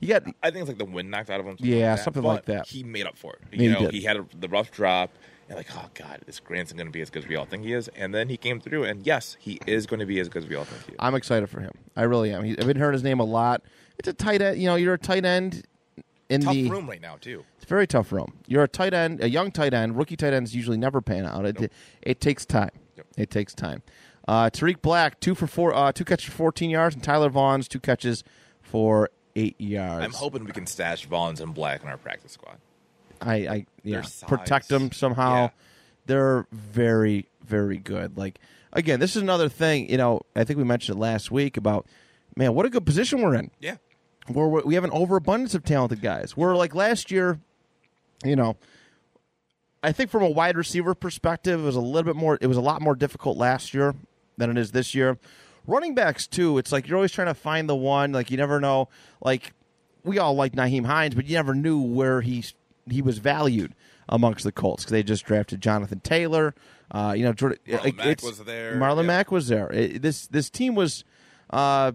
He 0.00 0.06
got. 0.06 0.24
I 0.42 0.50
think 0.50 0.62
it's 0.62 0.68
like 0.68 0.78
the 0.78 0.84
wind 0.84 1.10
knocked 1.10 1.30
out 1.30 1.40
of 1.40 1.46
him. 1.46 1.56
Yeah, 1.60 1.96
that. 1.96 2.04
something 2.04 2.22
like 2.22 2.44
that. 2.46 2.66
He 2.66 2.82
made 2.82 3.06
up 3.06 3.16
for 3.16 3.34
it. 3.34 3.40
You 3.52 3.58
he 3.58 3.74
know, 3.74 3.80
did. 3.86 3.94
he, 3.94 4.02
had 4.02 4.16
a, 4.18 4.26
the 4.38 4.48
rough 4.48 4.70
drop. 4.70 5.10
And 5.48 5.56
like, 5.56 5.68
oh 5.74 5.88
god, 5.94 6.20
is 6.26 6.40
Granson 6.40 6.76
going 6.76 6.88
to 6.88 6.92
be 6.92 7.00
as 7.00 7.10
good 7.10 7.24
as 7.24 7.28
we 7.28 7.36
all 7.36 7.46
think 7.46 7.64
he 7.64 7.72
is? 7.72 7.88
And 7.88 8.14
then 8.14 8.28
he 8.28 8.36
came 8.36 8.60
through, 8.60 8.84
and 8.84 9.06
yes, 9.06 9.36
he 9.40 9.58
is 9.66 9.86
going 9.86 10.00
to 10.00 10.06
be 10.06 10.20
as 10.20 10.28
good 10.28 10.42
as 10.44 10.48
we 10.48 10.56
all 10.56 10.64
think 10.64 10.84
he 10.84 10.92
is. 10.92 10.96
I'm 10.98 11.14
excited 11.14 11.48
for 11.48 11.60
him. 11.60 11.72
I 11.96 12.02
really 12.02 12.32
am. 12.32 12.44
He, 12.44 12.52
I've 12.52 12.66
been 12.66 12.76
hearing 12.76 12.92
his 12.92 13.02
name 13.02 13.20
a 13.20 13.24
lot. 13.24 13.62
It's 13.98 14.08
a 14.08 14.12
tight 14.12 14.42
end. 14.42 14.60
You 14.60 14.66
know, 14.66 14.74
you're 14.76 14.94
a 14.94 14.98
tight 14.98 15.24
end 15.24 15.64
in 16.28 16.42
Tough 16.42 16.52
the 16.52 16.70
room 16.70 16.88
right 16.88 17.00
now 17.00 17.16
too. 17.20 17.44
It's 17.56 17.64
a 17.64 17.68
very 17.68 17.86
tough 17.86 18.12
room. 18.12 18.34
You're 18.46 18.64
a 18.64 18.68
tight 18.68 18.94
end, 18.94 19.22
a 19.22 19.28
young 19.30 19.50
tight 19.50 19.72
end. 19.72 19.96
Rookie 19.96 20.16
tight 20.16 20.32
ends 20.32 20.54
usually 20.54 20.76
never 20.76 21.00
pan 21.00 21.24
out. 21.26 21.46
It, 21.46 21.72
it 22.02 22.20
takes 22.20 22.44
time. 22.44 22.70
Yep. 22.96 23.06
It 23.16 23.30
takes 23.30 23.54
time. 23.54 23.82
Uh, 24.26 24.50
Tarik 24.50 24.82
Black, 24.82 25.20
two 25.20 25.34
for 25.34 25.46
four, 25.46 25.72
uh, 25.72 25.90
two 25.90 26.04
catches 26.04 26.26
for 26.26 26.32
14 26.32 26.68
yards, 26.68 26.94
and 26.94 27.02
Tyler 27.02 27.30
Vaughns 27.30 27.66
two 27.66 27.80
catches 27.80 28.22
for 28.60 29.08
eight 29.34 29.58
yards. 29.58 30.04
I'm 30.04 30.12
hoping 30.12 30.44
we 30.44 30.52
can 30.52 30.66
stash 30.66 31.08
Vaughns 31.08 31.40
and 31.40 31.54
Black 31.54 31.82
in 31.82 31.88
our 31.88 31.96
practice 31.96 32.32
squad. 32.32 32.58
I, 33.20 33.34
I 33.34 33.66
yeah, 33.82 34.04
protect 34.26 34.68
them 34.68 34.92
somehow. 34.92 35.34
Yeah. 35.34 35.50
They're 36.06 36.46
very, 36.52 37.28
very 37.44 37.76
good. 37.76 38.16
Like 38.16 38.38
again, 38.72 39.00
this 39.00 39.16
is 39.16 39.22
another 39.22 39.48
thing. 39.48 39.90
You 39.90 39.96
know, 39.96 40.22
I 40.34 40.44
think 40.44 40.58
we 40.58 40.64
mentioned 40.64 40.98
it 40.98 41.00
last 41.00 41.30
week 41.30 41.56
about 41.56 41.86
man, 42.36 42.54
what 42.54 42.66
a 42.66 42.70
good 42.70 42.86
position 42.86 43.20
we're 43.20 43.34
in. 43.34 43.50
Yeah, 43.60 43.76
where 44.28 44.48
we 44.48 44.62
we 44.62 44.74
have 44.74 44.84
an 44.84 44.90
overabundance 44.90 45.54
of 45.54 45.64
talented 45.64 46.00
guys. 46.00 46.36
We're 46.36 46.56
like 46.56 46.74
last 46.74 47.10
year, 47.10 47.38
you 48.24 48.36
know, 48.36 48.56
I 49.82 49.92
think 49.92 50.10
from 50.10 50.22
a 50.22 50.30
wide 50.30 50.56
receiver 50.56 50.94
perspective, 50.94 51.60
it 51.60 51.64
was 51.64 51.76
a 51.76 51.80
little 51.80 52.04
bit 52.04 52.16
more. 52.16 52.38
It 52.40 52.46
was 52.46 52.56
a 52.56 52.62
lot 52.62 52.82
more 52.82 52.94
difficult 52.94 53.36
last 53.36 53.74
year 53.74 53.94
than 54.36 54.50
it 54.50 54.58
is 54.58 54.72
this 54.72 54.94
year. 54.94 55.18
Running 55.66 55.94
backs 55.94 56.26
too. 56.26 56.58
It's 56.58 56.72
like 56.72 56.88
you're 56.88 56.96
always 56.96 57.12
trying 57.12 57.28
to 57.28 57.34
find 57.34 57.68
the 57.68 57.76
one. 57.76 58.12
Like 58.12 58.30
you 58.30 58.36
never 58.36 58.60
know. 58.60 58.88
Like 59.20 59.52
we 60.04 60.18
all 60.18 60.34
like 60.34 60.52
Nyheim 60.52 60.86
Hines, 60.86 61.14
but 61.14 61.26
you 61.26 61.34
never 61.34 61.54
knew 61.54 61.80
where 61.80 62.20
he 62.20 62.44
he 62.90 63.02
was 63.02 63.18
valued 63.18 63.74
amongst 64.08 64.44
the 64.44 64.52
Colts 64.52 64.84
because 64.84 64.92
they 64.92 65.02
just 65.02 65.24
drafted 65.24 65.60
Jonathan 65.60 66.00
Taylor. 66.00 66.54
Uh, 66.90 67.14
you 67.16 67.24
know, 67.24 67.32
Jordan, 67.32 67.58
Marlon 67.66 67.84
it- 67.86 67.96
Mack 67.96 68.22
was 68.22 68.38
there, 68.40 68.76
Marlon 68.76 68.96
yeah. 69.02 69.02
Mack 69.02 69.30
was 69.30 69.48
there. 69.48 69.70
It- 69.72 70.02
this 70.02 70.26
this 70.28 70.50
team 70.50 70.74
was. 70.74 71.04
Uh, 71.50 71.92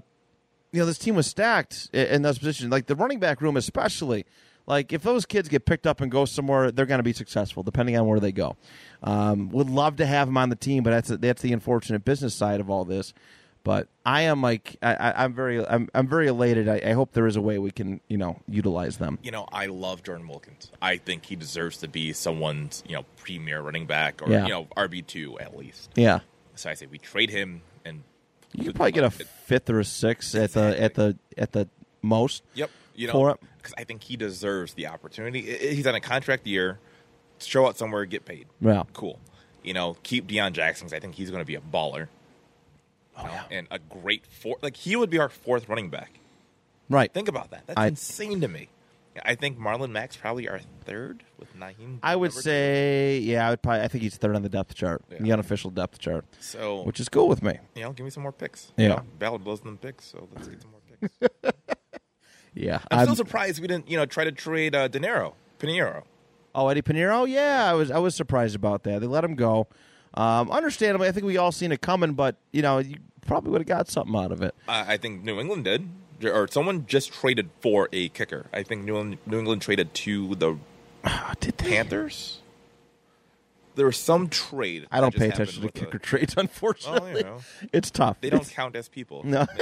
you 0.71 0.79
know, 0.79 0.87
this 0.87 0.97
team 0.97 1.13
was 1.15 1.27
stacked 1.27 1.89
i- 1.93 1.97
in 1.97 2.23
those 2.23 2.39
positions. 2.39 2.71
Like 2.71 2.87
the 2.87 2.95
running 2.95 3.19
back 3.19 3.41
room, 3.41 3.57
especially. 3.57 4.25
Like 4.65 4.93
if 4.93 5.03
those 5.03 5.25
kids 5.25 5.49
get 5.49 5.65
picked 5.65 5.85
up 5.85 5.99
and 6.01 6.09
go 6.09 6.23
somewhere, 6.25 6.71
they're 6.71 6.85
going 6.85 6.99
to 6.99 7.03
be 7.03 7.11
successful, 7.13 7.63
depending 7.63 7.97
on 7.97 8.07
where 8.07 8.19
they 8.21 8.31
go. 8.31 8.55
Um, 9.03 9.49
would 9.49 9.69
love 9.69 9.97
to 9.97 10.05
have 10.05 10.27
them 10.29 10.37
on 10.37 10.47
the 10.49 10.55
team, 10.55 10.83
but 10.83 10.91
that's 10.91 11.09
that's 11.09 11.41
the 11.41 11.51
unfortunate 11.53 12.05
business 12.05 12.33
side 12.33 12.59
of 12.61 12.69
all 12.69 12.85
this. 12.85 13.13
But 13.63 13.87
I 14.05 14.23
am 14.23 14.41
like 14.41 14.75
I, 14.81 14.93
I, 14.95 15.23
I'm 15.23 15.33
very 15.33 15.65
I'm 15.65 15.87
I'm 15.93 16.07
very 16.07 16.27
elated. 16.27 16.67
I, 16.67 16.81
I 16.85 16.91
hope 16.91 17.13
there 17.13 17.27
is 17.27 17.37
a 17.37 17.41
way 17.41 17.59
we 17.59 17.71
can 17.71 18.01
you 18.09 18.17
know 18.17 18.39
utilize 18.47 18.97
them. 18.97 19.19
You 19.23 19.31
know, 19.31 19.47
I 19.51 19.67
love 19.67 20.03
Jordan 20.03 20.27
Wilkins. 20.27 20.69
I 20.81 20.97
think 20.97 21.25
he 21.25 21.35
deserves 21.37 21.77
to 21.77 21.87
be 21.87 22.11
someone's 22.11 22.83
you 22.87 22.95
know 22.95 23.05
premier 23.17 23.61
running 23.61 23.85
back 23.85 24.21
or 24.21 24.29
Yeah. 24.29 24.43
you 24.43 24.49
know 24.49 24.67
RB 24.75 25.07
two 25.07 25.39
at 25.39 25.55
least. 25.57 25.89
Yeah, 25.95 26.19
So 26.55 26.69
I 26.69 26.73
say 26.73 26.87
we 26.87 26.97
trade 26.97 27.29
him 27.29 27.61
and 27.85 28.03
you 28.53 28.65
could 28.65 28.75
probably 28.75 28.91
get 28.91 29.05
a 29.05 29.09
fifth 29.11 29.69
or 29.69 29.79
a 29.79 29.85
sixth 29.85 30.35
at 30.35 30.51
the 30.51 30.81
at 30.81 30.95
the 30.95 31.17
at 31.37 31.53
the 31.53 31.69
most. 32.01 32.43
Yep. 32.55 32.69
You 32.95 33.07
know, 33.07 33.37
because 33.57 33.73
I 33.77 33.85
think 33.85 34.03
he 34.03 34.17
deserves 34.17 34.73
the 34.75 34.87
opportunity. 34.87 35.41
He's 35.73 35.87
on 35.87 35.95
a 35.95 36.01
contract 36.01 36.45
year. 36.45 36.79
Show 37.39 37.65
out 37.65 37.77
somewhere, 37.77 38.05
get 38.05 38.25
paid. 38.25 38.45
Yeah. 38.61 38.83
Cool. 38.93 39.19
You 39.63 39.73
know, 39.73 39.95
keep 40.03 40.27
Deon 40.27 40.51
Jackson 40.51 40.85
'cause 40.87 40.93
I 40.93 40.99
think 40.99 41.15
he's 41.15 41.31
going 41.31 41.41
to 41.41 41.45
be 41.47 41.55
a 41.55 41.61
baller 41.61 42.07
Oh 43.17 43.25
yeah. 43.25 43.43
and 43.51 43.67
a 43.71 43.79
great 43.79 44.25
fourth. 44.25 44.63
Like 44.63 44.75
he 44.75 44.95
would 44.95 45.09
be 45.09 45.19
our 45.19 45.29
fourth 45.29 45.69
running 45.69 45.89
back. 45.89 46.11
Right. 46.89 47.11
Think 47.13 47.27
about 47.27 47.51
that. 47.51 47.63
That's 47.67 47.79
I- 47.79 47.87
insane 47.87 48.41
to 48.41 48.47
me. 48.47 48.69
I 49.23 49.35
think 49.35 49.59
Marlon 49.59 49.91
Mack's 49.91 50.15
probably 50.15 50.49
our 50.49 50.59
third 50.85 51.23
with 51.37 51.55
Nyheim. 51.55 51.99
I 52.01 52.15
would 52.15 52.31
number 52.31 52.41
two. 52.41 52.43
say 52.43 53.19
yeah. 53.19 53.45
I 53.45 53.51
would 53.51 53.61
probably 53.61 53.81
I 53.81 53.87
think 53.87 54.01
he's 54.03 54.17
third 54.17 54.35
on 54.35 54.41
the 54.41 54.49
depth 54.49 54.73
chart, 54.73 55.03
Yeah. 55.11 55.17
the 55.19 55.31
unofficial 55.33 55.69
depth 55.69 55.99
chart, 55.99 56.25
so. 56.39 56.81
which 56.81 56.99
is 56.99 57.09
cool 57.09 57.27
with 57.27 57.43
me. 57.43 57.59
you 57.75 57.83
know, 57.83 57.91
give 57.93 58.03
me 58.05 58.09
some 58.09 58.23
more 58.23 58.31
picks. 58.31 58.71
Yeah. 58.75 58.87
Know, 58.87 59.01
Ballard 59.19 59.43
blows 59.43 59.61
them 59.61 59.77
picks, 59.77 60.05
so 60.05 60.27
let's 60.33 60.47
get 60.47 60.61
some 60.63 60.71
more 60.71 60.81
picks. 60.99 61.57
Yeah. 62.55 62.79
I'm, 62.91 62.99
I'm- 62.99 63.05
still 63.07 63.15
surprised 63.15 63.59
we 63.61 63.67
didn't, 63.67 63.89
you 63.89 63.97
know, 63.97 64.05
try 64.05 64.23
to 64.23 64.31
trade 64.31 64.75
uh, 64.75 64.87
De 64.87 64.99
Niro, 64.99 65.33
Pineiro. 65.59 66.03
Oh, 66.55 66.67
Eddy 66.67 66.81
Pineiro. 66.83 67.27
Yeah, 67.27 67.69
I 67.69 67.73
was 67.73 67.89
I 67.89 67.97
was 67.97 68.13
surprised 68.15 68.55
about 68.55 68.83
that. 68.83 69.01
They 69.01 69.07
let 69.07 69.23
him 69.23 69.33
go. 69.35 69.67
Um, 70.15 70.51
understandably, 70.51 71.07
I 71.07 71.11
think 71.11 71.25
we 71.25 71.37
all 71.37 71.51
seen 71.51 71.71
it 71.71 71.81
coming, 71.81 72.13
but 72.13 72.35
you 72.51 72.61
know, 72.61 72.77
you 72.79 72.97
probably 73.25 73.51
would 73.51 73.61
have 73.61 73.67
got 73.67 73.87
something 73.89 74.15
out 74.15 74.31
of 74.31 74.41
it. 74.41 74.53
Uh, 74.67 74.85
I 74.87 74.97
think 74.97 75.23
New 75.23 75.39
England 75.39 75.63
did, 75.65 75.87
or 76.23 76.47
someone 76.47 76.85
just 76.85 77.11
traded 77.11 77.49
for 77.61 77.89
a 77.91 78.09
kicker. 78.09 78.45
I 78.53 78.63
think 78.63 78.83
New 78.85 78.95
England, 78.97 79.17
New 79.25 79.39
England 79.39 79.61
traded 79.61 79.93
to 79.95 80.35
the 80.35 80.57
did 81.39 81.57
they? 81.57 81.69
Panthers. 81.71 82.39
There 83.75 83.87
was 83.87 83.97
some 83.97 84.29
trade. 84.29 84.85
I 84.91 85.01
don't 85.01 85.15
pay 85.15 85.29
attention 85.29 85.61
to 85.61 85.65
with 85.65 85.73
the- 85.73 85.79
kicker 85.79 85.97
trades, 85.97 86.35
unfortunately. 86.37 87.13
Well, 87.13 87.17
you 87.17 87.23
know, 87.23 87.37
It's 87.73 87.89
tough. 87.89 88.17
they 88.21 88.29
don't 88.29 88.41
It's, 88.41 88.51
count 88.51 88.75
as 88.75 88.87
people. 88.87 89.21
No. 89.25 89.45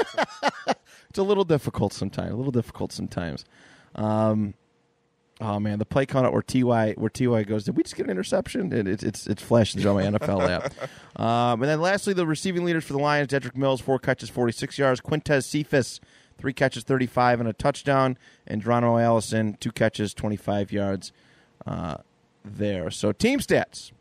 It's 1.09 1.19
a 1.19 1.23
little 1.23 1.43
difficult 1.43 1.91
sometimes. 1.91 2.31
A 2.31 2.35
little 2.35 2.53
difficult 2.53 2.93
sometimes. 2.93 3.43
Um, 3.95 4.53
oh 5.41 5.59
man, 5.59 5.79
the 5.79 5.85
play 5.85 6.05
count 6.05 6.31
where 6.31 6.41
Ty 6.41 6.93
where 6.93 7.09
Ty 7.09 7.43
goes. 7.43 7.65
Did 7.65 7.75
we 7.75 7.83
just 7.83 7.95
get 7.95 8.05
an 8.05 8.11
interception? 8.11 8.71
And 8.71 8.87
it's 8.87 9.03
it's 9.03 9.27
it's 9.27 9.41
flashing 9.41 9.85
on 9.85 9.95
my 9.95 10.03
NFL 10.03 10.47
app. 10.49 10.73
Um, 11.19 11.61
and 11.61 11.69
then 11.69 11.81
lastly, 11.81 12.13
the 12.13 12.25
receiving 12.25 12.63
leaders 12.63 12.83
for 12.85 12.93
the 12.93 12.99
Lions: 12.99 13.29
Dedrick 13.29 13.55
Mills, 13.55 13.81
four 13.81 13.99
catches, 13.99 14.29
forty 14.29 14.53
six 14.53 14.77
yards. 14.77 15.01
Quintez 15.01 15.43
Cephas, 15.43 15.99
three 16.37 16.53
catches, 16.53 16.83
thirty 16.83 17.07
five, 17.07 17.39
and 17.39 17.49
a 17.49 17.53
touchdown. 17.53 18.17
And 18.47 18.61
Geronimo 18.61 18.97
Allison, 18.97 19.57
two 19.59 19.71
catches, 19.71 20.13
twenty 20.13 20.37
five 20.37 20.71
yards. 20.71 21.11
Uh, 21.65 21.97
there. 22.43 22.89
So 22.89 23.11
team 23.11 23.39
stats. 23.39 23.91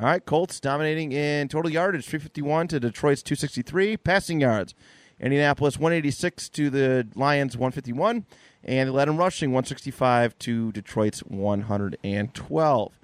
All 0.00 0.06
right, 0.06 0.24
Colts 0.24 0.60
dominating 0.60 1.10
in 1.10 1.48
total 1.48 1.72
yardage, 1.72 2.06
351 2.06 2.68
to 2.68 2.78
Detroit's 2.78 3.20
263. 3.20 3.96
Passing 3.96 4.40
yards, 4.40 4.72
Indianapolis 5.18 5.76
186 5.76 6.48
to 6.50 6.70
the 6.70 7.08
Lions 7.16 7.56
151. 7.56 8.24
And 8.64 8.88
they 8.88 8.92
led 8.92 9.08
in 9.08 9.16
rushing 9.16 9.50
165 9.50 10.38
to 10.40 10.72
Detroit's 10.72 11.20
112. 11.20 12.98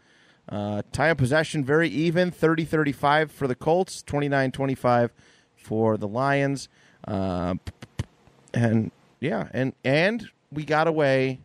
Uh, 0.46 0.82
time 0.92 1.10
of 1.12 1.16
possession, 1.16 1.64
very 1.64 1.88
even 1.88 2.30
30 2.30 2.64
35 2.64 3.30
for 3.32 3.46
the 3.48 3.54
Colts, 3.54 4.02
29 4.02 4.52
25 4.52 5.12
for 5.56 5.96
the 5.96 6.06
Lions. 6.08 6.68
Uh, 7.08 7.54
and 8.52 8.90
yeah, 9.20 9.48
and 9.52 9.72
and 9.84 10.28
we 10.52 10.64
got 10.64 10.86
away 10.86 11.40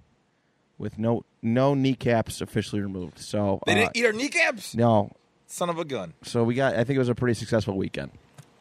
with 0.78 1.00
no 1.00 1.24
no 1.42 1.74
kneecaps 1.74 2.42
officially 2.42 2.82
removed. 2.82 3.20
So 3.20 3.62
They 3.66 3.72
uh, 3.72 3.76
didn't 3.76 3.98
eat 3.98 4.06
our 4.06 4.12
kneecaps. 4.14 4.76
no, 4.76 5.12
Son 5.48 5.70
of 5.70 5.80
a 5.80 5.86
gun. 5.86 6.14
so 6.24 6.44
we 6.44 6.56
got. 6.56 6.74
I 6.76 6.84
think 6.84 6.96
it 6.98 7.00
was 7.00 7.10
a 7.10 7.16
pretty 7.16 7.36
successful 7.36 7.76
weekend. 7.78 8.12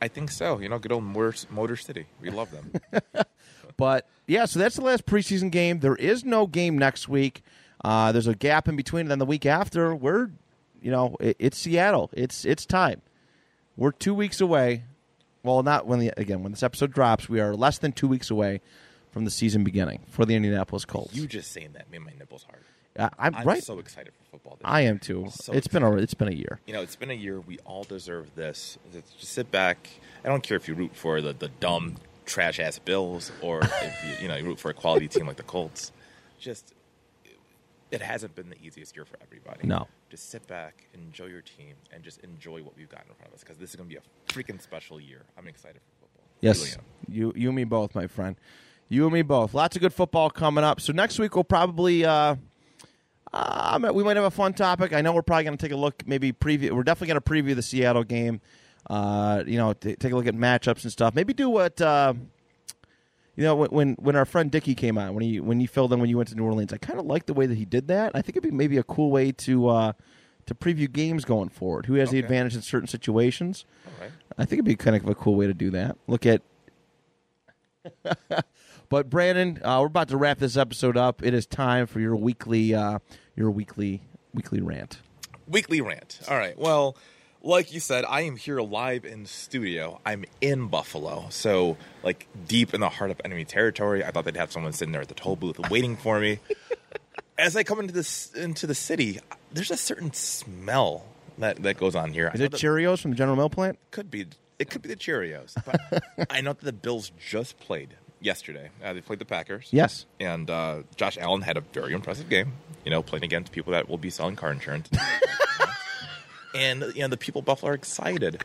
I 0.00 0.06
think 0.06 0.30
so. 0.30 0.60
You 0.60 0.68
know, 0.68 0.78
good 0.78 0.92
old 0.92 1.02
Motor, 1.02 1.34
Motor 1.50 1.74
City. 1.74 2.06
We 2.20 2.30
love 2.30 2.52
them. 2.52 2.72
But 3.78 4.06
yeah, 4.26 4.44
so 4.44 4.58
that's 4.58 4.76
the 4.76 4.82
last 4.82 5.06
preseason 5.06 5.50
game. 5.50 5.80
There 5.80 5.96
is 5.96 6.24
no 6.24 6.46
game 6.46 6.76
next 6.76 7.08
week. 7.08 7.42
Uh, 7.82 8.12
there's 8.12 8.26
a 8.26 8.34
gap 8.34 8.68
in 8.68 8.76
between, 8.76 9.02
and 9.02 9.10
then 9.10 9.20
the 9.20 9.24
week 9.24 9.46
after, 9.46 9.94
we're, 9.94 10.30
you 10.82 10.90
know, 10.90 11.16
it, 11.20 11.36
it's 11.38 11.56
Seattle. 11.56 12.10
It's 12.12 12.44
it's 12.44 12.66
time. 12.66 13.00
We're 13.76 13.92
two 13.92 14.12
weeks 14.12 14.40
away. 14.40 14.82
Well, 15.44 15.62
not 15.62 15.86
when 15.86 16.00
the 16.00 16.12
again 16.18 16.42
when 16.42 16.52
this 16.52 16.62
episode 16.62 16.92
drops, 16.92 17.28
we 17.28 17.40
are 17.40 17.54
less 17.54 17.78
than 17.78 17.92
two 17.92 18.08
weeks 18.08 18.30
away 18.30 18.60
from 19.12 19.24
the 19.24 19.30
season 19.30 19.64
beginning 19.64 20.00
for 20.08 20.26
the 20.26 20.34
Indianapolis 20.34 20.84
Colts. 20.84 21.14
you 21.14 21.26
just 21.26 21.52
saying 21.52 21.70
that 21.72 21.90
made 21.90 22.00
my 22.00 22.12
nipples 22.18 22.44
hard. 22.44 22.64
Uh, 22.98 23.08
I'm, 23.16 23.34
I'm 23.36 23.46
right. 23.46 23.62
so 23.62 23.78
excited 23.78 24.12
for 24.12 24.32
football. 24.32 24.56
this 24.56 24.62
I 24.64 24.80
am 24.82 24.98
too. 24.98 25.28
So 25.30 25.52
it's 25.52 25.68
been 25.68 25.84
a 25.84 25.96
it's 25.96 26.14
been 26.14 26.28
a 26.28 26.32
year. 26.32 26.58
you 26.66 26.72
know, 26.72 26.82
it's 26.82 26.96
been 26.96 27.10
a 27.10 27.14
year. 27.14 27.38
We 27.38 27.58
all 27.64 27.84
deserve 27.84 28.34
this. 28.34 28.76
Just 28.92 29.32
sit 29.32 29.52
back. 29.52 29.88
I 30.24 30.28
don't 30.28 30.42
care 30.42 30.56
if 30.56 30.66
you 30.66 30.74
root 30.74 30.96
for 30.96 31.20
the, 31.20 31.32
the 31.32 31.48
dumb, 31.48 31.94
trash 32.28 32.60
ass 32.60 32.78
Bills 32.78 33.32
or 33.42 33.60
if 33.62 34.04
you, 34.04 34.22
you 34.22 34.28
know 34.28 34.36
you 34.36 34.44
root 34.44 34.60
for 34.60 34.70
a 34.70 34.74
quality 34.74 35.08
team 35.08 35.26
like 35.26 35.36
the 35.36 35.42
Colts. 35.42 35.92
Just 36.38 36.74
it 37.90 38.02
hasn't 38.02 38.34
been 38.34 38.50
the 38.50 38.62
easiest 38.62 38.94
year 38.94 39.04
for 39.04 39.18
everybody. 39.22 39.66
No. 39.66 39.88
Just 40.10 40.30
sit 40.30 40.46
back, 40.46 40.86
enjoy 40.92 41.26
your 41.26 41.40
team, 41.40 41.74
and 41.90 42.02
just 42.02 42.18
enjoy 42.18 42.62
what 42.62 42.76
we've 42.76 42.88
got 42.88 43.04
in 43.08 43.14
front 43.14 43.28
of 43.28 43.34
us 43.34 43.40
because 43.40 43.56
this 43.56 43.70
is 43.70 43.76
going 43.76 43.88
to 43.88 43.94
be 43.94 43.98
a 43.98 44.32
freaking 44.32 44.60
special 44.60 45.00
year. 45.00 45.24
I'm 45.38 45.48
excited 45.48 45.80
for 45.80 46.06
football. 46.06 46.24
Yes, 46.40 46.76
you 47.08 47.32
you 47.34 47.48
and 47.48 47.56
me 47.56 47.64
both, 47.64 47.94
my 47.94 48.06
friend. 48.06 48.36
You 48.90 49.04
and 49.04 49.12
me 49.12 49.22
both. 49.22 49.54
Lots 49.54 49.76
of 49.76 49.82
good 49.82 49.92
football 49.92 50.30
coming 50.30 50.64
up. 50.64 50.80
So 50.80 50.92
next 50.92 51.18
week 51.18 51.34
we'll 51.34 51.44
probably 51.44 52.04
uh, 52.04 52.36
uh, 53.32 53.90
we 53.92 54.02
might 54.02 54.16
have 54.16 54.24
a 54.24 54.30
fun 54.30 54.54
topic. 54.54 54.92
I 54.92 55.00
know 55.00 55.12
we're 55.12 55.22
probably 55.22 55.44
going 55.44 55.56
to 55.56 55.62
take 55.62 55.72
a 55.72 55.76
look, 55.76 56.06
maybe 56.06 56.32
preview. 56.32 56.72
We're 56.72 56.82
definitely 56.82 57.08
going 57.08 57.20
to 57.20 57.52
preview 57.52 57.54
the 57.54 57.62
Seattle 57.62 58.04
game. 58.04 58.40
Uh, 58.88 59.44
you 59.46 59.58
know, 59.58 59.72
t- 59.74 59.96
take 59.96 60.12
a 60.12 60.16
look 60.16 60.26
at 60.26 60.34
matchups 60.34 60.82
and 60.84 60.92
stuff. 60.92 61.14
Maybe 61.14 61.32
do 61.34 61.50
what. 61.50 61.80
Uh, 61.80 62.14
you 63.36 63.44
know, 63.44 63.54
when- 63.54 63.70
when 63.70 63.92
when 64.00 64.16
our 64.16 64.24
friend 64.24 64.50
Dickie 64.50 64.74
came 64.74 64.98
on, 64.98 65.14
when 65.14 65.22
he 65.22 65.38
when 65.40 65.60
you 65.60 65.68
filled 65.68 65.92
in 65.92 66.00
when 66.00 66.10
you 66.10 66.16
went 66.16 66.28
to 66.30 66.34
New 66.34 66.44
Orleans, 66.44 66.72
I 66.72 66.78
kind 66.78 66.98
of 66.98 67.06
liked 67.06 67.26
the 67.26 67.34
way 67.34 67.46
that 67.46 67.56
he 67.56 67.64
did 67.64 67.88
that. 67.88 68.12
I 68.14 68.22
think 68.22 68.36
it'd 68.36 68.42
be 68.50 68.56
maybe 68.56 68.78
a 68.78 68.82
cool 68.82 69.10
way 69.10 69.30
to 69.32 69.68
uh, 69.68 69.92
to 70.46 70.54
preview 70.54 70.90
games 70.90 71.24
going 71.24 71.48
forward. 71.50 71.86
Who 71.86 71.94
has 71.94 72.10
the 72.10 72.18
advantage 72.18 72.56
in 72.56 72.62
certain 72.62 72.88
situations? 72.88 73.64
Right. 74.00 74.10
I 74.38 74.44
think 74.44 74.54
it'd 74.54 74.64
be 74.64 74.74
kind 74.76 74.96
of 74.96 75.08
a 75.08 75.14
cool 75.14 75.36
way 75.36 75.46
to 75.46 75.54
do 75.54 75.70
that. 75.70 75.96
Look 76.06 76.24
at. 76.26 76.42
but 78.88 79.10
Brandon, 79.10 79.60
uh, 79.64 79.78
we're 79.80 79.86
about 79.86 80.08
to 80.08 80.16
wrap 80.16 80.38
this 80.38 80.56
episode 80.56 80.96
up. 80.96 81.22
It 81.22 81.34
is 81.34 81.46
time 81.46 81.86
for 81.86 82.00
your 82.00 82.16
weekly, 82.16 82.74
uh, 82.74 82.98
your 83.36 83.50
weekly, 83.50 84.02
weekly 84.34 84.60
rant. 84.60 84.98
Weekly 85.46 85.80
rant. 85.80 86.20
All 86.28 86.36
right. 86.36 86.58
Well, 86.58 86.96
like 87.42 87.72
you 87.72 87.80
said, 87.80 88.04
I 88.04 88.22
am 88.22 88.36
here 88.36 88.60
live 88.60 89.04
in 89.04 89.26
studio. 89.26 90.00
I'm 90.04 90.24
in 90.40 90.68
Buffalo, 90.68 91.26
so 91.30 91.76
like 92.02 92.26
deep 92.46 92.74
in 92.74 92.80
the 92.80 92.88
heart 92.88 93.10
of 93.10 93.20
enemy 93.24 93.44
territory. 93.44 94.04
I 94.04 94.10
thought 94.10 94.24
they'd 94.24 94.36
have 94.36 94.52
someone 94.52 94.72
sitting 94.72 94.92
there 94.92 95.02
at 95.02 95.08
the 95.08 95.14
toll 95.14 95.36
booth 95.36 95.58
waiting 95.70 95.96
for 95.96 96.18
me. 96.20 96.40
As 97.38 97.54
I 97.56 97.62
come 97.62 97.78
into 97.78 97.94
this 97.94 98.32
into 98.34 98.66
the 98.66 98.74
city, 98.74 99.20
there's 99.52 99.70
a 99.70 99.76
certain 99.76 100.12
smell 100.12 101.04
that 101.38 101.62
that 101.62 101.76
goes 101.78 101.94
on 101.94 102.12
here. 102.12 102.30
Is 102.34 102.40
it 102.40 102.44
know 102.44 102.48
that- 102.48 102.60
Cheerios 102.60 103.00
from 103.00 103.12
the 103.12 103.16
General 103.16 103.36
Mill 103.36 103.50
plant? 103.50 103.78
could 103.92 104.10
be 104.10 104.26
it 104.58 104.70
could 104.70 104.82
be 104.82 104.88
the 104.88 104.96
Cheerios. 104.96 105.54
But 105.64 106.26
I 106.30 106.40
know 106.40 106.52
that 106.52 106.64
the 106.64 106.72
Bills 106.72 107.12
just 107.24 107.58
played 107.60 107.94
yesterday. 108.20 108.70
Uh, 108.82 108.92
they 108.92 109.00
played 109.00 109.20
the 109.20 109.24
Packers. 109.24 109.68
Yes. 109.70 110.04
And 110.18 110.50
uh, 110.50 110.82
Josh 110.96 111.16
Allen 111.16 111.42
had 111.42 111.56
a 111.56 111.60
very 111.60 111.92
impressive 111.92 112.28
game. 112.28 112.52
You 112.84 112.90
know, 112.90 113.02
playing 113.02 113.22
against 113.24 113.52
people 113.52 113.72
that 113.72 113.88
will 113.88 113.98
be 113.98 114.10
selling 114.10 114.34
car 114.34 114.50
insurance. 114.50 114.88
and 116.54 116.82
you 116.94 117.02
know, 117.02 117.08
the 117.08 117.16
people 117.16 117.40
of 117.40 117.44
Buffalo 117.44 117.72
are 117.72 117.74
excited. 117.74 118.42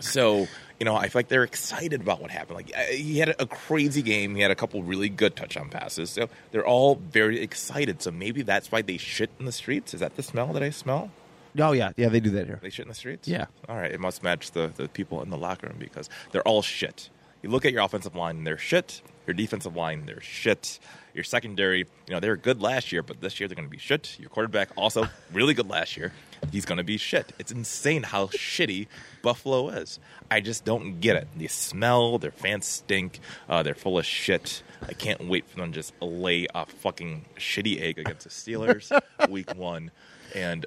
So 0.00 0.46
you 0.78 0.84
know, 0.84 0.94
I 0.94 1.08
feel 1.08 1.20
like 1.20 1.28
they're 1.28 1.42
excited 1.42 2.02
about 2.02 2.20
what 2.20 2.30
happened. 2.30 2.56
Like 2.56 2.74
he 2.90 3.18
had 3.18 3.34
a 3.38 3.46
crazy 3.46 4.02
game. 4.02 4.34
He 4.34 4.42
had 4.42 4.50
a 4.50 4.54
couple 4.54 4.82
really 4.82 5.08
good 5.08 5.34
touchdown 5.34 5.70
passes. 5.70 6.10
So 6.10 6.28
they're 6.50 6.66
all 6.66 6.96
very 6.96 7.40
excited. 7.40 8.02
So 8.02 8.10
maybe 8.10 8.42
that's 8.42 8.70
why 8.70 8.82
they 8.82 8.98
shit 8.98 9.30
in 9.38 9.46
the 9.46 9.52
streets. 9.52 9.94
Is 9.94 10.00
that 10.00 10.16
the 10.16 10.22
smell 10.22 10.52
that 10.52 10.62
I 10.62 10.70
smell? 10.70 11.10
Oh 11.58 11.72
yeah, 11.72 11.92
yeah, 11.96 12.08
they 12.08 12.20
do 12.20 12.30
that 12.30 12.46
here. 12.46 12.58
They 12.62 12.68
shit 12.68 12.84
in 12.84 12.88
the 12.88 12.94
streets? 12.94 13.26
Yeah. 13.26 13.46
All 13.68 13.76
right. 13.76 13.90
It 13.90 14.00
must 14.00 14.22
match 14.22 14.50
the, 14.50 14.70
the 14.76 14.88
people 14.88 15.22
in 15.22 15.30
the 15.30 15.38
locker 15.38 15.68
room 15.68 15.76
because 15.78 16.10
they're 16.32 16.46
all 16.46 16.62
shit. 16.62 17.08
You 17.46 17.52
look 17.52 17.64
at 17.64 17.72
your 17.72 17.82
offensive 17.82 18.16
line, 18.16 18.42
they're 18.42 18.58
shit. 18.58 19.02
Your 19.24 19.34
defensive 19.34 19.76
line, 19.76 20.04
they're 20.04 20.20
shit. 20.20 20.80
Your 21.14 21.22
secondary, 21.22 21.78
you 21.78 21.86
know, 22.10 22.18
they 22.18 22.28
were 22.28 22.36
good 22.36 22.60
last 22.60 22.90
year, 22.90 23.04
but 23.04 23.20
this 23.20 23.38
year 23.38 23.46
they're 23.48 23.54
going 23.54 23.68
to 23.68 23.70
be 23.70 23.78
shit. 23.78 24.18
Your 24.18 24.30
quarterback, 24.30 24.70
also 24.74 25.08
really 25.32 25.54
good 25.54 25.70
last 25.70 25.96
year. 25.96 26.12
He's 26.50 26.64
going 26.64 26.78
to 26.78 26.82
be 26.82 26.96
shit. 26.96 27.32
It's 27.38 27.52
insane 27.52 28.02
how 28.02 28.26
shitty 28.26 28.88
Buffalo 29.22 29.68
is. 29.68 30.00
I 30.28 30.40
just 30.40 30.64
don't 30.64 30.98
get 30.98 31.14
it. 31.14 31.28
They 31.36 31.46
smell, 31.46 32.18
their 32.18 32.32
fans 32.32 32.66
stink, 32.66 33.20
uh, 33.48 33.62
they're 33.62 33.74
full 33.74 33.96
of 33.96 34.04
shit. 34.04 34.64
I 34.82 34.94
can't 34.94 35.28
wait 35.28 35.46
for 35.48 35.58
them 35.58 35.70
to 35.70 35.78
just 35.78 35.94
lay 36.02 36.48
a 36.52 36.66
fucking 36.66 37.26
shitty 37.36 37.80
egg 37.80 38.00
against 38.00 38.24
the 38.24 38.30
Steelers 38.30 38.90
week 39.30 39.54
one. 39.54 39.92
And 40.34 40.66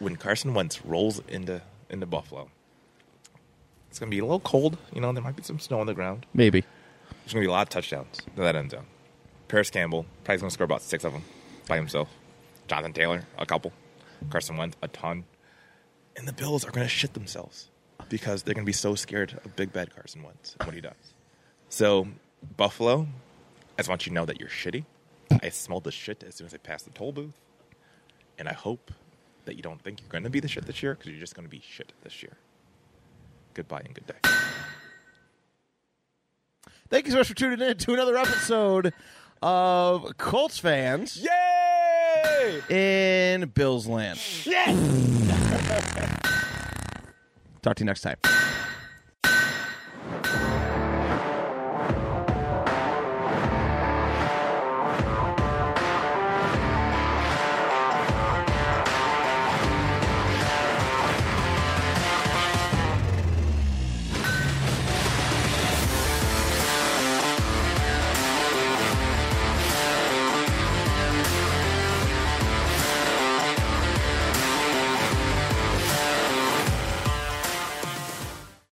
when 0.00 0.16
Carson 0.16 0.52
Wentz 0.52 0.84
rolls 0.84 1.22
into 1.28 1.62
into 1.88 2.04
Buffalo, 2.04 2.50
It's 3.98 4.00
going 4.00 4.12
to 4.12 4.14
be 4.14 4.20
a 4.20 4.24
little 4.24 4.38
cold. 4.38 4.78
You 4.94 5.00
know, 5.00 5.12
there 5.12 5.24
might 5.24 5.34
be 5.34 5.42
some 5.42 5.58
snow 5.58 5.80
on 5.80 5.88
the 5.88 5.92
ground. 5.92 6.24
Maybe. 6.32 6.60
There's 6.60 7.32
going 7.32 7.42
to 7.42 7.48
be 7.48 7.50
a 7.50 7.50
lot 7.50 7.62
of 7.62 7.68
touchdowns 7.68 8.20
in 8.36 8.44
that 8.44 8.54
end 8.54 8.70
zone. 8.70 8.86
Parris 9.48 9.70
Campbell 9.70 10.06
probably 10.22 10.38
going 10.38 10.50
to 10.50 10.54
score 10.54 10.66
about 10.66 10.82
six 10.82 11.02
of 11.02 11.12
them 11.12 11.24
by 11.66 11.74
himself. 11.74 12.08
Jonathan 12.68 12.92
Taylor, 12.92 13.24
a 13.38 13.44
couple. 13.44 13.72
Carson 14.30 14.56
Wentz, 14.56 14.76
a 14.82 14.86
ton. 14.86 15.24
And 16.16 16.28
the 16.28 16.32
Bills 16.32 16.64
are 16.64 16.70
going 16.70 16.86
to 16.86 16.88
shit 16.88 17.14
themselves 17.14 17.70
because 18.08 18.44
they're 18.44 18.54
going 18.54 18.64
to 18.64 18.68
be 18.68 18.72
so 18.72 18.94
scared 18.94 19.36
of 19.44 19.56
Big 19.56 19.72
Bad 19.72 19.92
Carson 19.92 20.22
Wentz 20.22 20.54
and 20.60 20.68
what 20.68 20.76
he 20.76 20.80
does. 20.80 21.14
So, 21.68 22.06
Buffalo, 22.56 23.00
I 23.00 23.78
just 23.78 23.88
want 23.88 24.06
you 24.06 24.10
to 24.10 24.14
know 24.14 24.26
that 24.26 24.38
you're 24.38 24.48
shitty. 24.48 24.84
I 25.42 25.48
smelled 25.48 25.82
the 25.82 25.90
shit 25.90 26.22
as 26.22 26.36
soon 26.36 26.46
as 26.46 26.54
I 26.54 26.58
passed 26.58 26.84
the 26.84 26.92
toll 26.92 27.10
booth. 27.10 27.34
And 28.38 28.48
I 28.48 28.52
hope 28.52 28.92
that 29.44 29.56
you 29.56 29.62
don't 29.62 29.82
think 29.82 30.00
you're 30.00 30.08
going 30.08 30.22
to 30.22 30.30
be 30.30 30.38
the 30.38 30.46
shit 30.46 30.66
this 30.66 30.84
year 30.84 30.94
because 30.94 31.10
you're 31.10 31.18
just 31.18 31.34
going 31.34 31.46
to 31.46 31.50
be 31.50 31.60
shit 31.68 31.92
this 32.04 32.22
year. 32.22 32.36
Goodbye 33.58 33.82
and 33.86 33.92
good 33.92 34.06
day. 34.06 34.14
Thank 36.90 37.06
you 37.06 37.10
so 37.10 37.18
much 37.18 37.26
for 37.26 37.34
tuning 37.34 37.60
in 37.60 37.76
to 37.78 37.92
another 37.92 38.16
episode 38.16 38.94
of 39.42 40.16
Colts 40.16 40.60
fans 40.60 41.16
Yay! 41.20 42.62
in 42.68 43.48
Bills 43.48 43.88
land. 43.88 44.20
Yeah! 44.44 44.66
Talk 47.60 47.74
to 47.74 47.82
you 47.82 47.86
next 47.86 48.02
time. 48.02 48.18